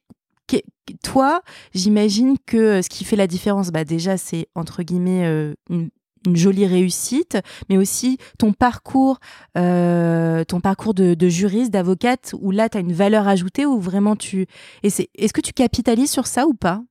Toi, 1.04 1.41
j'imagine 1.74 2.36
que 2.45 2.58
euh, 2.58 2.82
ce 2.82 2.89
qui 2.89 3.04
fait 3.04 3.15
la 3.15 3.28
différence, 3.28 3.69
bah 3.69 3.84
déjà, 3.84 4.17
c'est 4.17 4.48
entre 4.56 4.84
guillemets 4.84 5.54
une 5.69 5.89
une 6.25 6.36
jolie 6.36 6.65
réussite, 6.65 7.38
mais 7.69 7.77
aussi 7.77 8.17
ton 8.38 8.53
parcours, 8.53 9.19
euh, 9.58 10.43
ton 10.43 10.60
parcours 10.60 10.93
de, 10.93 11.29
juriste, 11.29 11.71
d'avocate, 11.71 12.36
où 12.39 12.51
là, 12.51 12.69
tu 12.69 12.77
as 12.77 12.82
une 12.82 12.93
valeur 12.93 13.27
ajoutée, 13.27 13.65
ou 13.65 13.79
vraiment 13.79 14.15
tu... 14.15 14.47
Est-ce 14.84 15.34
que 15.34 15.41
tu 15.41 15.53
capitalises 15.53 16.12
sur 16.12 16.27
ça 16.27 16.47
ou 16.47 16.53
pas? 16.53 16.82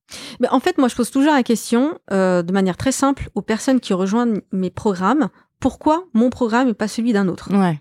Ben, 0.40 0.48
En 0.50 0.60
fait, 0.60 0.78
moi, 0.78 0.88
je 0.88 0.94
pose 0.94 1.10
toujours 1.10 1.32
la 1.32 1.42
question, 1.42 1.98
euh, 2.10 2.42
de 2.42 2.52
manière 2.52 2.76
très 2.76 2.92
simple, 2.92 3.28
aux 3.34 3.42
personnes 3.42 3.80
qui 3.80 3.92
rejoignent 3.92 4.40
mes 4.52 4.70
programmes, 4.70 5.28
pourquoi 5.60 6.04
mon 6.14 6.30
programme 6.30 6.68
et 6.68 6.74
pas 6.74 6.88
celui 6.88 7.12
d'un 7.12 7.28
autre? 7.28 7.52
Ouais. 7.52 7.80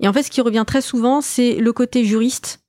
Et 0.00 0.08
en 0.08 0.12
fait, 0.12 0.22
ce 0.22 0.30
qui 0.30 0.40
revient 0.40 0.64
très 0.66 0.80
souvent, 0.80 1.20
c'est 1.20 1.56
le 1.56 1.72
côté 1.72 2.04
juriste, 2.04 2.60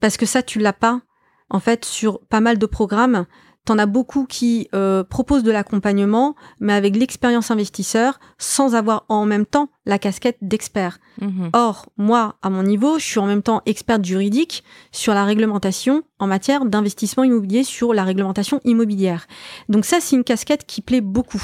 parce 0.00 0.16
que 0.16 0.26
ça, 0.26 0.42
tu 0.42 0.58
l'as 0.58 0.72
pas. 0.72 1.00
En 1.48 1.60
fait, 1.60 1.84
sur 1.84 2.20
pas 2.26 2.40
mal 2.40 2.58
de 2.58 2.66
programmes, 2.66 3.26
T'en 3.66 3.78
as 3.78 3.86
beaucoup 3.86 4.24
qui 4.24 4.68
euh, 4.74 5.04
proposent 5.04 5.42
de 5.42 5.50
l'accompagnement, 5.50 6.36
mais 6.60 6.72
avec 6.72 6.96
l'expérience 6.96 7.50
investisseur, 7.50 8.18
sans 8.38 8.74
avoir 8.74 9.04
en 9.08 9.26
même 9.26 9.44
temps 9.44 9.68
la 9.84 9.98
casquette 9.98 10.38
d'expert. 10.40 10.98
Mhm. 11.20 11.50
Or, 11.52 11.86
moi, 11.96 12.36
à 12.42 12.48
mon 12.48 12.62
niveau, 12.62 12.98
je 12.98 13.04
suis 13.04 13.18
en 13.18 13.26
même 13.26 13.42
temps 13.42 13.62
experte 13.66 14.04
juridique 14.04 14.64
sur 14.92 15.14
la 15.14 15.24
réglementation 15.24 16.02
en 16.18 16.26
matière 16.26 16.64
d'investissement 16.64 17.24
immobilier, 17.24 17.64
sur 17.64 17.92
la 17.92 18.04
réglementation 18.04 18.60
immobilière. 18.64 19.26
Donc 19.68 19.84
ça, 19.84 19.98
c'est 20.00 20.16
une 20.16 20.24
casquette 20.24 20.64
qui 20.64 20.80
plaît 20.80 21.00
beaucoup. 21.00 21.42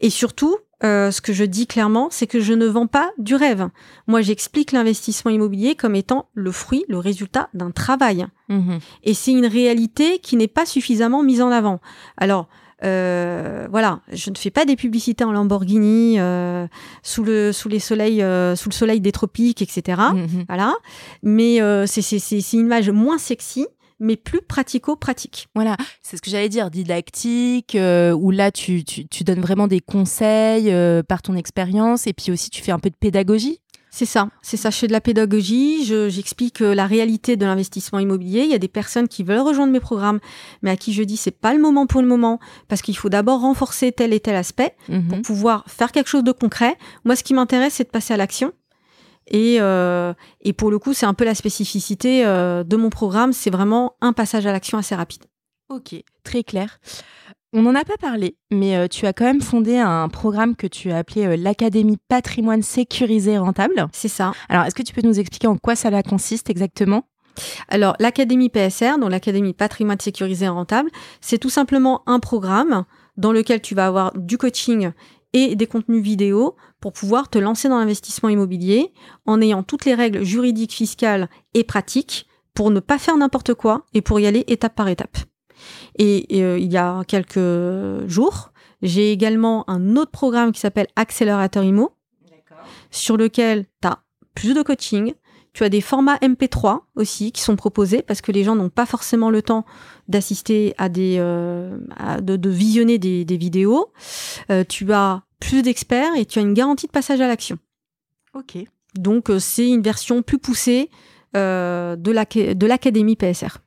Et 0.00 0.10
surtout, 0.10 0.56
euh, 0.84 1.10
ce 1.10 1.20
que 1.20 1.32
je 1.32 1.44
dis 1.44 1.66
clairement, 1.66 2.08
c'est 2.10 2.28
que 2.28 2.40
je 2.40 2.52
ne 2.52 2.66
vends 2.66 2.86
pas 2.86 3.10
du 3.18 3.34
rêve. 3.34 3.68
Moi, 4.06 4.20
j'explique 4.20 4.72
l'investissement 4.72 5.30
immobilier 5.30 5.74
comme 5.74 5.96
étant 5.96 6.28
le 6.34 6.52
fruit, 6.52 6.84
le 6.88 6.98
résultat 6.98 7.48
d'un 7.52 7.70
travail. 7.70 8.26
Mhm. 8.48 8.78
Et 9.02 9.14
c'est 9.14 9.32
une 9.32 9.46
réalité 9.46 10.20
qui 10.20 10.36
n'est 10.36 10.48
pas 10.48 10.66
suffisamment 10.66 11.22
mise 11.22 11.42
en 11.42 11.50
avant. 11.50 11.80
Alors, 12.16 12.46
euh, 12.84 13.66
voilà, 13.72 14.02
je 14.12 14.30
ne 14.30 14.36
fais 14.36 14.50
pas 14.50 14.64
des 14.64 14.76
publicités 14.76 15.24
en 15.24 15.32
Lamborghini 15.32 16.20
euh, 16.20 16.68
sous 17.02 17.24
le 17.24 17.52
sous 17.52 17.68
les 17.68 17.80
soleils 17.80 18.24
sous 18.56 18.68
le 18.68 18.74
soleil 18.74 19.00
des 19.00 19.10
tropiques, 19.10 19.62
etc. 19.62 20.00
Mhm. 20.14 20.44
Voilà, 20.48 20.74
mais 21.24 21.58
c'est 21.86 22.02
c'est 22.02 22.52
une 22.52 22.60
image 22.60 22.90
moins 22.90 23.18
sexy 23.18 23.66
mais 24.00 24.16
plus 24.16 24.40
pratico-pratique. 24.42 25.48
Voilà, 25.54 25.76
c'est 26.02 26.16
ce 26.16 26.22
que 26.22 26.30
j'allais 26.30 26.48
dire, 26.48 26.70
didactique, 26.70 27.74
euh, 27.74 28.12
où 28.12 28.30
là 28.30 28.50
tu, 28.50 28.84
tu, 28.84 29.24
donnes 29.24 29.40
vraiment 29.40 29.66
des 29.66 29.80
conseils 29.80 30.70
euh, 30.70 31.02
par 31.02 31.22
ton 31.22 31.34
expérience 31.34 32.06
et 32.06 32.12
puis 32.12 32.30
aussi 32.30 32.50
tu 32.50 32.62
fais 32.62 32.72
un 32.72 32.78
peu 32.78 32.90
de 32.90 32.96
pédagogie. 32.96 33.60
C'est 33.90 34.04
ça, 34.04 34.28
c'est 34.42 34.58
ça. 34.58 34.70
Je 34.70 34.76
fais 34.76 34.86
de 34.86 34.92
la 34.92 35.00
pédagogie, 35.00 35.84
j'explique 35.84 36.60
euh, 36.60 36.74
la 36.74 36.86
réalité 36.86 37.36
de 37.36 37.46
l'investissement 37.46 37.98
immobilier. 37.98 38.42
Il 38.42 38.50
y 38.50 38.54
a 38.54 38.58
des 38.58 38.68
personnes 38.68 39.08
qui 39.08 39.24
veulent 39.24 39.40
rejoindre 39.40 39.72
mes 39.72 39.80
programmes, 39.80 40.20
mais 40.62 40.70
à 40.70 40.76
qui 40.76 40.92
je 40.92 41.02
dis 41.02 41.16
c'est 41.16 41.30
pas 41.30 41.54
le 41.54 41.60
moment 41.60 41.86
pour 41.86 42.02
le 42.02 42.06
moment, 42.06 42.38
parce 42.68 42.82
qu'il 42.82 42.96
faut 42.96 43.08
d'abord 43.08 43.40
renforcer 43.40 43.90
tel 43.90 44.12
et 44.12 44.20
tel 44.20 44.36
aspect 44.36 44.76
pour 44.86 44.94
mhm. 44.96 45.22
pouvoir 45.22 45.64
faire 45.66 45.90
quelque 45.90 46.08
chose 46.08 46.22
de 46.22 46.32
concret. 46.32 46.76
Moi, 47.04 47.16
ce 47.16 47.24
qui 47.24 47.34
m'intéresse, 47.34 47.74
c'est 47.74 47.84
de 47.84 47.90
passer 47.90 48.14
à 48.14 48.18
l'action. 48.18 48.52
Et, 49.28 49.58
euh, 49.60 50.14
et 50.40 50.52
pour 50.52 50.70
le 50.70 50.78
coup, 50.78 50.94
c'est 50.94 51.06
un 51.06 51.14
peu 51.14 51.24
la 51.24 51.34
spécificité 51.34 52.24
euh, 52.24 52.64
de 52.64 52.76
mon 52.76 52.90
programme. 52.90 53.32
C'est 53.32 53.50
vraiment 53.50 53.94
un 54.00 54.12
passage 54.12 54.46
à 54.46 54.52
l'action 54.52 54.78
assez 54.78 54.94
rapide. 54.94 55.24
Ok, 55.68 55.94
très 56.24 56.42
clair. 56.42 56.78
On 57.52 57.62
n'en 57.62 57.74
a 57.74 57.84
pas 57.84 57.96
parlé, 57.96 58.36
mais 58.50 58.76
euh, 58.76 58.88
tu 58.88 59.06
as 59.06 59.12
quand 59.12 59.24
même 59.24 59.40
fondé 59.40 59.78
un 59.78 60.08
programme 60.08 60.54
que 60.54 60.66
tu 60.66 60.90
as 60.90 60.98
appelé 60.98 61.36
l'Académie 61.36 61.98
Patrimoine 62.08 62.62
Sécurisé 62.62 63.38
Rentable. 63.38 63.86
C'est 63.92 64.08
ça. 64.08 64.32
Alors, 64.48 64.64
est-ce 64.64 64.74
que 64.74 64.82
tu 64.82 64.92
peux 64.92 65.06
nous 65.06 65.18
expliquer 65.18 65.46
en 65.46 65.56
quoi 65.56 65.74
ça 65.74 65.90
consiste 66.02 66.50
exactement? 66.50 67.04
Alors, 67.68 67.94
l'Académie 68.00 68.48
PSR, 68.48 68.98
donc 68.98 69.10
l'Académie 69.10 69.54
Patrimoine 69.54 70.00
Sécurisé 70.00 70.48
Rentable, 70.48 70.90
c'est 71.20 71.38
tout 71.38 71.50
simplement 71.50 72.02
un 72.06 72.20
programme 72.20 72.84
dans 73.16 73.32
lequel 73.32 73.60
tu 73.60 73.74
vas 73.74 73.86
avoir 73.86 74.12
du 74.16 74.38
coaching 74.38 74.90
et 75.32 75.56
des 75.56 75.66
contenus 75.66 76.02
vidéo 76.02 76.56
pour 76.80 76.92
pouvoir 76.92 77.28
te 77.28 77.38
lancer 77.38 77.68
dans 77.68 77.78
l'investissement 77.78 78.28
immobilier 78.28 78.92
en 79.26 79.40
ayant 79.40 79.62
toutes 79.62 79.84
les 79.84 79.94
règles 79.94 80.22
juridiques, 80.22 80.72
fiscales 80.72 81.28
et 81.54 81.64
pratiques 81.64 82.26
pour 82.54 82.70
ne 82.70 82.80
pas 82.80 82.98
faire 82.98 83.16
n'importe 83.16 83.54
quoi 83.54 83.84
et 83.94 84.02
pour 84.02 84.20
y 84.20 84.26
aller 84.26 84.44
étape 84.46 84.74
par 84.74 84.88
étape. 84.88 85.16
Et, 85.98 86.26
euh, 86.42 86.58
il 86.58 86.72
y 86.72 86.76
a 86.76 87.02
quelques 87.04 88.08
jours, 88.08 88.52
j'ai 88.82 89.12
également 89.12 89.68
un 89.68 89.96
autre 89.96 90.10
programme 90.10 90.52
qui 90.52 90.60
s'appelle 90.60 90.86
Accélérateur 90.96 91.64
Immo, 91.64 91.92
sur 92.90 93.16
lequel 93.16 93.66
tu 93.82 93.88
as 93.88 93.98
plus 94.34 94.54
de 94.54 94.62
coaching, 94.62 95.14
tu 95.52 95.64
as 95.64 95.68
des 95.68 95.80
formats 95.80 96.16
MP3 96.18 96.82
aussi 96.94 97.32
qui 97.32 97.42
sont 97.42 97.56
proposés 97.56 98.02
parce 98.02 98.20
que 98.20 98.30
les 98.30 98.44
gens 98.44 98.54
n'ont 98.54 98.68
pas 98.68 98.86
forcément 98.86 99.30
le 99.30 99.42
temps 99.42 99.64
d'assister 100.06 100.74
à 100.78 100.88
des, 100.88 101.16
euh, 101.18 101.76
de, 102.20 102.48
visionner 102.48 102.98
des, 102.98 103.36
vidéos. 103.36 103.92
Euh, 104.50 104.62
tu 104.68 104.92
as 104.92 105.22
plus 105.40 105.62
d'experts 105.62 106.14
et 106.16 106.24
tu 106.24 106.38
as 106.38 106.42
une 106.42 106.54
garantie 106.54 106.86
de 106.86 106.92
passage 106.92 107.20
à 107.20 107.28
l'action. 107.28 107.58
Ok. 108.34 108.58
Donc 108.94 109.30
euh, 109.30 109.38
c'est 109.38 109.68
une 109.68 109.82
version 109.82 110.22
plus 110.22 110.38
poussée 110.38 110.90
de 111.34 112.66
l'académie 112.66 113.14
PSR. 113.14 113.58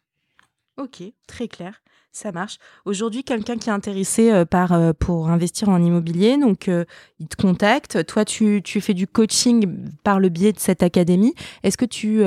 Ok, 0.78 1.04
très 1.28 1.48
clair. 1.48 1.82
Ça 2.14 2.34
marche. 2.34 2.58
Aujourd'hui, 2.84 3.24
quelqu'un 3.24 3.58
qui 3.58 3.70
est 3.70 3.74
intéressé 3.74 4.32
euh, 4.32 4.44
par, 4.44 4.74
euh, 4.74 4.92
pour 4.92 5.30
investir 5.30 5.70
en 5.70 5.82
immobilier, 5.82 6.38
donc 6.38 6.68
euh, 6.68 6.84
il 7.20 7.28
te 7.28 7.42
contacte. 7.42 8.06
Toi, 8.06 8.26
tu, 8.26 8.62
tu, 8.64 8.82
fais 8.82 8.94
du 8.94 9.08
coaching 9.08 9.90
par 10.04 10.20
le 10.20 10.28
biais 10.28 10.52
de 10.52 10.60
cette 10.60 10.84
académie. 10.84 11.34
Est-ce 11.64 11.78
que 11.78 11.86
tu, 11.86 12.24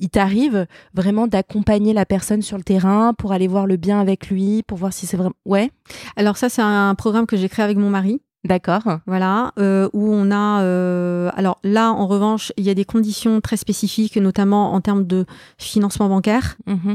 il 0.00 0.10
t'arrive 0.10 0.66
vraiment 0.92 1.26
d'accompagner 1.26 1.94
la 1.94 2.04
personne 2.04 2.42
sur 2.42 2.58
le 2.58 2.62
terrain 2.62 3.14
pour 3.14 3.32
aller 3.32 3.48
voir 3.48 3.66
le 3.66 3.76
bien 3.76 4.00
avec 4.00 4.28
lui, 4.28 4.62
pour 4.64 4.76
voir 4.76 4.92
si 4.92 5.06
c'est 5.06 5.16
vraiment. 5.16 5.34
Ouais? 5.46 5.70
Alors 6.16 6.36
ça, 6.36 6.50
c'est 6.50 6.62
un 6.62 6.94
programme 6.94 7.26
que 7.26 7.38
j'ai 7.38 7.48
créé 7.48 7.64
avec 7.64 7.78
mon 7.78 7.88
mari. 7.88 8.20
D'accord. 8.44 8.82
Voilà, 9.06 9.52
où 9.58 10.12
on 10.12 10.30
a. 10.30 11.30
alors 11.36 11.58
là, 11.62 11.92
en 11.92 12.06
revanche, 12.06 12.52
il 12.56 12.64
y 12.64 12.70
a 12.70 12.74
des 12.74 12.86
conditions 12.86 13.40
très 13.40 13.58
spécifiques, 13.58 14.16
notamment 14.16 14.72
en 14.72 14.80
termes 14.80 15.06
de 15.06 15.26
financement 15.58 16.08
bancaire. 16.08 16.56
Mmh 16.66 16.94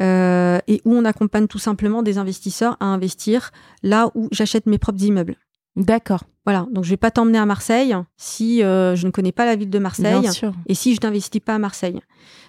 euh, 0.00 0.60
et 0.68 0.80
où 0.84 0.94
on 0.94 1.04
accompagne 1.04 1.48
tout 1.48 1.58
simplement 1.58 2.02
des 2.02 2.18
investisseurs 2.18 2.76
à 2.78 2.86
investir 2.86 3.50
là 3.82 4.10
où 4.14 4.28
j'achète 4.30 4.66
mes 4.66 4.78
propres 4.78 5.02
immeubles. 5.02 5.36
D'accord. 5.74 6.22
Voilà, 6.44 6.66
donc 6.70 6.84
je 6.84 6.90
vais 6.90 6.96
pas 6.96 7.10
t'emmener 7.10 7.38
à 7.38 7.46
Marseille 7.46 7.94
si 8.16 8.62
euh, 8.62 8.96
je 8.96 9.06
ne 9.06 9.12
connais 9.12 9.32
pas 9.32 9.44
la 9.44 9.56
ville 9.56 9.70
de 9.70 9.78
Marseille 9.78 10.28
et 10.66 10.74
si 10.74 10.94
je 10.94 11.00
n'investis 11.02 11.40
pas 11.40 11.56
à 11.56 11.58
Marseille. 11.58 12.00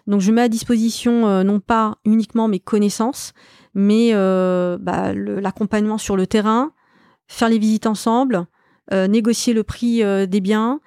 Donc 0.08 0.22
je 0.22 0.32
mets 0.32 0.42
à 0.42 0.50
disposition 0.50 1.28
euh, 1.28 1.44
non 1.44 1.60
pas 1.60 1.98
uniquement 2.06 2.48
mes 2.48 2.60
connaissances, 2.60 3.34
mais 3.74 4.14
bah, 4.14 5.14
l'accompagnement 5.14 5.98
sur 5.98 6.16
le 6.16 6.28
terrain, 6.28 6.72
faire 7.30 7.48
les 7.48 7.60
visites 7.60 7.86
ensemble, 7.86 8.46
négocier 8.92 9.54
le 9.54 9.64
prix 9.64 10.04
des 10.28 10.42
biens, 10.42 10.82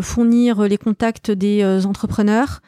fournir 0.00 0.62
les 0.62 0.78
contacts 0.78 1.30
des 1.30 1.84
entrepreneurs, 1.84 2.60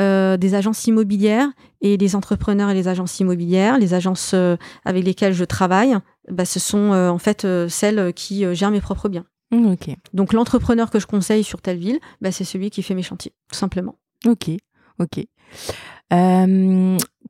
euh, 0.00 0.38
des 0.38 0.54
agences 0.54 0.86
immobilières 0.86 1.50
et 1.82 1.98
les 1.98 2.16
entrepreneurs 2.16 2.70
et 2.70 2.74
les 2.74 2.88
agences 2.88 3.20
immobilières, 3.20 3.78
les 3.78 3.92
agences 3.92 4.30
euh, 4.32 4.56
avec 4.86 5.04
lesquelles 5.04 5.34
je 5.34 5.44
travaille, 5.44 5.94
bah, 6.30 6.46
ce 6.46 6.58
sont 6.58 6.92
euh, 6.94 7.10
en 7.10 7.18
fait 7.18 7.46
celles 7.68 8.14
qui 8.14 8.46
gèrent 8.54 8.70
mes 8.70 8.80
propres 8.80 9.10
biens. 9.10 9.26
Mmh, 9.50 9.74
Donc 10.14 10.32
l'entrepreneur 10.32 10.90
que 10.90 10.98
je 10.98 11.06
conseille 11.06 11.44
sur 11.44 11.60
telle 11.60 11.76
ville, 11.76 12.00
bah, 12.22 12.32
c'est 12.32 12.44
celui 12.44 12.70
qui 12.70 12.82
fait 12.82 12.94
mes 12.94 13.02
chantiers, 13.02 13.34
tout 13.50 13.58
simplement. 13.58 13.96
Ok, 14.26 14.48
ok. 14.98 15.26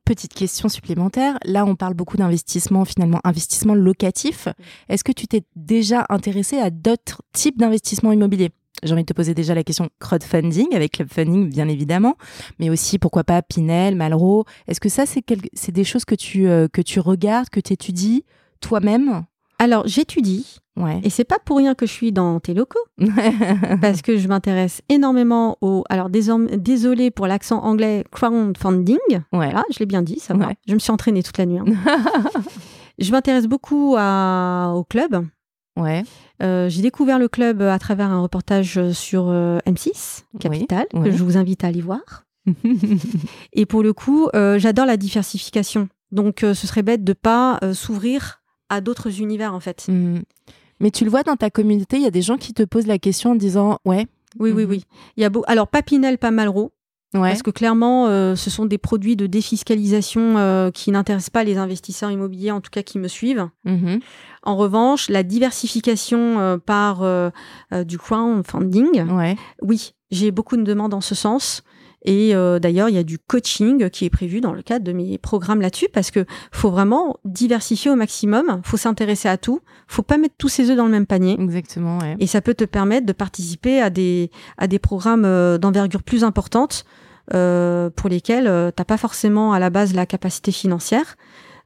Petite 0.05 0.33
question 0.33 0.69
supplémentaire. 0.69 1.37
Là, 1.45 1.65
on 1.65 1.75
parle 1.75 1.93
beaucoup 1.93 2.17
d'investissement, 2.17 2.85
finalement, 2.85 3.19
investissement 3.23 3.75
locatif. 3.75 4.47
Est-ce 4.89 5.03
que 5.03 5.11
tu 5.11 5.27
t'es 5.27 5.43
déjà 5.55 6.05
intéressé 6.09 6.57
à 6.57 6.69
d'autres 6.69 7.21
types 7.33 7.57
d'investissements 7.57 8.11
immobiliers? 8.11 8.51
J'ai 8.83 8.93
envie 8.93 9.03
de 9.03 9.07
te 9.07 9.13
poser 9.13 9.33
déjà 9.33 9.55
la 9.55 9.63
question 9.63 9.89
crowdfunding, 9.99 10.75
avec 10.75 10.93
Clubfunding 10.93 11.49
bien 11.49 11.67
évidemment, 11.67 12.15
mais 12.59 12.69
aussi 12.69 12.99
pourquoi 12.99 13.23
pas 13.23 13.41
Pinel, 13.41 13.95
Malraux. 13.95 14.45
Est-ce 14.67 14.81
que 14.81 14.89
ça, 14.89 15.05
c'est 15.05 15.71
des 15.71 15.83
choses 15.83 16.05
que 16.05 16.15
tu, 16.15 16.47
euh, 16.47 16.67
que 16.67 16.81
tu 16.81 16.99
regardes, 16.99 17.49
que 17.49 17.59
tu 17.59 17.73
étudies 17.73 18.25
toi-même? 18.59 19.25
Alors, 19.63 19.83
j'étudie. 19.87 20.57
Ouais. 20.75 20.99
Et 21.03 21.09
c'est 21.11 21.23
pas 21.23 21.37
pour 21.45 21.57
rien 21.57 21.75
que 21.75 21.85
je 21.85 21.91
suis 21.91 22.11
dans 22.11 22.39
tes 22.39 22.53
locaux, 22.55 22.79
parce 23.81 24.01
que 24.01 24.17
je 24.17 24.27
m'intéresse 24.27 24.81
énormément 24.89 25.57
au. 25.61 25.83
Alors, 25.89 26.09
désolé 26.09 27.11
pour 27.11 27.27
l'accent 27.27 27.59
anglais, 27.63 28.03
crowdfunding. 28.11 28.97
ouais. 29.11 29.21
Voilà, 29.31 29.63
je 29.71 29.77
l'ai 29.79 29.85
bien 29.85 30.01
dit, 30.01 30.19
ça 30.19 30.33
va. 30.33 30.47
Ouais. 30.47 30.55
Je 30.67 30.73
me 30.73 30.79
suis 30.79 30.91
entraînée 30.91 31.21
toute 31.21 31.37
la 31.37 31.45
nuit. 31.45 31.59
hein. 31.59 31.65
je 32.99 33.11
m'intéresse 33.11 33.45
beaucoup 33.47 33.95
à- 33.97 34.73
au 34.75 34.83
club. 34.83 35.25
Ouais. 35.79 36.03
Euh, 36.41 36.69
J'ai 36.69 36.81
découvert 36.81 37.19
le 37.19 37.27
club 37.27 37.61
à 37.61 37.77
travers 37.79 38.09
un 38.09 38.21
reportage 38.21 38.91
sur 38.91 39.25
euh, 39.29 39.59
M6, 39.67 40.23
Capital, 40.39 40.85
Oui, 40.93 41.03
que 41.03 41.11
je 41.15 41.23
vous 41.23 41.37
invite 41.37 41.63
à 41.63 41.67
aller 41.67 41.81
voir. 41.81 42.25
Et 43.53 43.65
pour 43.65 43.83
le 43.83 43.93
coup, 43.93 44.27
euh, 44.35 44.57
j'adore 44.59 44.85
la 44.85 44.97
diversification. 44.97 45.87
Donc, 46.11 46.39
ce 46.41 46.53
serait 46.53 46.83
bête 46.83 47.03
de 47.03 47.13
pas 47.13 47.59
s'ouvrir 47.73 48.41
à 48.69 48.81
d'autres 48.81 49.19
univers, 49.21 49.53
en 49.53 49.59
fait. 49.59 49.85
Hmm. 49.87 50.19
Mais 50.79 50.91
tu 50.91 51.03
le 51.05 51.09
vois 51.09 51.23
dans 51.23 51.35
ta 51.35 51.49
communauté, 51.49 51.97
il 51.97 52.03
y 52.03 52.07
a 52.07 52.11
des 52.11 52.21
gens 52.21 52.37
qui 52.37 52.53
te 52.53 52.63
posent 52.63 52.87
la 52.87 52.97
question 52.99 53.31
en 53.31 53.35
disant 53.35 53.77
Ouais, 53.85 54.07
Oui, 54.39 54.51
oui, 54.51 54.63
Mhm. 54.63 54.69
oui. 54.69 54.83
Il 55.17 55.21
y 55.21 55.25
a 55.25 55.29
beau... 55.29 55.43
Alors, 55.47 55.67
Papinel, 55.67 56.17
pas 56.17 56.31
Malraux, 56.31 56.73
ouais. 57.13 57.21
parce 57.29 57.43
que 57.43 57.51
clairement, 57.51 58.07
euh, 58.07 58.35
ce 58.35 58.49
sont 58.49 58.65
des 58.65 58.79
produits 58.79 59.15
de 59.15 59.27
défiscalisation 59.27 60.37
euh, 60.37 60.71
qui 60.71 60.89
n'intéressent 60.91 61.29
pas 61.29 61.43
les 61.43 61.57
investisseurs 61.57 62.09
immobiliers, 62.11 62.51
en 62.51 62.59
tout 62.59 62.71
cas 62.71 62.81
qui 62.81 62.97
me 62.99 63.07
suivent. 63.07 63.47
Mhm. 63.65 63.99
En 64.41 64.57
revanche, 64.57 65.09
la 65.09 65.21
diversification 65.23 66.39
euh, 66.39 66.57
par 66.57 67.03
du 67.85 67.97
crowdfunding, 67.97 69.03
Ouais. 69.11 69.35
oui, 69.61 69.93
j'ai 70.11 70.31
beaucoup 70.31 70.57
de 70.57 70.63
demandes 70.63 70.93
en 70.93 71.01
ce 71.01 71.15
sens. 71.15 71.63
Et 72.05 72.35
euh, 72.35 72.59
d'ailleurs, 72.59 72.89
il 72.89 72.95
y 72.95 72.99
a 72.99 73.03
du 73.03 73.17
coaching 73.17 73.89
qui 73.89 74.05
est 74.05 74.09
prévu 74.09 74.41
dans 74.41 74.51
le 74.53 74.61
cadre 74.61 74.83
de 74.83 74.91
mes 74.91 75.17
programmes 75.17 75.61
là-dessus 75.61 75.87
parce 75.93 76.11
que 76.11 76.25
faut 76.51 76.69
vraiment 76.69 77.17
diversifier 77.23 77.89
au 77.91 77.95
maximum. 77.95 78.61
Faut 78.63 78.77
s'intéresser 78.77 79.29
à 79.29 79.37
tout. 79.37 79.61
Faut 79.87 80.01
pas 80.01 80.17
mettre 80.17 80.35
tous 80.37 80.49
ses 80.49 80.69
œufs 80.69 80.75
dans 80.75 80.85
le 80.85 80.91
même 80.91 81.05
panier. 81.05 81.37
Exactement, 81.39 81.99
ouais. 81.99 82.15
Et 82.19 82.27
ça 82.27 82.41
peut 82.41 82.53
te 82.53 82.65
permettre 82.65 83.05
de 83.05 83.13
participer 83.13 83.81
à 83.81 83.89
des, 83.89 84.31
à 84.57 84.67
des 84.67 84.79
programmes 84.79 85.23
euh, 85.25 85.57
d'envergure 85.57 86.03
plus 86.03 86.23
importante 86.23 86.83
euh, 87.33 87.89
pour 87.89 88.09
lesquels 88.09 88.47
euh, 88.47 88.69
t'as 88.75 88.83
pas 88.83 88.97
forcément 88.97 89.53
à 89.53 89.59
la 89.59 89.69
base 89.69 89.93
la 89.93 90.05
capacité 90.05 90.51
financière. 90.51 91.15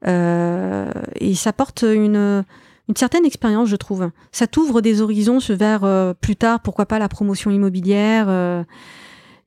Euh, 0.05 0.91
et 1.15 1.33
ça 1.33 1.51
porte 1.51 1.81
une, 1.81 2.43
une 2.87 2.95
certaine 2.95 3.25
expérience, 3.25 3.69
je 3.69 3.75
trouve. 3.75 4.11
Ça 4.31 4.45
t'ouvre 4.45 4.81
des 4.81 5.01
horizons 5.01 5.39
vers 5.49 5.83
euh, 5.83 6.13
plus 6.13 6.35
tard, 6.35 6.59
pourquoi 6.59 6.85
pas 6.85 6.99
la 6.99 7.09
promotion 7.09 7.49
immobilière. 7.49 8.27
euh, 8.29 8.63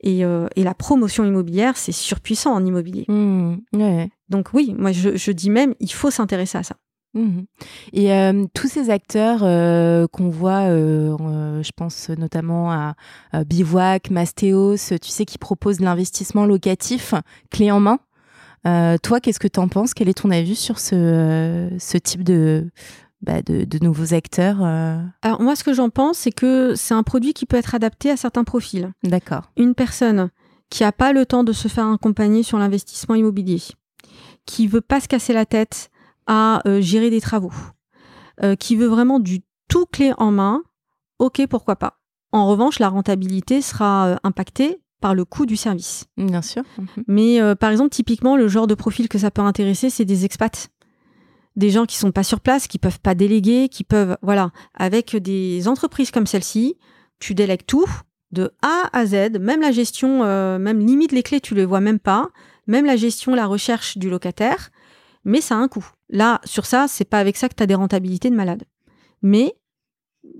et, 0.00 0.24
euh, 0.24 0.46
et 0.56 0.64
la 0.64 0.74
promotion 0.74 1.24
immobilière, 1.24 1.76
c'est 1.76 1.92
surpuissant 1.92 2.52
en 2.52 2.64
immobilier. 2.64 3.04
Ouais. 3.08 4.10
Donc 4.28 4.48
oui, 4.52 4.74
moi 4.78 4.92
je, 4.92 5.16
je 5.16 5.32
dis 5.32 5.50
même, 5.50 5.74
il 5.80 5.92
faut 5.92 6.10
s'intéresser 6.10 6.58
à 6.58 6.62
ça. 6.62 6.76
Mhm. 7.14 7.46
Et 7.92 8.12
euh, 8.12 8.46
tous 8.54 8.68
ces 8.68 8.88
acteurs 8.88 9.40
euh, 9.42 10.06
qu'on 10.06 10.28
voit, 10.28 10.68
euh, 10.68 11.60
je 11.62 11.70
pense 11.76 12.08
notamment 12.10 12.70
à, 12.70 12.94
à 13.32 13.44
Bivouac, 13.44 14.10
Mastéos, 14.10 14.76
tu 14.76 15.08
sais, 15.08 15.24
qui 15.24 15.38
proposent 15.38 15.78
de 15.78 15.84
l'investissement 15.84 16.46
locatif 16.46 17.14
clé 17.50 17.70
en 17.70 17.80
main. 17.80 17.98
Toi, 18.64 19.20
qu'est-ce 19.20 19.40
que 19.40 19.48
tu 19.48 19.58
en 19.58 19.68
penses? 19.68 19.94
Quel 19.94 20.08
est 20.08 20.22
ton 20.22 20.30
avis 20.30 20.54
sur 20.54 20.78
ce, 20.78 21.68
ce 21.78 21.98
type 21.98 22.22
de, 22.22 22.70
bah, 23.22 23.42
de, 23.42 23.64
de 23.64 23.78
nouveaux 23.84 24.14
acteurs 24.14 24.58
euh 24.62 24.98
Alors 25.22 25.40
moi, 25.40 25.54
ce 25.56 25.64
que 25.64 25.74
j'en 25.74 25.90
pense, 25.90 26.18
c'est 26.18 26.32
que 26.32 26.74
c'est 26.74 26.94
un 26.94 27.02
produit 27.02 27.34
qui 27.34 27.46
peut 27.46 27.56
être 27.56 27.74
adapté 27.74 28.10
à 28.10 28.16
certains 28.16 28.44
profils. 28.44 28.92
D'accord. 29.02 29.50
une 29.56 29.74
personne 29.74 30.30
qui 30.70 30.84
n'a 30.84 30.92
pas 30.92 31.12
le 31.12 31.26
temps 31.26 31.44
de 31.44 31.52
se 31.52 31.68
faire 31.68 31.86
accompagner 31.88 32.42
sur 32.42 32.56
l'investissement 32.58 33.16
immobilier, 33.16 33.60
qui 34.46 34.68
veut 34.68 34.80
pas 34.80 35.00
se 35.00 35.08
casser 35.08 35.32
la 35.32 35.44
tête 35.44 35.90
à 36.26 36.66
euh, 36.66 36.80
gérer 36.80 37.10
des 37.10 37.20
travaux, 37.20 37.52
euh, 38.42 38.54
qui 38.54 38.76
veut 38.76 38.86
vraiment 38.86 39.18
du 39.18 39.42
tout 39.68 39.84
clé 39.86 40.12
en 40.16 40.30
main, 40.30 40.62
ok, 41.18 41.44
pourquoi 41.48 41.76
pas. 41.76 41.98
En 42.32 42.46
revanche, 42.46 42.78
la 42.78 42.88
rentabilité 42.88 43.60
sera 43.60 44.06
euh, 44.06 44.16
impactée 44.22 44.80
par 45.00 45.14
le 45.14 45.24
coût 45.24 45.44
du 45.44 45.56
service. 45.56 46.06
Bien 46.16 46.42
sûr. 46.42 46.62
Mhm. 46.78 47.04
Mais 47.08 47.54
par 47.56 47.70
exemple, 47.70 47.88
typiquement, 47.88 48.36
le 48.36 48.48
genre 48.48 48.66
de 48.66 48.74
profil 48.74 49.08
que 49.08 49.18
ça 49.18 49.30
peut 49.30 49.40
intéresser, 49.40 49.88
c'est 49.88 50.04
des 50.04 50.26
expats. 50.26 50.68
Des 51.56 51.70
gens 51.70 51.84
qui 51.84 51.96
sont 51.96 52.12
pas 52.12 52.22
sur 52.22 52.40
place, 52.40 52.66
qui 52.66 52.78
peuvent 52.78 53.00
pas 53.00 53.14
déléguer, 53.14 53.68
qui 53.68 53.84
peuvent, 53.84 54.16
voilà, 54.22 54.50
avec 54.74 55.16
des 55.16 55.66
entreprises 55.68 56.10
comme 56.10 56.26
celle-ci, 56.26 56.76
tu 57.18 57.34
délègues 57.34 57.66
tout 57.66 57.86
de 58.32 58.52
A 58.62 58.88
à 58.92 59.06
Z, 59.06 59.38
même 59.40 59.60
la 59.60 59.72
gestion, 59.72 60.22
euh, 60.24 60.58
même 60.58 60.78
limite 60.78 61.12
les 61.12 61.22
clés, 61.22 61.40
tu 61.40 61.54
les 61.54 61.64
vois 61.64 61.80
même 61.80 61.98
pas, 61.98 62.28
même 62.66 62.86
la 62.86 62.96
gestion, 62.96 63.34
la 63.34 63.46
recherche 63.46 63.98
du 63.98 64.08
locataire, 64.08 64.70
mais 65.24 65.40
ça 65.40 65.56
a 65.56 65.58
un 65.58 65.68
coût. 65.68 65.86
Là, 66.08 66.40
sur 66.44 66.66
ça, 66.66 66.86
c'est 66.88 67.04
pas 67.04 67.18
avec 67.18 67.36
ça 67.36 67.48
que 67.48 67.54
tu 67.54 67.62
as 67.62 67.66
des 67.66 67.74
rentabilités 67.74 68.30
de 68.30 68.36
malade. 68.36 68.64
Mais 69.22 69.54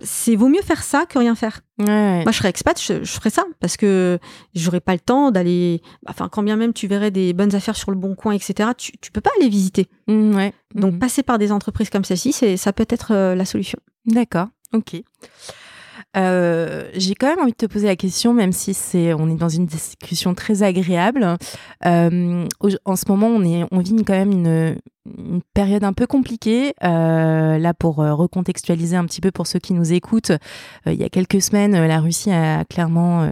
c'est 0.03 0.37
vaut 0.37 0.49
mieux 0.49 0.63
faire 0.63 0.83
ça 0.83 1.07
que 1.07 1.19
rien 1.19 1.35
faire. 1.35 1.61
Ouais, 1.79 1.87
ouais. 1.87 2.23
Moi, 2.25 2.33
je 2.33 2.37
serais 2.39 2.51
expat, 2.51 2.81
je, 2.81 3.03
je 3.03 3.11
ferais 3.13 3.31
ça 3.31 3.45
parce 3.61 3.77
que 3.77 4.19
j'aurais 4.55 4.81
pas 4.81 4.93
le 4.93 5.01
temps 5.01 5.31
d'aller. 5.31 5.81
Enfin, 6.07 6.29
quand 6.29 6.43
bien 6.43 6.57
même 6.57 6.73
tu 6.73 6.87
verrais 6.87 7.11
des 7.11 7.33
bonnes 7.33 7.55
affaires 7.55 7.77
sur 7.77 7.91
le 7.91 7.97
bon 7.97 8.15
coin, 8.15 8.33
etc., 8.33 8.71
tu, 8.77 8.93
tu 9.01 9.11
peux 9.11 9.21
pas 9.21 9.31
aller 9.41 9.49
visiter. 9.49 9.89
Mm, 10.07 10.35
ouais. 10.37 10.53
Donc, 10.75 10.93
Mhm. 10.95 10.99
passer 10.99 11.23
par 11.23 11.39
des 11.39 11.51
entreprises 11.53 11.91
comme 11.91 12.05
celle-ci, 12.05 12.33
c'est 12.33 12.57
ça 12.57 12.73
peut 12.73 12.87
être 12.89 13.13
euh, 13.13 13.35
la 13.35 13.45
solution. 13.45 13.79
D'accord, 14.07 14.49
ok. 14.75 15.03
Euh, 16.17 16.89
J'ai 16.95 17.15
quand 17.15 17.29
même 17.29 17.39
envie 17.41 17.53
de 17.53 17.57
te 17.57 17.67
poser 17.67 17.87
la 17.87 17.97
question, 17.97 18.35
même 18.35 18.53
si 18.53 18.75
c'est, 18.75 19.15
on 19.15 19.29
est 19.31 19.37
dans 19.37 19.49
une 19.49 19.67
discussion 19.67 20.35
très 20.35 20.63
agréable. 20.63 21.37
Euh, 21.87 22.47
en 22.85 22.97
ce 22.97 23.05
moment, 23.09 23.29
on, 23.29 23.43
est, 23.45 23.65
on 23.71 23.79
vit 23.79 23.95
quand 24.05 24.13
même 24.15 24.33
une, 24.33 24.77
une 25.07 25.41
période 25.55 25.85
un 25.85 25.93
peu 25.93 26.07
compliquée. 26.07 26.75
Euh, 26.85 27.59
là, 27.59 27.75
pour 27.75 28.01
euh, 28.01 28.15
recontextualiser 28.15 28.97
un 28.97 29.05
petit 29.05 29.21
peu 29.21 29.31
pour 29.31 29.47
ceux 29.47 29.59
qui 29.59 29.73
nous 29.73 29.93
écoutent, 29.93 30.31
euh, 30.31 30.93
il 30.93 31.01
y 31.01 31.05
a 31.05 31.09
quelques 31.09 31.41
semaines, 31.41 31.73
la 31.73 32.01
Russie 32.01 32.31
a 32.31 32.65
clairement 32.65 33.31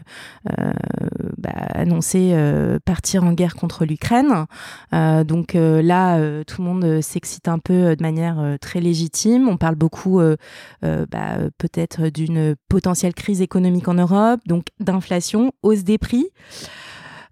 bah, 1.36 1.50
annoncé 1.74 2.34
partir 2.84 3.24
en 3.24 3.32
guerre 3.32 3.54
contre 3.54 3.84
l'Ukraine. 3.84 4.46
Donc 4.92 5.54
là, 5.54 6.18
tout 6.44 6.62
le 6.62 6.68
monde 6.68 7.00
s'excite 7.00 7.48
un 7.48 7.58
peu 7.58 7.96
de 7.96 8.02
manière 8.02 8.56
très 8.60 8.80
légitime. 8.80 9.48
On 9.48 9.56
parle 9.56 9.74
beaucoup 9.74 10.20
bah, 10.82 11.38
peut-être 11.58 12.08
d'une 12.08 12.54
potentielle 12.68 13.14
crise 13.14 13.40
économique 13.40 13.88
en 13.88 13.94
Europe, 13.94 14.40
donc 14.46 14.66
d'inflation, 14.80 15.52
hausse 15.62 15.84
des 15.84 15.98
prix. 15.98 16.28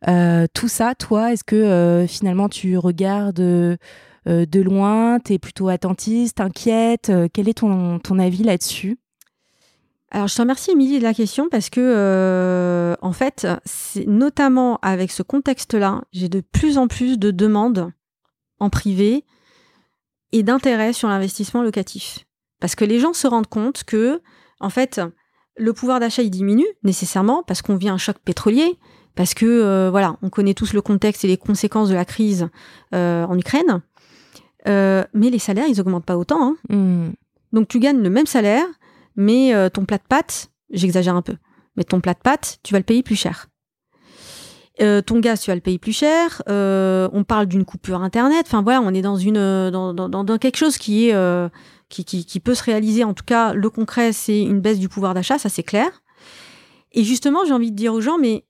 Tout 0.07 0.69
ça, 0.69 0.95
toi, 0.95 1.33
est-ce 1.33 1.45
que 1.45 2.07
finalement 2.09 2.49
tu 2.49 2.79
regardes 2.79 3.79
de 4.27 4.61
loin, 4.61 5.19
tu 5.21 5.35
es 5.35 5.39
plutôt 5.39 5.69
attentiste, 5.69 6.41
inquiète 6.41 7.11
Euh, 7.11 7.29
Quel 7.33 7.49
est 7.49 7.55
ton, 7.59 8.19
avis 8.19 8.43
là-dessus? 8.43 8.99
Alors, 10.11 10.29
je 10.29 10.35
te 10.35 10.43
remercie, 10.43 10.71
Émilie, 10.71 10.99
de 10.99 11.05
la 11.05 11.15
question 11.15 11.49
parce 11.51 11.69
que, 11.69 11.81
euh, 11.81 12.95
en 13.03 13.13
fait, 13.13 13.47
c'est 13.65 14.07
notamment 14.07 14.79
avec 14.83 15.11
ce 15.11 15.23
contexte-là, 15.23 16.03
j'ai 16.13 16.29
de 16.29 16.41
plus 16.41 16.79
en 16.79 16.89
plus 16.89 17.19
de 17.19 17.31
demandes 17.31 17.93
en 18.59 18.71
privé 18.71 19.25
et 20.33 20.43
d'intérêt 20.43 20.93
sur 20.93 21.09
l'investissement 21.09 21.63
locatif. 21.63 22.27
Parce 22.61 22.75
que 22.75 22.85
les 22.85 22.99
gens 22.99 23.13
se 23.13 23.27
rendent 23.27 23.49
compte 23.49 23.85
que, 23.85 24.23
en 24.61 24.71
fait, 24.71 25.01
le 25.57 25.73
pouvoir 25.73 26.01
d'achat 26.01 26.23
il 26.23 26.31
diminue 26.31 26.67
nécessairement 26.83 27.43
parce 27.43 27.63
qu'on 27.63 27.77
vit 27.77 27.89
un 27.89 27.99
choc 27.99 28.17
pétrolier, 28.25 28.79
parce 29.15 29.35
que 29.35 29.47
euh, 29.47 29.91
voilà, 29.91 30.17
on 30.23 30.31
connaît 30.31 30.55
tous 30.55 30.73
le 30.73 30.83
contexte 30.83 31.25
et 31.25 31.29
les 31.29 31.37
conséquences 31.37 31.89
de 31.89 31.95
la 31.95 32.05
crise 32.05 32.49
euh, 32.95 33.25
en 33.25 33.39
Ukraine. 33.39 33.83
Euh, 34.69 35.05
mais 35.15 35.31
les 35.31 35.39
salaires, 35.39 35.67
ils 35.69 35.81
augmentent 35.81 36.05
pas 36.05 36.17
autant. 36.19 36.43
hein. 36.43 36.57
Hmm, 36.69 37.11
Donc 37.53 37.69
tu 37.69 37.79
gagnes 37.79 38.03
le 38.03 38.11
même 38.11 38.27
salaire, 38.27 38.67
mais 39.15 39.55
euh, 39.55 39.69
ton 39.69 39.85
plat 39.85 39.99
de 39.99 40.03
pâtes, 40.09 40.51
j'exagère 40.71 41.15
un 41.15 41.23
peu, 41.23 41.37
mais 41.77 41.85
ton 41.85 42.01
plat 42.01 42.15
de 42.15 42.19
pâtes, 42.19 42.59
tu 42.63 42.73
vas 42.73 42.79
le 42.79 42.85
payer 42.85 43.03
plus 43.03 43.17
cher. 43.17 43.47
Euh, 44.83 45.01
ton 45.01 45.21
gaz, 45.21 45.41
tu 45.41 45.51
vas 45.51 45.55
le 45.55 45.61
payer 45.63 45.79
plus 45.79 45.97
cher. 45.97 46.43
On 46.49 47.25
parle 47.27 47.47
d'une 47.47 47.65
coupure 47.65 48.03
internet. 48.03 48.45
Enfin 48.47 48.63
voilà, 48.63 48.83
on 48.83 48.93
est 48.93 49.01
dans 49.03 49.17
une 49.17 49.71
dans, 49.71 49.95
dans, 49.95 50.39
quelque 50.39 50.57
chose 50.59 50.77
qui 50.77 51.09
est 51.09 51.51
qui, 51.89 52.05
qui, 52.05 52.27
qui 52.27 52.41
peut 52.41 52.55
se 52.55 52.63
réaliser. 52.65 53.05
En 53.05 53.15
tout 53.15 53.25
cas, 53.25 53.55
le 53.55 53.71
concret, 53.71 54.13
c'est 54.13 54.43
une 54.43 54.61
baisse 54.61 54.79
du 54.79 54.89
pouvoir 54.89 55.15
d'achat, 55.15 55.39
ça 55.39 55.49
c'est 55.49 55.63
clair. 55.63 56.03
Et 56.93 57.05
justement, 57.05 57.45
j'ai 57.47 57.53
envie 57.55 57.71
de 57.71 57.77
dire 57.77 57.95
aux 57.95 58.01
gens, 58.01 58.19
mais 58.19 58.45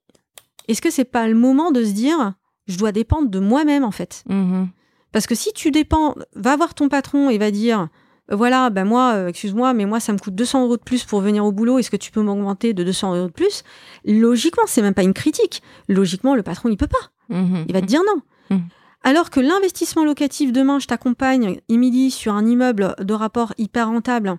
est-ce 0.69 0.83
que 0.83 0.91
c'est 0.91 1.05
pas 1.05 1.29
le 1.29 1.35
moment 1.35 1.71
de 1.71 1.85
se 1.85 1.93
dire, 1.93 2.35
je 2.67 2.77
dois 2.77 2.91
dépendre 2.93 3.29
de 3.29 3.39
moi-même 3.39 3.85
en 3.85 3.91
fait? 3.93 4.25
Mhm. 4.29 4.69
Parce 5.17 5.27
que 5.27 5.35
si 5.35 5.55
tu 5.55 5.71
dépends, 5.71 6.15
va 6.35 6.57
voir 6.57 6.75
ton 6.75 6.91
patron 6.91 7.31
et 7.31 7.39
va 7.39 7.51
dire 7.51 7.89
euh, 8.31 8.37
voilà, 8.37 8.69
ben 8.69 8.85
moi, 8.85 9.15
euh, 9.15 9.29
excuse-moi, 9.29 9.73
mais 9.73 9.87
moi, 9.87 9.99
ça 9.99 10.13
me 10.13 10.19
coûte 10.19 10.35
200 10.35 10.65
euros 10.65 10.77
de 10.77 10.83
plus 10.83 11.05
pour 11.05 11.23
venir 11.23 11.43
au 11.43 11.53
boulot. 11.53 11.79
Est-ce 11.79 11.91
que 11.91 11.97
tu 11.97 12.11
peux 12.13 12.21
m'augmenter 12.21 12.75
de 12.75 12.85
200 12.85 13.15
euros 13.17 13.29
de 13.29 13.33
plus? 13.33 13.63
Logiquement, 14.05 14.65
c'est 14.67 14.83
même 14.83 14.93
pas 14.93 15.05
une 15.05 15.15
critique. 15.15 15.63
Logiquement, 15.89 16.35
le 16.35 16.43
patron, 16.43 16.69
il 16.69 16.77
peut 16.77 16.87
pas. 16.87 17.35
Mhm. 17.35 17.65
Il 17.67 17.73
va 17.73 17.81
te 17.81 17.87
dire 17.87 18.03
non. 18.07 18.21
Mhm. 18.55 18.65
Alors 19.05 19.31
que 19.31 19.41
l'investissement 19.41 20.05
locatif, 20.05 20.53
demain, 20.53 20.81
je 20.81 20.87
t'accompagne, 20.87 21.61
Émilie, 21.71 22.11
sur 22.11 22.35
un 22.35 22.45
immeuble 22.45 22.95
de 23.01 23.15
rapport 23.15 23.55
hyper 23.57 23.89
rentable. 23.89 24.37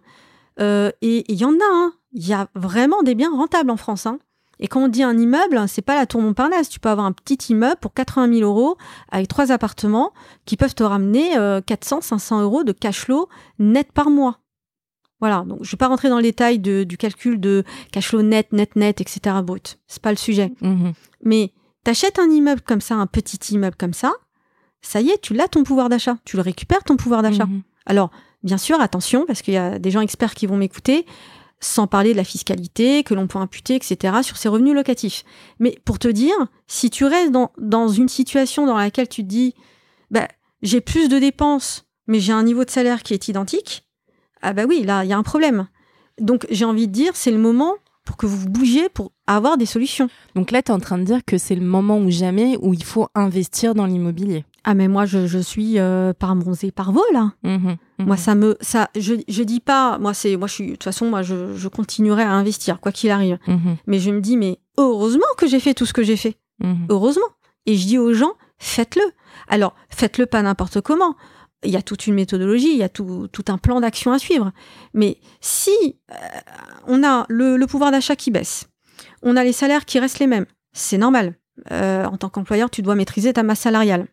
Euh, 0.59 0.91
et 1.01 1.25
il 1.27 1.39
y 1.39 1.45
en 1.45 1.53
a, 1.53 1.71
hein. 1.71 1.93
il 2.13 2.27
y 2.27 2.33
a 2.33 2.49
vraiment 2.53 3.01
des 3.01 3.15
biens 3.15 3.35
rentables 3.35 3.71
en 3.71 3.77
France. 3.77 4.05
hein. 4.05 4.19
Et 4.59 4.67
quand 4.67 4.83
on 4.83 4.87
dit 4.87 5.03
un 5.03 5.17
immeuble, 5.17 5.67
c'est 5.67 5.81
pas 5.81 5.95
la 5.95 6.05
tour 6.05 6.21
Montparnasse. 6.21 6.69
Tu 6.69 6.79
peux 6.79 6.89
avoir 6.89 7.05
un 7.05 7.11
petit 7.11 7.51
immeuble 7.51 7.77
pour 7.79 7.93
80 7.93 8.39
000 8.39 8.49
euros 8.49 8.77
avec 9.11 9.27
trois 9.27 9.51
appartements 9.51 10.13
qui 10.45 10.57
peuvent 10.57 10.75
te 10.75 10.83
ramener 10.83 11.37
euh, 11.37 11.61
400, 11.61 12.01
500 12.01 12.41
euros 12.41 12.63
de 12.63 12.71
cash 12.71 13.01
flow 13.01 13.29
net 13.59 13.91
par 13.91 14.09
mois. 14.09 14.39
Voilà, 15.19 15.43
donc 15.47 15.59
je 15.63 15.71
vais 15.71 15.77
pas 15.77 15.87
rentrer 15.87 16.09
dans 16.09 16.17
le 16.17 16.23
détail 16.23 16.59
de, 16.59 16.83
du 16.83 16.97
calcul 16.97 17.39
de 17.39 17.63
cash 17.91 18.09
flow 18.09 18.21
net, 18.21 18.51
net, 18.53 18.75
net, 18.75 19.01
etc. 19.01 19.37
brut. 19.43 19.79
C'est 19.87 20.01
pas 20.01 20.11
le 20.11 20.17
sujet. 20.17 20.53
Mhm. 20.61 20.93
Mais 21.23 21.53
t'achètes 21.83 22.19
un 22.19 22.29
immeuble 22.29 22.61
comme 22.61 22.81
ça, 22.81 22.95
un 22.95 23.07
petit 23.07 23.53
immeuble 23.53 23.75
comme 23.75 23.93
ça, 23.93 24.13
ça 24.81 25.01
y 25.01 25.09
est, 25.09 25.19
tu 25.19 25.33
l'as 25.33 25.47
ton 25.47 25.63
pouvoir 25.63 25.89
d'achat. 25.89 26.17
Tu 26.23 26.35
le 26.35 26.43
récupères 26.43 26.83
ton 26.83 26.97
pouvoir 26.97 27.23
d'achat. 27.23 27.45
Mhm. 27.45 27.61
Alors, 27.87 28.11
bien 28.43 28.57
sûr, 28.57 28.79
attention, 28.79 29.25
parce 29.25 29.41
qu'il 29.41 29.55
y 29.55 29.57
a 29.57 29.79
des 29.79 29.91
gens 29.91 30.01
experts 30.01 30.35
qui 30.35 30.45
vont 30.45 30.57
m'écouter, 30.57 31.05
sans 31.59 31.87
parler 31.87 32.11
de 32.11 32.17
la 32.17 32.23
fiscalité 32.23 33.03
que 33.03 33.13
l'on 33.13 33.27
peut 33.27 33.39
imputer, 33.39 33.75
etc., 33.75 34.17
sur 34.21 34.37
ces 34.37 34.49
revenus 34.49 34.75
locatifs. 34.75 35.23
Mais 35.59 35.77
pour 35.85 35.99
te 35.99 36.07
dire, 36.07 36.35
si 36.67 36.89
tu 36.89 37.05
restes 37.05 37.31
dans, 37.31 37.51
dans 37.57 37.87
une 37.87 38.09
situation 38.09 38.65
dans 38.65 38.77
laquelle 38.77 39.09
tu 39.09 39.23
te 39.23 39.27
dis, 39.27 39.55
bah, 40.11 40.27
j'ai 40.61 40.81
plus 40.81 41.09
de 41.09 41.19
dépenses, 41.19 41.85
mais 42.07 42.19
j'ai 42.19 42.33
un 42.33 42.43
niveau 42.43 42.63
de 42.63 42.69
salaire 42.69 43.03
qui 43.03 43.13
est 43.13 43.27
identique, 43.27 43.87
ah 44.41 44.53
bah 44.53 44.65
oui, 44.67 44.83
là, 44.83 45.03
il 45.03 45.09
y 45.09 45.13
a 45.13 45.17
un 45.17 45.23
problème. 45.23 45.67
Donc, 46.19 46.45
j'ai 46.49 46.65
envie 46.65 46.87
de 46.87 46.93
dire, 46.93 47.15
c'est 47.15 47.31
le 47.31 47.37
moment 47.37 47.73
pour 48.05 48.17
que 48.17 48.25
vous 48.25 48.47
bougiez 48.47 48.87
pour 48.89 49.11
avoir 49.25 49.57
des 49.57 49.65
solutions. 49.65 50.09
Donc 50.35 50.51
là, 50.51 50.61
tu 50.61 50.71
es 50.71 50.73
en 50.75 50.79
train 50.79 50.97
de 50.97 51.03
dire 51.03 51.25
que 51.25 51.37
c'est 51.37 51.55
le 51.55 51.65
moment 51.65 51.99
ou 51.99 52.09
jamais 52.09 52.57
où 52.61 52.73
il 52.73 52.83
faut 52.83 53.07
investir 53.15 53.75
dans 53.75 53.85
l'immobilier. 53.85 54.45
Ah, 54.63 54.75
mais 54.75 54.87
moi, 54.87 55.05
je, 55.05 55.27
je 55.27 55.39
suis 55.39 55.77
euh, 55.77 56.13
par 56.13 56.35
bronzé 56.35 56.71
par 56.71 56.91
vol, 56.91 57.03
là. 57.11 57.33
Moi, 57.99 58.15
Mhm. 58.15 58.21
ça 58.21 58.35
me, 58.35 58.57
ça, 58.61 58.89
je, 58.95 59.15
je 59.27 59.43
dis 59.43 59.59
pas, 59.59 59.97
moi, 59.97 60.13
c'est, 60.13 60.35
moi, 60.37 60.47
je 60.47 60.53
suis, 60.53 60.65
de 60.67 60.71
toute 60.73 60.83
façon, 60.83 61.09
moi, 61.09 61.23
je, 61.23 61.55
je 61.55 61.67
continuerai 61.67 62.21
à 62.23 62.31
investir, 62.31 62.79
quoi 62.79 62.91
qu'il 62.91 63.09
arrive. 63.09 63.39
Mhm. 63.47 63.77
Mais 63.87 63.99
je 63.99 64.11
me 64.11 64.21
dis, 64.21 64.37
mais 64.37 64.59
heureusement 64.77 65.25
que 65.37 65.47
j'ai 65.47 65.59
fait 65.59 65.73
tout 65.73 65.85
ce 65.87 65.93
que 65.93 66.03
j'ai 66.03 66.17
fait. 66.17 66.35
Mhm. 66.63 66.85
Heureusement. 66.89 67.25
Et 67.65 67.75
je 67.75 67.87
dis 67.87 67.97
aux 67.97 68.13
gens, 68.13 68.33
faites-le. 68.59 69.01
Alors, 69.47 69.73
faites-le 69.89 70.25
pas 70.27 70.41
n'importe 70.43 70.79
comment. 70.81 71.15
Il 71.63 71.71
y 71.71 71.75
a 71.75 71.81
toute 71.81 72.05
une 72.05 72.13
méthodologie, 72.13 72.71
il 72.71 72.77
y 72.77 72.83
a 72.83 72.89
tout, 72.89 73.27
tout 73.31 73.45
un 73.47 73.57
plan 73.57 73.81
d'action 73.81 74.11
à 74.11 74.19
suivre. 74.19 74.51
Mais 74.93 75.17
si 75.41 75.71
euh, 76.11 76.15
on 76.85 77.03
a 77.03 77.25
le, 77.29 77.57
le 77.57 77.65
pouvoir 77.67 77.89
d'achat 77.91 78.15
qui 78.15 78.29
baisse, 78.29 78.67
on 79.23 79.35
a 79.35 79.43
les 79.43 79.53
salaires 79.53 79.85
qui 79.85 79.97
restent 79.99 80.19
les 80.19 80.27
mêmes, 80.27 80.45
c'est 80.71 80.99
normal. 80.99 81.33
Euh, 81.71 82.05
en 82.05 82.15
tant 82.17 82.29
qu'employeur, 82.29 82.69
tu 82.69 82.83
dois 82.83 82.93
maîtriser 82.93 83.33
ta 83.33 83.41
masse 83.41 83.61
salariale. 83.61 84.05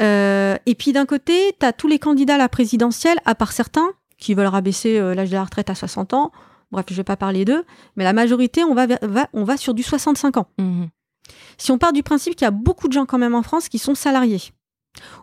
Euh, 0.00 0.56
et 0.66 0.74
puis 0.74 0.92
d'un 0.92 1.06
côté, 1.06 1.56
tu 1.58 1.66
as 1.66 1.72
tous 1.72 1.88
les 1.88 1.98
candidats 1.98 2.34
à 2.34 2.38
la 2.38 2.48
présidentielle, 2.48 3.18
à 3.24 3.34
part 3.34 3.52
certains 3.52 3.88
qui 4.18 4.34
veulent 4.34 4.46
rabaisser 4.46 4.98
euh, 4.98 5.14
l'âge 5.14 5.30
de 5.30 5.34
la 5.34 5.44
retraite 5.44 5.70
à 5.70 5.74
60 5.74 6.12
ans. 6.14 6.32
Bref, 6.70 6.86
je 6.90 6.94
vais 6.94 7.04
pas 7.04 7.16
parler 7.16 7.44
d'eux, 7.44 7.64
mais 7.96 8.04
la 8.04 8.12
majorité, 8.12 8.62
on 8.64 8.74
va, 8.74 8.86
va- 8.86 9.28
on 9.32 9.44
va 9.44 9.56
sur 9.56 9.74
du 9.74 9.82
65 9.82 10.36
ans. 10.36 10.46
Mhm. 10.58 10.88
Si 11.56 11.72
on 11.72 11.78
part 11.78 11.92
du 11.92 12.02
principe 12.02 12.36
qu'il 12.36 12.44
y 12.44 12.48
a 12.48 12.50
beaucoup 12.52 12.88
de 12.88 12.92
gens 12.92 13.06
quand 13.06 13.18
même 13.18 13.34
en 13.34 13.42
France 13.42 13.68
qui 13.68 13.78
sont 13.78 13.94
salariés, 13.94 14.40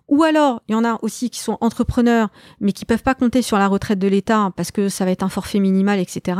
ou 0.07 0.23
alors 0.23 0.61
il 0.67 0.73
y 0.73 0.75
en 0.75 0.83
a 0.85 0.99
aussi 1.01 1.29
qui 1.29 1.39
sont 1.39 1.57
entrepreneurs, 1.61 2.29
mais 2.59 2.71
qui 2.71 2.85
peuvent 2.85 3.03
pas 3.03 3.15
compter 3.15 3.41
sur 3.41 3.57
la 3.57 3.67
retraite 3.67 3.99
de 3.99 4.07
l'État 4.07 4.51
parce 4.55 4.71
que 4.71 4.87
ça 4.89 5.05
va 5.05 5.11
être 5.11 5.23
un 5.23 5.29
forfait 5.29 5.59
minimal, 5.59 5.99
etc. 5.99 6.39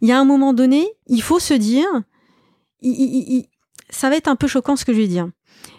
Il 0.00 0.08
y 0.08 0.12
a 0.12 0.18
un 0.18 0.24
moment 0.24 0.52
donné, 0.54 0.88
il 1.06 1.22
faut 1.22 1.38
se 1.40 1.54
dire, 1.54 1.86
il- 2.80 2.92
il- 2.92 3.32
il- 3.38 3.46
ça 3.90 4.10
va 4.10 4.16
être 4.16 4.28
un 4.28 4.36
peu 4.36 4.46
choquant 4.46 4.76
ce 4.76 4.84
que 4.84 4.92
je 4.92 4.98
vais 4.98 5.08
dire, 5.08 5.28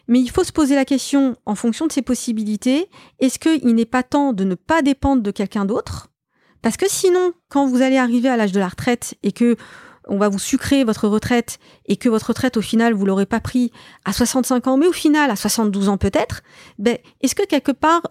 mais 0.09 0.19
il 0.19 0.29
faut 0.29 0.43
se 0.43 0.51
poser 0.51 0.75
la 0.75 0.83
question 0.83 1.37
en 1.45 1.55
fonction 1.55 1.87
de 1.87 1.91
ses 1.91 2.01
possibilités, 2.01 2.89
est-ce 3.19 3.39
qu'il 3.39 3.73
n'est 3.75 3.85
pas 3.85 4.03
temps 4.03 4.33
de 4.33 4.43
ne 4.43 4.55
pas 4.55 4.81
dépendre 4.81 5.21
de 5.21 5.31
quelqu'un 5.31 5.65
d'autre? 5.65 6.09
Parce 6.61 6.75
que 6.75 6.89
sinon, 6.89 7.31
quand 7.47 7.67
vous 7.67 7.81
allez 7.81 7.97
arriver 7.97 8.27
à 8.27 8.35
l'âge 8.35 8.51
de 8.51 8.59
la 8.59 8.67
retraite 8.67 9.15
et 9.23 9.31
que 9.31 9.55
on 10.07 10.17
va 10.17 10.27
vous 10.27 10.39
sucrer 10.39 10.83
votre 10.83 11.07
retraite 11.07 11.59
et 11.85 11.95
que 11.95 12.09
votre 12.09 12.29
retraite, 12.29 12.57
au 12.57 12.61
final, 12.61 12.93
vous 12.93 13.05
l'aurez 13.05 13.27
pas 13.27 13.39
pris 13.39 13.71
à 14.03 14.11
65 14.11 14.65
ans, 14.65 14.77
mais 14.77 14.87
au 14.87 14.91
final, 14.91 15.29
à 15.29 15.35
72 15.35 15.87
ans 15.87 15.97
peut-être, 15.97 16.41
ben, 16.79 16.97
est-ce 17.21 17.35
que 17.35 17.45
quelque 17.45 17.71
part, 17.71 18.01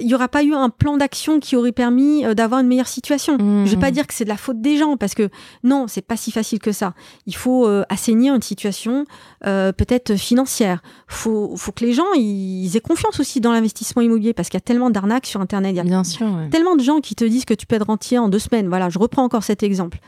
il 0.00 0.06
y 0.08 0.14
aura 0.14 0.28
pas 0.28 0.42
eu 0.42 0.54
un 0.54 0.70
plan 0.70 0.96
d'action 0.96 1.40
qui 1.40 1.56
aurait 1.56 1.72
permis 1.72 2.24
euh, 2.24 2.34
d'avoir 2.34 2.60
une 2.60 2.66
meilleure 2.68 2.88
situation 2.88 3.36
Mhm. 3.38 3.66
Je 3.66 3.74
vais 3.74 3.80
pas 3.80 3.90
dire 3.90 4.06
que 4.06 4.14
c'est 4.14 4.24
de 4.24 4.28
la 4.28 4.36
faute 4.36 4.60
des 4.60 4.76
gens, 4.76 4.96
parce 4.96 5.14
que 5.14 5.28
non, 5.62 5.86
c'est 5.88 6.02
pas 6.02 6.16
si 6.16 6.30
facile 6.30 6.58
que 6.58 6.72
ça. 6.72 6.94
Il 7.26 7.34
faut 7.34 7.66
euh, 7.66 7.82
assainir 7.88 8.34
une 8.34 8.42
situation 8.42 9.04
euh, 9.46 9.72
peut-être 9.72 10.14
financière. 10.16 10.82
Faut, 11.08 11.56
faut 11.56 11.72
que 11.72 11.84
les 11.84 11.92
gens 11.92 12.12
ils 12.16 12.76
aient 12.76 12.80
confiance 12.80 13.18
aussi 13.20 13.40
dans 13.40 13.52
l'investissement 13.52 14.02
immobilier, 14.02 14.34
parce 14.34 14.48
qu'il 14.48 14.56
y 14.58 14.62
a 14.62 14.66
tellement 14.66 14.90
d'arnaques 14.90 15.26
sur 15.26 15.40
Internet. 15.40 15.72
Il 15.72 15.76
y 15.76 15.80
a 15.80 15.84
Bien 15.84 16.04
sûr. 16.04 16.26
ouais. 16.26 16.48
tellement 16.50 16.76
de 16.76 16.82
gens 16.82 17.00
qui 17.00 17.14
te 17.14 17.24
disent 17.24 17.44
que 17.44 17.54
tu 17.54 17.66
peux 17.66 17.76
être 17.76 17.86
rentier 17.86 18.18
en 18.18 18.28
deux 18.28 18.38
semaines. 18.38 18.68
Voilà, 18.68 18.88
je 18.90 18.98
reprends 18.98 19.24
encore 19.24 19.42
cet 19.44 19.62
exemple. 19.62 19.98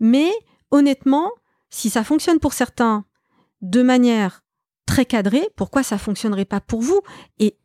Mais 0.00 0.30
honnêtement, 0.70 1.30
si 1.70 1.90
ça 1.90 2.04
fonctionne 2.04 2.38
pour 2.38 2.52
certains 2.52 3.04
de 3.62 3.82
manière 3.82 4.42
très 4.86 5.04
cadrée, 5.04 5.48
pourquoi 5.56 5.82
ça 5.82 5.96
fonctionnerait 5.98 6.44
pas 6.44 6.60
pour 6.60 6.80
vous? 6.80 7.00
Et 7.38 7.56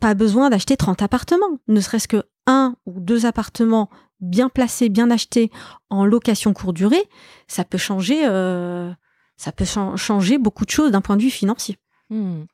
pas 0.00 0.14
besoin 0.14 0.50
d'acheter 0.50 0.76
30 0.76 1.02
appartements, 1.02 1.58
ne 1.68 1.80
serait-ce 1.80 2.08
que 2.08 2.22
un 2.46 2.74
ou 2.86 2.98
deux 3.00 3.26
appartements 3.26 3.88
bien 4.20 4.48
placés, 4.48 4.88
bien 4.88 5.10
achetés 5.10 5.50
en 5.90 6.04
location 6.04 6.52
courte 6.52 6.74
durée, 6.76 7.02
ça 7.46 7.64
peut 7.64 7.78
changer, 7.78 8.26
euh, 8.26 8.90
ça 9.36 9.52
peut 9.52 9.64
chan- 9.64 9.96
changer 9.96 10.38
beaucoup 10.38 10.64
de 10.64 10.70
choses 10.70 10.90
d'un 10.90 11.00
point 11.00 11.16
de 11.16 11.22
vue 11.22 11.30
financier. 11.30 11.76
Mhm. 12.10 12.46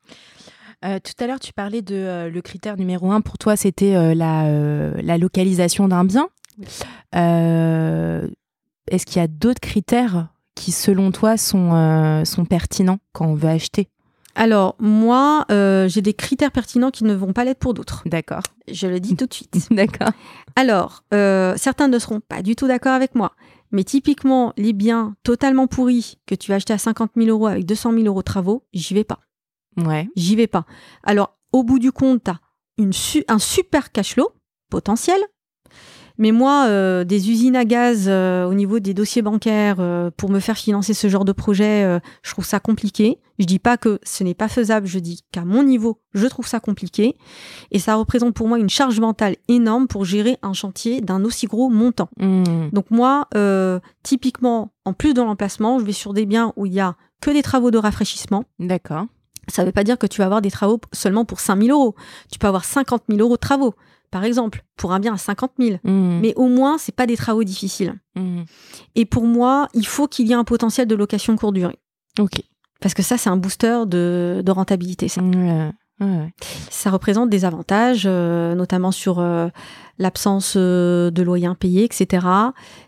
Euh, 0.85 0.99
tout 0.99 1.23
à 1.23 1.27
l'heure, 1.27 1.39
tu 1.39 1.53
parlais 1.53 1.81
de 1.81 1.95
euh, 1.95 2.29
le 2.29 2.41
critère 2.41 2.77
numéro 2.77 3.11
un 3.11 3.21
pour 3.21 3.37
toi, 3.39 3.55
c'était 3.55 4.13
la, 4.15 4.47
la 5.01 5.17
localisation 5.17 5.87
d'un 5.87 6.05
bien. 6.05 6.27
Est-ce 7.13 9.05
qu'il 9.05 9.17
y 9.19 9.23
a 9.23 9.27
d'autres 9.27 9.59
critères 9.59 10.27
qui, 10.55 10.71
selon 10.71 11.11
toi, 11.11 11.37
sont, 11.37 12.23
sont 12.25 12.45
pertinents 12.45 12.99
quand 13.13 13.25
on 13.27 13.35
veut 13.35 13.49
acheter? 13.49 13.89
Alors 14.37 14.75
moi, 14.79 15.45
euh, 15.51 15.89
j'ai 15.89 16.03
des 16.03 16.13
critères 16.13 16.51
pertinents 16.51 16.91
qui 16.91 17.03
ne 17.03 17.15
vont 17.15 17.33
pas 17.33 17.43
l'être 17.43 17.57
pour 17.57 17.73
d'autres. 17.73 18.03
D'accord. 18.05 18.43
Je 18.71 18.85
le 18.85 18.99
dis 18.99 19.15
tout 19.15 19.25
de 19.25 19.33
suite. 19.33 19.67
D'accord. 19.71 20.11
Alors, 20.55 21.03
euh, 21.11 21.55
certains 21.57 21.87
ne 21.87 21.97
seront 21.97 22.19
pas 22.19 22.43
du 22.43 22.55
tout 22.55 22.67
d'accord 22.67 22.93
avec 22.93 23.15
moi. 23.15 23.33
Mais 23.71 23.83
typiquement, 23.83 24.53
les 24.55 24.73
biens 24.73 25.15
totalement 25.23 25.65
pourris 25.65 26.19
que 26.27 26.35
tu 26.35 26.51
vas 26.51 26.55
acheter 26.55 26.71
à 26.71 26.77
50 26.77 27.11
000 27.17 27.29
euros 27.29 27.47
avec 27.47 27.65
200 27.65 27.93
000 27.93 28.03
euros 28.05 28.19
de 28.19 28.25
travaux, 28.25 28.63
j'y 28.73 28.93
vais 28.93 29.03
pas. 29.03 29.19
Ouais. 29.75 30.07
J'y 30.15 30.35
vais 30.35 30.47
pas. 30.47 30.65
Alors, 31.03 31.35
au 31.51 31.63
bout 31.63 31.79
du 31.79 31.91
compte, 31.91 32.25
tu 32.25 32.29
as 32.31 33.33
un 33.33 33.39
super 33.39 33.91
cash 33.91 34.13
flow 34.13 34.29
potentiel. 34.69 35.19
Mais 36.17 36.31
moi, 36.31 36.65
euh, 36.67 37.03
des 37.03 37.29
usines 37.29 37.55
à 37.55 37.65
gaz 37.65 38.05
euh, 38.07 38.45
au 38.45 38.53
niveau 38.53 38.79
des 38.79 38.93
dossiers 38.93 39.21
bancaires 39.21 39.77
euh, 39.79 40.09
pour 40.15 40.29
me 40.29 40.39
faire 40.39 40.57
financer 40.57 40.93
ce 40.93 41.07
genre 41.07 41.25
de 41.25 41.31
projet, 41.31 41.83
euh, 41.83 41.99
je 42.23 42.31
trouve 42.31 42.45
ça 42.45 42.59
compliqué. 42.59 43.19
Je 43.39 43.45
dis 43.45 43.59
pas 43.59 43.77
que 43.77 43.99
ce 44.03 44.23
n'est 44.23 44.33
pas 44.33 44.47
faisable, 44.47 44.87
je 44.87 44.97
dis 44.99 45.23
qu'à 45.31 45.45
mon 45.45 45.63
niveau, 45.63 45.99
je 46.13 46.25
trouve 46.25 46.47
ça 46.47 46.59
compliqué. 46.59 47.15
Et 47.71 47.79
ça 47.79 47.95
représente 47.95 48.33
pour 48.33 48.47
moi 48.47 48.57
une 48.57 48.69
charge 48.69 48.99
mentale 48.99 49.35
énorme 49.47 49.87
pour 49.87 50.05
gérer 50.05 50.37
un 50.41 50.53
chantier 50.53 51.01
d'un 51.01 51.23
aussi 51.23 51.45
gros 51.45 51.69
montant. 51.69 52.09
Mhm. 52.19 52.71
Donc 52.73 52.89
moi, 52.89 53.27
euh, 53.35 53.79
typiquement, 54.01 54.71
en 54.85 54.93
plus 54.93 55.13
de 55.13 55.21
l'emplacement, 55.21 55.79
je 55.79 55.85
vais 55.85 55.91
sur 55.91 56.13
des 56.13 56.25
biens 56.25 56.53
où 56.55 56.65
il 56.65 56.73
y 56.73 56.79
a 56.79 56.95
que 57.21 57.29
des 57.29 57.43
travaux 57.43 57.71
de 57.71 57.77
rafraîchissement. 57.77 58.45
D'accord. 58.59 59.05
Ça 59.47 59.61
ne 59.61 59.67
veut 59.67 59.71
pas 59.71 59.83
dire 59.83 59.97
que 59.97 60.07
tu 60.07 60.19
vas 60.19 60.25
avoir 60.25 60.41
des 60.41 60.51
travaux 60.51 60.79
seulement 60.93 61.25
pour 61.25 61.39
5 61.39 61.61
000 61.61 61.77
euros. 61.77 61.95
Tu 62.31 62.39
peux 62.39 62.47
avoir 62.47 62.65
50 62.65 63.03
000 63.09 63.21
euros 63.21 63.35
de 63.35 63.39
travaux, 63.39 63.73
par 64.11 64.23
exemple, 64.23 64.63
pour 64.75 64.93
un 64.93 64.99
bien 64.99 65.13
à 65.13 65.17
50 65.17 65.51
000. 65.59 65.77
Mhm. 65.83 66.19
Mais 66.21 66.33
au 66.35 66.47
moins, 66.47 66.77
c'est 66.77 66.95
pas 66.95 67.05
des 67.05 67.17
travaux 67.17 67.43
difficiles. 67.43 67.95
Mhm. 68.15 68.45
Et 68.95 69.05
pour 69.05 69.25
moi, 69.25 69.67
il 69.73 69.87
faut 69.87 70.07
qu'il 70.07 70.27
y 70.27 70.31
ait 70.31 70.35
un 70.35 70.43
potentiel 70.43 70.87
de 70.87 70.95
location 70.95 71.35
courte 71.35 71.55
durée. 71.55 71.79
Ok. 72.19 72.41
Parce 72.81 72.93
que 72.93 73.03
ça, 73.03 73.17
c'est 73.17 73.29
un 73.29 73.37
booster 73.37 73.83
de, 73.87 74.41
de 74.45 74.51
rentabilité. 74.51 75.07
Ça. 75.07 75.21
Ouais. 75.21 75.71
Ouais. 75.99 76.31
ça 76.69 76.91
représente 76.91 77.29
des 77.29 77.43
avantages, 77.43 78.03
euh, 78.05 78.53
notamment 78.53 78.91
sur 78.91 79.17
euh, 79.19 79.47
l'absence 79.97 80.53
euh, 80.55 81.09
de 81.09 81.23
loyer 81.23 81.47
impayé, 81.47 81.83
etc. 81.83 82.25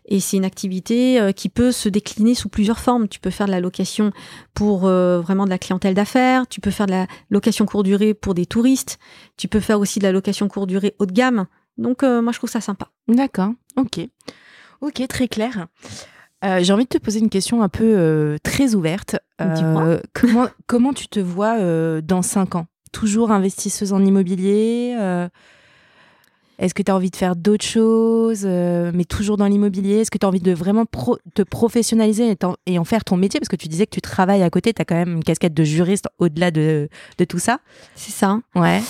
Et 0.05 0.19
c'est 0.19 0.37
une 0.37 0.45
activité 0.45 1.19
euh, 1.19 1.31
qui 1.31 1.49
peut 1.49 1.71
se 1.71 1.89
décliner 1.89 2.35
sous 2.35 2.49
plusieurs 2.49 2.79
formes. 2.79 3.07
Tu 3.07 3.19
peux 3.19 3.31
faire 3.31 3.47
de 3.47 3.51
la 3.51 3.59
location 3.61 4.11
pour 4.53 4.85
euh, 4.85 5.19
vraiment 5.21 5.45
de 5.45 5.49
la 5.49 5.57
clientèle 5.57 5.95
d'affaires, 5.95 6.45
tu 6.47 6.61
peux 6.61 6.69
faire 6.71 6.85
de 6.85 6.91
la 6.91 7.07
location 7.31 7.65
courte 7.65 7.85
durée 7.85 8.13
pour 8.13 8.35
des 8.35 8.45
touristes, 8.45 8.99
tu 9.37 9.47
peux 9.47 9.59
faire 9.59 9.79
aussi 9.79 9.97
de 9.99 10.03
la 10.03 10.11
location 10.11 10.47
courte 10.47 10.67
durée 10.69 10.95
haut 10.99 11.05
de 11.07 11.13
gamme. 11.13 11.47
Donc 11.77 12.03
euh, 12.03 12.21
moi, 12.21 12.31
je 12.31 12.37
trouve 12.37 12.49
ça 12.49 12.61
sympa. 12.61 12.89
D'accord, 13.07 13.53
ok. 13.75 14.01
Ok, 14.81 15.01
très 15.07 15.27
clair. 15.27 15.65
Euh, 16.45 16.59
J'ai 16.61 16.71
envie 16.71 16.85
de 16.85 16.89
te 16.89 16.97
poser 16.99 17.19
une 17.19 17.29
question 17.29 17.61
un 17.63 17.69
peu 17.69 17.83
euh, 17.97 18.37
très 18.43 18.75
ouverte. 18.75 19.17
Dis-moi. 19.39 19.97
comment, 20.13 20.47
comment 20.67 20.93
tu 20.93 21.07
te 21.07 21.19
vois 21.19 21.57
euh, 21.59 22.01
dans 22.01 22.21
5 22.21 22.55
ans? 22.55 22.67
Toujours 22.91 23.31
investisseuse 23.31 23.93
en 23.93 24.03
immobilier 24.03 24.95
euh, 24.97 25.29
Est-ce 26.59 26.73
que 26.73 26.83
tu 26.83 26.91
as 26.91 26.95
envie 26.95 27.09
de 27.09 27.15
faire 27.15 27.37
d'autres 27.37 27.63
choses, 27.63 28.41
euh, 28.43 28.91
mais 28.93 29.05
toujours 29.05 29.37
dans 29.37 29.47
l'immobilier? 29.47 29.99
Est-ce 29.99 30.11
que 30.11 30.17
tu 30.17 30.25
as 30.25 30.29
envie 30.29 30.41
de 30.41 30.51
vraiment 30.51 30.85
pro- 30.85 31.17
te 31.33 31.41
professionnaliser 31.41 32.35
et, 32.65 32.77
en 32.77 32.83
faire 32.83 33.05
ton 33.05 33.15
métier? 33.15 33.39
Parce 33.39 33.47
que 33.47 33.55
tu 33.55 33.69
disais 33.69 33.85
que 33.85 33.91
tu 33.95 34.01
travailles 34.01 34.43
à 34.43 34.49
côté, 34.49 34.73
tu 34.73 34.81
as 34.81 34.85
quand 34.85 34.95
même 34.95 35.13
une 35.13 35.23
casquette 35.23 35.53
de 35.53 35.63
juriste 35.63 36.09
au-delà 36.19 36.51
de, 36.51 36.89
de 37.17 37.23
tout 37.25 37.39
ça. 37.39 37.59
C'est 37.95 38.11
ça. 38.11 38.41
Ouais. 38.55 38.81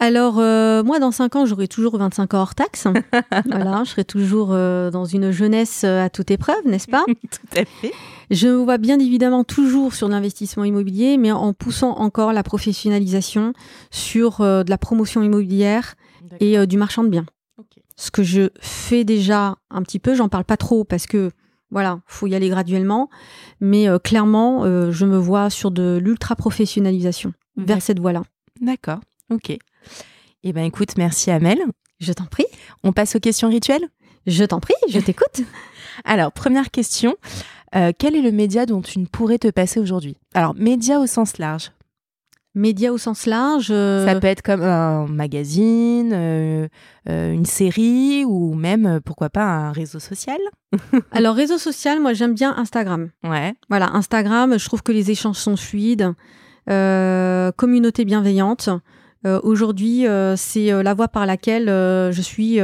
Alors, 0.00 0.38
euh, 0.38 0.82
moi, 0.82 0.98
dans 0.98 1.12
5 1.12 1.34
ans, 1.36 1.46
j'aurai 1.46 1.66
toujours 1.66 1.96
25 1.96 2.34
ans 2.34 2.40
hors 2.40 2.54
taxe. 2.54 2.86
voilà, 3.46 3.84
je 3.84 3.90
serai 3.90 4.04
toujours 4.04 4.50
euh, 4.52 4.90
dans 4.90 5.06
une 5.06 5.30
jeunesse 5.30 5.84
à 5.84 6.10
toute 6.10 6.30
épreuve, 6.30 6.66
n'est-ce 6.66 6.88
pas? 6.88 7.04
Tout 7.08 7.58
à 7.58 7.64
fait. 7.64 7.92
Je 8.30 8.48
me 8.48 8.56
vois 8.56 8.76
bien 8.78 8.98
évidemment 8.98 9.44
toujours 9.44 9.94
sur 9.94 10.08
l'investissement 10.08 10.64
immobilier, 10.64 11.16
mais 11.16 11.32
en 11.32 11.54
poussant 11.54 11.96
encore 11.98 12.34
la 12.34 12.42
professionnalisation 12.42 13.54
sur 13.90 14.40
de 14.40 14.68
la 14.68 14.78
promotion 14.78 15.22
immobilière 15.22 15.94
et 16.40 16.58
euh, 16.58 16.66
du 16.66 16.76
marchand 16.76 17.04
de 17.04 17.08
biens. 17.08 17.26
Ce 17.96 18.10
que 18.10 18.24
je 18.24 18.50
fais 18.60 19.04
déjà 19.04 19.56
un 19.70 19.82
petit 19.82 20.00
peu. 20.00 20.16
J'en 20.16 20.28
parle 20.28 20.44
pas 20.44 20.56
trop 20.56 20.82
parce 20.82 21.06
que 21.06 21.30
voilà, 21.70 22.00
faut 22.06 22.26
y 22.26 22.34
aller 22.34 22.48
graduellement. 22.48 23.08
Mais 23.60 23.88
euh, 23.88 23.98
clairement, 23.98 24.64
euh, 24.64 24.90
je 24.90 25.06
me 25.06 25.16
vois 25.16 25.50
sur 25.50 25.70
de 25.70 26.00
l'ultra 26.02 26.34
professionnalisation 26.36 27.32
vers 27.56 27.80
cette 27.80 28.00
voie-là. 28.00 28.22
D'accord. 28.60 29.00
Ok. 29.30 29.56
Eh 30.42 30.52
ben 30.52 30.64
écoute, 30.64 30.96
merci 30.96 31.30
Amel. 31.30 31.58
Je 32.00 32.12
t'en 32.12 32.26
prie. 32.26 32.46
On 32.82 32.92
passe 32.92 33.16
aux 33.16 33.20
questions 33.20 33.48
rituelles? 33.48 33.88
Je 34.26 34.44
t'en 34.44 34.60
prie, 34.60 34.74
je 34.88 34.98
t'écoute. 35.00 35.42
Alors, 36.04 36.32
première 36.32 36.70
question. 36.70 37.16
Euh, 37.74 37.92
quel 37.96 38.14
est 38.14 38.22
le 38.22 38.32
média 38.32 38.66
dont 38.66 38.82
tu 38.82 38.98
ne 38.98 39.06
pourrais 39.06 39.38
te 39.38 39.48
passer 39.48 39.80
aujourd'hui? 39.80 40.16
Alors, 40.34 40.54
média 40.54 41.00
au 41.00 41.06
sens 41.06 41.38
large. 41.38 41.72
Média 42.54 42.92
au 42.92 42.98
sens 42.98 43.26
large. 43.26 43.68
euh, 43.70 44.06
Ça 44.06 44.20
peut 44.20 44.28
être 44.28 44.42
comme 44.42 44.62
un 44.62 45.06
magazine, 45.06 46.12
euh, 46.14 46.68
euh, 47.08 47.32
une 47.32 47.46
série 47.46 48.24
ou 48.24 48.54
même, 48.54 49.00
pourquoi 49.04 49.28
pas, 49.28 49.44
un 49.44 49.72
réseau 49.72 49.98
social. 49.98 50.38
Alors, 51.10 51.34
réseau 51.34 51.58
social, 51.58 52.00
moi, 52.00 52.12
j'aime 52.12 52.34
bien 52.34 52.54
Instagram. 52.56 53.10
Ouais. 53.24 53.54
Voilà, 53.68 53.90
Instagram, 53.94 54.58
je 54.58 54.64
trouve 54.64 54.82
que 54.82 54.92
les 54.92 55.10
échanges 55.10 55.38
sont 55.38 55.56
fluides. 55.56 56.12
Communauté 56.66 58.04
bienveillante. 58.04 58.68
Aujourd'hui, 59.42 60.06
c'est 60.36 60.82
la 60.82 60.94
voie 60.94 61.08
par 61.08 61.26
laquelle 61.26 61.66
je 61.66 62.20
suis 62.22 62.58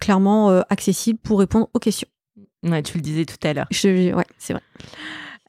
clairement 0.00 0.48
accessible 0.68 1.18
pour 1.22 1.38
répondre 1.38 1.68
aux 1.72 1.78
questions. 1.78 2.08
Ouais, 2.64 2.82
tu 2.82 2.96
le 2.98 3.02
disais 3.02 3.24
tout 3.26 3.36
à 3.46 3.52
l'heure. 3.52 3.66
Je, 3.70 4.12
ouais, 4.14 4.24
c'est 4.38 4.54
vrai. 4.54 4.62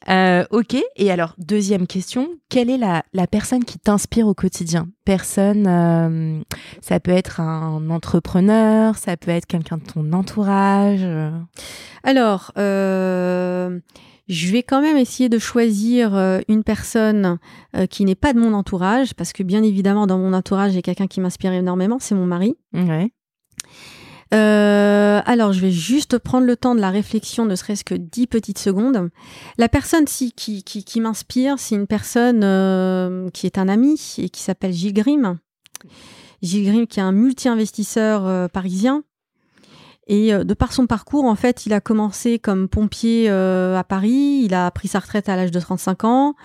Euh, 0.10 0.46
ok. 0.52 0.78
Et 0.96 1.12
alors, 1.12 1.34
deuxième 1.38 1.88
question. 1.88 2.30
Quelle 2.50 2.70
est 2.70 2.78
la, 2.78 3.04
la 3.14 3.28
personne 3.28 3.64
qui 3.64 3.80
t'inspire 3.80 4.28
au 4.28 4.34
quotidien? 4.34 4.88
Personne, 5.04 5.66
euh, 5.68 6.42
ça 6.82 7.00
peut 7.00 7.12
être 7.12 7.40
un 7.40 7.90
entrepreneur, 7.90 8.96
ça 8.98 9.18
peut 9.18 9.32
être 9.32 9.48
quelqu'un 9.48 9.78
de 9.78 9.84
ton 9.84 10.14
entourage. 10.14 11.02
euh? 11.02 11.32
Alors, 12.04 12.52
euh, 12.58 13.80
je 14.28 14.52
vais 14.52 14.64
quand 14.64 14.82
même 14.82 14.98
essayer 14.98 15.30
de 15.30 15.40
choisir 15.40 16.16
euh, 16.16 16.40
une 16.48 16.64
personne 16.64 17.38
euh, 17.76 17.86
qui 17.88 18.06
n'est 18.06 18.16
pas 18.16 18.34
de 18.34 18.40
mon 18.40 18.54
entourage, 18.54 19.14
parce 19.16 19.34
que 19.34 19.44
bien 19.44 19.64
évidemment, 19.64 20.08
dans 20.08 20.18
mon 20.20 20.34
entourage, 20.34 20.74
j'ai 20.74 20.82
quelqu'un 20.82 21.08
qui 21.08 21.20
m'inspire 21.20 21.54
énormément, 21.54 21.98
c'est 22.00 22.16
mon 22.16 22.26
mari. 22.26 22.58
Ouais. 22.74 23.12
Euh, 24.34 25.22
alors, 25.26 25.54
je 25.54 25.62
vais 25.62 25.72
juste 25.72 26.18
prendre 26.18 26.46
le 26.46 26.56
temps 26.56 26.76
de 26.76 26.82
la 26.82 26.90
réflexion, 26.90 27.46
ne 27.46 27.56
serait-ce 27.56 27.84
que 27.84 27.96
10 27.96 28.28
petites 28.28 28.60
secondes. 28.60 29.10
La 29.58 29.70
personne 29.70 30.06
qui, 30.06 31.00
m'inspire, 31.00 31.60
c'est 31.60 31.76
une 31.76 31.88
personne 31.88 32.42
euh, 32.44 33.30
qui 33.30 33.46
est 33.46 33.58
un 33.58 33.68
ami 33.68 34.02
et 34.18 34.30
qui 34.30 34.42
s'appelle 34.42 34.74
Gilles 34.74 34.94
Grimm. 34.94 35.38
Gilles 36.42 36.66
Grimm, 36.66 36.88
qui 36.88 37.00
est 37.00 37.04
un 37.04 37.12
multi-investisseur 37.12 38.26
euh, 38.26 38.48
parisien. 38.48 39.04
Et 40.08 40.32
de 40.32 40.54
par 40.54 40.72
son 40.72 40.86
parcours, 40.86 41.26
en 41.26 41.34
fait, 41.34 41.66
il 41.66 41.74
a 41.74 41.82
commencé 41.82 42.38
comme 42.38 42.68
pompier 42.68 43.28
à 43.28 43.84
Paris, 43.84 44.44
il 44.44 44.54
a 44.54 44.70
pris 44.70 44.88
sa 44.88 45.00
retraite 45.00 45.30
à 45.30 45.36
l'âge 45.36 45.50
de 45.50 45.60
35 45.60 46.04
ans 46.04 46.36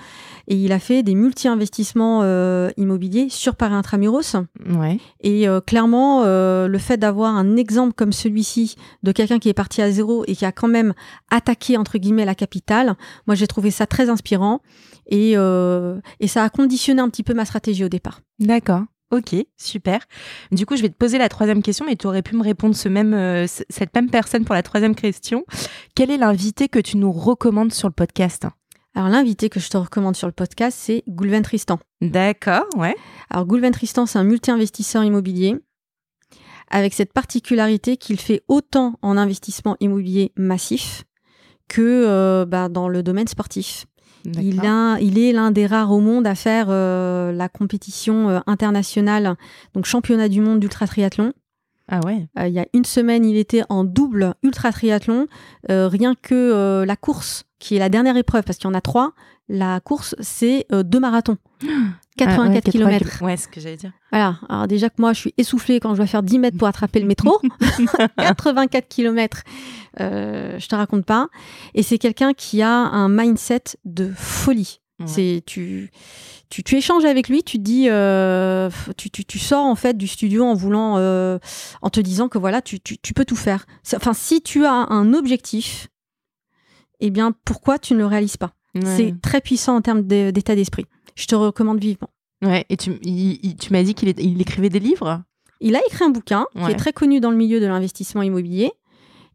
et 0.50 0.56
il 0.56 0.72
a 0.72 0.80
fait 0.80 1.04
des 1.04 1.14
multi-investissements 1.14 2.20
euh, 2.24 2.70
immobiliers 2.76 3.28
sur 3.30 3.54
Paris 3.54 3.74
Intramuros. 3.74 4.34
Ouais. 4.68 4.98
Et 5.20 5.48
euh, 5.48 5.60
clairement, 5.60 6.24
euh, 6.24 6.66
le 6.66 6.78
fait 6.78 6.96
d'avoir 6.96 7.36
un 7.36 7.56
exemple 7.56 7.94
comme 7.94 8.12
celui-ci 8.12 8.74
de 9.04 9.12
quelqu'un 9.12 9.38
qui 9.38 9.48
est 9.48 9.54
parti 9.54 9.80
à 9.80 9.92
zéro 9.92 10.24
et 10.26 10.34
qui 10.34 10.44
a 10.44 10.50
quand 10.50 10.66
même 10.66 10.92
attaqué 11.30 11.76
entre 11.76 11.98
guillemets 11.98 12.24
la 12.24 12.34
capitale, 12.34 12.96
moi 13.28 13.36
j'ai 13.36 13.46
trouvé 13.46 13.70
ça 13.70 13.86
très 13.86 14.10
inspirant 14.10 14.60
et, 15.06 15.34
euh, 15.36 16.00
et 16.18 16.26
ça 16.26 16.42
a 16.42 16.50
conditionné 16.50 17.00
un 17.00 17.08
petit 17.08 17.22
peu 17.22 17.32
ma 17.32 17.44
stratégie 17.44 17.84
au 17.84 17.88
départ. 17.88 18.20
D'accord. 18.40 18.82
Ok, 19.12 19.34
super. 19.56 20.00
Du 20.50 20.66
coup, 20.66 20.76
je 20.76 20.82
vais 20.82 20.88
te 20.88 20.96
poser 20.96 21.18
la 21.18 21.28
troisième 21.28 21.62
question, 21.62 21.84
mais 21.84 21.96
tu 21.96 22.06
aurais 22.08 22.22
pu 22.22 22.36
me 22.36 22.42
répondre 22.42 22.74
ce 22.74 22.88
même, 22.88 23.14
euh, 23.14 23.46
cette 23.46 23.94
même 23.94 24.10
personne 24.10 24.44
pour 24.44 24.54
la 24.54 24.62
troisième 24.62 24.94
question. 24.94 25.44
Quel 25.94 26.10
est 26.10 26.18
l'invité 26.18 26.68
que 26.68 26.78
tu 26.78 26.96
nous 26.96 27.12
recommandes 27.12 27.72
sur 27.72 27.88
le 27.88 27.94
podcast? 27.94 28.46
Alors 28.94 29.08
l'invité 29.08 29.48
que 29.48 29.60
je 29.60 29.68
te 29.70 29.76
recommande 29.76 30.16
sur 30.16 30.26
le 30.26 30.32
podcast, 30.32 30.76
c'est 30.80 31.04
Goulven 31.08 31.42
Tristan. 31.42 31.78
D'accord, 32.00 32.66
ouais. 32.76 32.94
Alors 33.30 33.46
Goulven 33.46 33.72
Tristan, 33.72 34.06
c'est 34.06 34.18
un 34.18 34.24
multi-investisseur 34.24 35.04
immobilier 35.04 35.56
avec 36.70 36.94
cette 36.94 37.12
particularité 37.12 37.96
qu'il 37.96 38.18
fait 38.20 38.42
autant 38.48 38.94
en 39.02 39.16
investissement 39.16 39.76
immobilier 39.80 40.32
massif 40.36 41.04
que 41.68 41.80
euh, 41.82 42.44
bah, 42.46 42.68
dans 42.68 42.88
le 42.88 43.02
domaine 43.02 43.26
sportif. 43.28 43.86
Il, 44.24 44.56
D'accord. 44.56 44.70
a- 44.70 45.00
il 45.00 45.18
est 45.18 45.32
l'un 45.32 45.50
des 45.50 45.66
rares 45.66 45.92
au 45.92 46.00
monde 46.00 46.26
à 46.26 46.34
faire 46.34 46.66
euh, 46.68 47.32
la 47.32 47.48
compétition 47.48 48.28
euh, 48.28 48.40
internationale, 48.46 49.36
donc 49.74 49.86
championnat 49.86 50.28
du 50.28 50.40
monde 50.40 50.60
d'ultra 50.60 50.86
triathlon. 50.86 51.32
Ah 51.88 52.00
ouais. 52.04 52.28
Il 52.38 52.52
y 52.52 52.60
a 52.60 52.66
une 52.72 52.84
semaine, 52.84 53.24
il 53.24 53.36
était 53.36 53.62
en 53.68 53.82
double 53.82 54.34
ultra 54.44 54.70
triathlon. 54.70 55.26
Rien 55.68 56.14
que 56.14 56.84
la 56.86 56.94
course, 56.94 57.42
qui 57.60 57.76
est 57.76 57.78
la 57.78 57.88
dernière 57.88 58.16
épreuve, 58.16 58.42
parce 58.42 58.58
qu'il 58.58 58.68
y 58.68 58.70
en 58.72 58.74
a 58.74 58.80
trois, 58.80 59.12
la 59.48 59.80
course, 59.80 60.16
c'est 60.18 60.66
euh, 60.72 60.82
deux 60.82 60.98
marathons. 60.98 61.36
84 62.16 62.48
Ah 62.48 62.48
ouais, 62.48 62.60
km. 62.72 63.22
Ouais, 63.22 63.36
ce 63.36 63.48
que 63.48 63.60
j'allais 63.60 63.76
dire. 63.76 63.92
Voilà. 64.10 64.38
Alors 64.48 64.66
déjà 64.66 64.90
que 64.90 64.96
moi, 64.98 65.12
je 65.12 65.20
suis 65.20 65.34
essoufflée 65.38 65.80
quand 65.80 65.92
je 65.92 65.98
dois 65.98 66.06
faire 66.06 66.22
10 66.22 66.38
mètres 66.38 66.58
pour 66.58 66.68
attraper 66.68 67.00
le 67.00 67.06
métro. 67.06 67.40
84 68.18 68.88
km, 68.88 69.42
euh, 70.00 70.58
je 70.58 70.66
te 70.66 70.74
raconte 70.74 71.04
pas. 71.04 71.28
Et 71.74 71.82
c'est 71.82 71.98
quelqu'un 71.98 72.32
qui 72.32 72.62
a 72.62 72.70
un 72.70 73.08
mindset 73.08 73.62
de 73.84 74.12
folie. 74.14 74.80
Ouais. 74.98 75.06
C'est 75.06 75.42
tu, 75.46 75.90
tu 76.50 76.62
tu 76.62 76.76
échanges 76.76 77.06
avec 77.06 77.28
lui, 77.28 77.42
tu 77.42 77.58
dis, 77.58 77.86
euh, 77.88 78.68
tu, 78.98 79.10
tu, 79.10 79.24
tu 79.24 79.38
sors 79.38 79.64
en 79.64 79.74
fait 79.74 79.96
du 79.96 80.06
studio 80.06 80.44
en 80.44 80.54
voulant, 80.54 80.96
euh, 80.98 81.38
en 81.80 81.88
te 81.88 82.00
disant 82.00 82.28
que 82.28 82.36
voilà, 82.36 82.60
tu, 82.60 82.80
tu, 82.80 82.98
tu 82.98 83.14
peux 83.14 83.24
tout 83.24 83.36
faire. 83.36 83.64
Enfin, 83.96 84.12
si 84.12 84.42
tu 84.42 84.66
as 84.66 84.72
un 84.90 85.14
objectif, 85.14 85.88
eh 87.00 87.10
bien, 87.10 87.32
pourquoi 87.44 87.78
tu 87.78 87.94
ne 87.94 87.98
le 87.98 88.06
réalises 88.06 88.36
pas? 88.36 88.52
Ouais. 88.74 88.82
C'est 88.96 89.14
très 89.20 89.40
puissant 89.40 89.76
en 89.76 89.80
termes 89.80 90.02
d'état 90.02 90.54
d'esprit. 90.54 90.86
Je 91.16 91.26
te 91.26 91.34
recommande 91.34 91.80
vivement. 91.80 92.08
Ouais, 92.42 92.64
et 92.70 92.76
tu, 92.76 92.92
il- 93.02 93.56
tu 93.56 93.72
m'as 93.72 93.82
dit 93.82 93.94
qu'il 93.94 94.08
il 94.18 94.40
écrivait 94.40 94.68
des 94.70 94.78
livres? 94.80 95.22
Il 95.60 95.76
a 95.76 95.80
écrit 95.86 96.04
un 96.04 96.10
bouquin 96.10 96.46
qui 96.54 96.60
est 96.72 96.76
très 96.76 96.92
connu 96.92 97.20
dans 97.20 97.30
le 97.30 97.36
milieu 97.36 97.60
de 97.60 97.66
l'investissement 97.66 98.22
immobilier. 98.22 98.72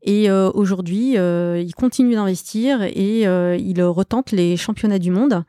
Et 0.02 0.30
euh, 0.30 0.50
aujourd'hui, 0.54 1.18
euh, 1.18 1.60
il 1.64 1.74
continue 1.76 2.16
d'investir 2.16 2.82
et 2.84 3.28
euh, 3.28 3.56
il 3.58 3.82
retente 3.84 4.32
les 4.32 4.56
championnats 4.58 5.00
du 5.00 5.12
monde 5.12 5.44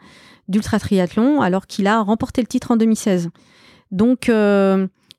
d'ultra 0.49 0.79
triathlon 0.79 1.41
alors 1.41 1.67
qu'il 1.67 1.87
a 1.87 2.01
remporté 2.03 2.41
le 2.43 2.47
titre 2.47 2.71
en 2.73 2.77
2016. 2.77 3.31
Donc, 3.91 4.31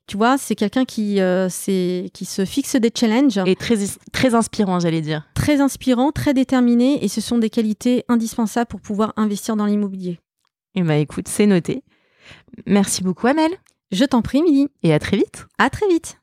tu 0.08 0.16
vois, 0.16 0.38
c'est 0.38 0.54
quelqu'un 0.56 0.84
qui, 0.84 1.20
euh, 1.20 1.48
c'est- 1.50 2.10
qui 2.14 2.24
se 2.24 2.44
fixe 2.44 2.74
des 2.76 2.90
challenges 2.92 3.38
Et 3.46 3.54
très, 3.54 3.76
très 4.10 4.34
inspirant, 4.34 4.80
j'allais 4.80 5.02
dire. 5.02 5.28
très 5.34 5.60
inspirants, 5.60 6.10
très 6.12 6.34
déterminés 6.34 7.04
et 7.04 7.08
ce 7.08 7.20
sont 7.20 7.38
des 7.38 7.50
qualités 7.50 8.04
indispensables 8.08 8.66
pour 8.68 8.80
pouvoir 8.80 9.12
investir 9.16 9.54
dans 9.54 9.66
l'immobilier. 9.66 10.18
Et 10.74 10.82
bah 10.82 10.96
écoute, 10.96 11.28
c'est 11.28 11.46
noté. 11.46 11.84
Merci 12.66 13.02
beaucoup, 13.04 13.26
Amel. 13.26 13.50
Je 13.92 14.04
t'en 14.04 14.22
prie, 14.22 14.42
Milly. 14.42 14.68
Et 14.82 14.92
à 14.92 14.98
très 14.98 15.16
vite. 15.18 15.46
À 15.58 15.70
très 15.70 15.86
vite. 15.88 16.18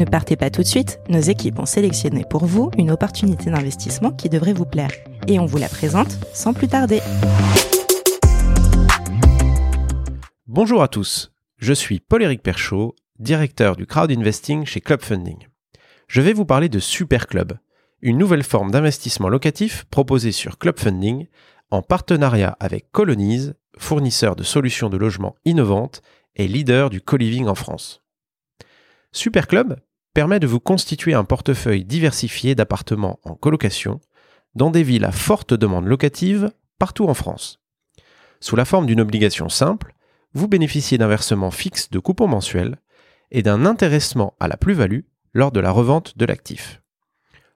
Ne 0.00 0.06
partez 0.06 0.36
pas 0.36 0.48
tout 0.48 0.62
de 0.62 0.66
suite, 0.66 0.98
nos 1.10 1.20
équipes 1.20 1.58
ont 1.58 1.66
sélectionné 1.66 2.24
pour 2.30 2.46
vous 2.46 2.70
une 2.78 2.90
opportunité 2.90 3.50
d'investissement 3.50 4.12
qui 4.12 4.30
devrait 4.30 4.54
vous 4.54 4.64
plaire. 4.64 4.90
Et 5.26 5.38
on 5.38 5.44
vous 5.44 5.58
la 5.58 5.68
présente 5.68 6.18
sans 6.32 6.54
plus 6.54 6.68
tarder. 6.68 7.00
Bonjour 10.46 10.82
à 10.82 10.88
tous, 10.88 11.30
je 11.58 11.72
suis 11.72 11.98
Paul-Éric 11.98 12.42
Perchaud, 12.42 12.94
directeur 13.18 13.74
du 13.74 13.84
crowd 13.84 14.12
investing 14.12 14.64
chez 14.64 14.80
Club 14.80 15.02
Funding. 15.02 15.48
Je 16.06 16.20
vais 16.20 16.32
vous 16.32 16.44
parler 16.44 16.68
de 16.68 16.78
Super 16.78 17.26
Club, 17.26 17.58
une 18.00 18.16
nouvelle 18.16 18.44
forme 18.44 18.70
d'investissement 18.70 19.28
locatif 19.28 19.84
proposée 19.90 20.30
sur 20.30 20.58
Club 20.58 20.78
Funding 20.78 21.26
en 21.70 21.82
partenariat 21.82 22.56
avec 22.60 22.92
Colonize, 22.92 23.56
fournisseur 23.76 24.36
de 24.36 24.44
solutions 24.44 24.88
de 24.88 24.96
logement 24.96 25.34
innovantes 25.44 26.00
et 26.36 26.46
leader 26.46 26.90
du 26.90 27.00
co-living 27.00 27.48
en 27.48 27.56
France. 27.56 28.04
Super 29.10 29.48
Club 29.48 29.80
permet 30.14 30.38
de 30.38 30.46
vous 30.46 30.60
constituer 30.60 31.14
un 31.14 31.24
portefeuille 31.24 31.84
diversifié 31.84 32.54
d'appartements 32.54 33.18
en 33.24 33.34
colocation 33.34 34.00
dans 34.54 34.70
des 34.70 34.84
villes 34.84 35.04
à 35.04 35.12
forte 35.12 35.54
demande 35.54 35.86
locative 35.86 36.52
partout 36.78 37.06
en 37.08 37.14
France. 37.14 37.60
Sous 38.40 38.54
la 38.54 38.64
forme 38.64 38.86
d'une 38.86 39.00
obligation 39.00 39.48
simple, 39.48 39.92
vous 40.38 40.48
bénéficiez 40.48 40.98
d'un 40.98 41.08
versement 41.08 41.50
fixe 41.50 41.90
de 41.90 41.98
coupons 41.98 42.28
mensuels 42.28 42.78
et 43.32 43.42
d'un 43.42 43.66
intéressement 43.66 44.34
à 44.38 44.46
la 44.46 44.56
plus-value 44.56 45.00
lors 45.34 45.50
de 45.50 45.58
la 45.58 45.72
revente 45.72 46.16
de 46.16 46.24
l'actif. 46.24 46.80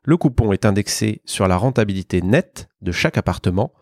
Le 0.05 0.17
coupon 0.17 0.53
est 0.53 0.67
indexé 0.67 1.23
sur 1.25 1.47
la 1.47 1.57
rentabilité 1.57 2.23
nette 2.23 2.69
de 2.81 2.91
chaque 2.91 3.17
appartement, 3.17 3.73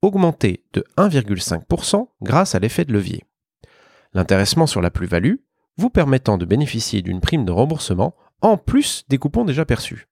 augmenté 0.00 0.64
de 0.72 0.84
1,5% 0.96 2.08
grâce 2.22 2.54
à 2.54 2.58
l'effet 2.58 2.86
de 2.86 2.94
levier. 2.94 3.24
L'intéressement 4.14 4.66
sur 4.66 4.80
la 4.80 4.90
plus-value 4.90 5.36
vous 5.76 5.90
permettant 5.90 6.38
de 6.38 6.46
bénéficier 6.46 7.02
d'une 7.02 7.20
prime 7.20 7.44
de 7.44 7.52
remboursement 7.52 8.16
en 8.40 8.56
plus 8.56 9.04
des 9.10 9.18
coupons 9.18 9.44
déjà 9.44 9.66
perçus. 9.66 10.08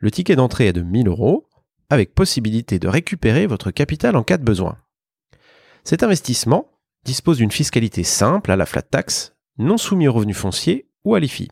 Le 0.00 0.10
ticket 0.10 0.34
d'entrée 0.34 0.66
est 0.66 0.72
de 0.72 0.82
1000 0.82 1.06
euros, 1.06 1.48
avec 1.88 2.16
possibilité 2.16 2.80
de 2.80 2.88
récupérer 2.88 3.46
votre 3.46 3.70
capital 3.70 4.16
en 4.16 4.24
cas 4.24 4.38
de 4.38 4.44
besoin. 4.44 4.76
Cet 5.84 6.02
investissement 6.02 6.73
dispose 7.04 7.38
d'une 7.38 7.50
fiscalité 7.50 8.02
simple 8.02 8.50
à 8.50 8.56
la 8.56 8.66
flat 8.66 8.82
tax, 8.82 9.34
non 9.58 9.76
soumis 9.76 10.08
aux 10.08 10.12
revenus 10.12 10.36
fonciers 10.36 10.88
ou 11.04 11.14
à 11.14 11.20
l'IFI. 11.20 11.48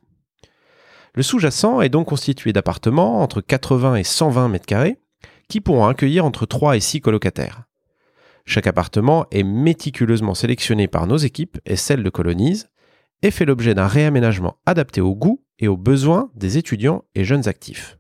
Le 1.15 1.23
sous-jacent 1.23 1.83
est 1.83 1.91
donc 1.91 2.09
constitué 2.09 2.53
d'appartements 2.53 3.21
entre 3.21 3.41
80 3.41 3.97
et 3.97 4.05
120 4.05 4.49
mètres 4.49 4.67
carrés 4.67 4.99
qui 5.49 5.61
pourront 5.61 5.87
accueillir 5.87 6.25
entre 6.25 6.47
3 6.47 6.77
et 6.77 6.81
6 6.81 7.03
colocataires. 7.03 7.65
Chaque 8.45 8.67
appartement 8.67 9.27
est 9.31 9.45
méticuleusement 9.45 10.35
sélectionné 10.35 10.89
par 10.89 11.07
nos 11.07 11.19
équipes 11.19 11.59
et 11.67 11.77
celles 11.77 12.03
de 12.03 12.11
Colonise 12.11 12.71
et 13.21 13.31
fait 13.31 13.45
l'objet 13.45 13.75
d'un 13.75 13.87
réaménagement 13.87 14.57
adapté 14.67 15.01
aux 15.01 15.15
goûts 15.15 15.45
et 15.59 15.69
aux 15.69 15.77
besoins 15.77 16.31
des 16.35 16.59
étudiants 16.59 17.05
et 17.15 17.25
jeunes 17.25 17.47
actifs. 17.47 17.99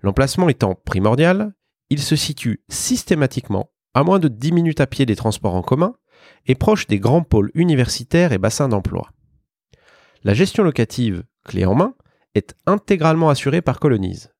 L'emplacement 0.00 0.48
étant 0.48 0.74
primordial, 0.74 1.52
il 1.90 2.00
se 2.00 2.16
situe 2.16 2.62
systématiquement 2.68 3.70
à 3.94 4.04
moins 4.04 4.18
de 4.18 4.28
10 4.28 4.52
minutes 4.52 4.80
à 4.80 4.86
pied 4.86 5.04
des 5.04 5.16
transports 5.16 5.54
en 5.54 5.62
commun 5.62 5.96
et 6.46 6.54
proche 6.54 6.86
des 6.86 6.98
grands 6.98 7.22
pôles 7.22 7.50
universitaires 7.54 8.32
et 8.32 8.38
bassins 8.38 8.68
d'emploi. 8.68 9.10
La 10.24 10.34
gestion 10.34 10.62
locative, 10.62 11.24
clé 11.44 11.64
en 11.64 11.74
main, 11.74 11.94
est 12.34 12.54
intégralement 12.66 13.28
assurée 13.28 13.62
par 13.62 13.80
Colonise. 13.80 14.32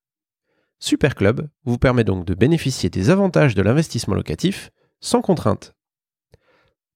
Superclub 0.79 1.49
vous 1.63 1.77
permet 1.77 2.03
donc 2.03 2.25
de 2.25 2.33
bénéficier 2.33 2.89
des 2.89 3.09
avantages 3.09 3.55
de 3.55 3.61
l'investissement 3.61 4.15
locatif 4.15 4.71
sans 4.99 5.21
contrainte. 5.21 5.75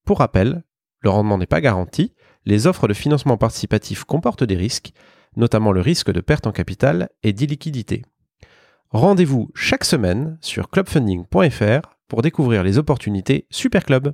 Pour 0.06 0.20
rappel, 0.20 0.64
le 1.00 1.10
rendement 1.10 1.38
n'est 1.38 1.46
pas 1.46 1.62
garanti, 1.62 2.14
les 2.46 2.68
offres 2.68 2.88
de 2.88 2.94
financement 2.94 3.38
participatif 3.38 4.04
comportent 4.04 4.44
des 4.44 4.56
risques, 4.56 4.94
notamment 5.36 5.72
le 5.72 5.82
risque 5.82 6.12
de 6.12 6.22
perte 6.22 6.48
en 6.48 6.52
capital 6.52 7.10
et 7.24 7.34
d'illiquidité. 7.34 8.04
Rendez-vous 8.90 9.52
chaque 9.54 9.84
semaine 9.84 10.38
sur 10.42 10.70
clubfunding.fr 10.70 11.98
pour 12.08 12.22
découvrir 12.22 12.64
les 12.64 12.78
opportunités 12.78 13.46
Superclub. 13.50 14.14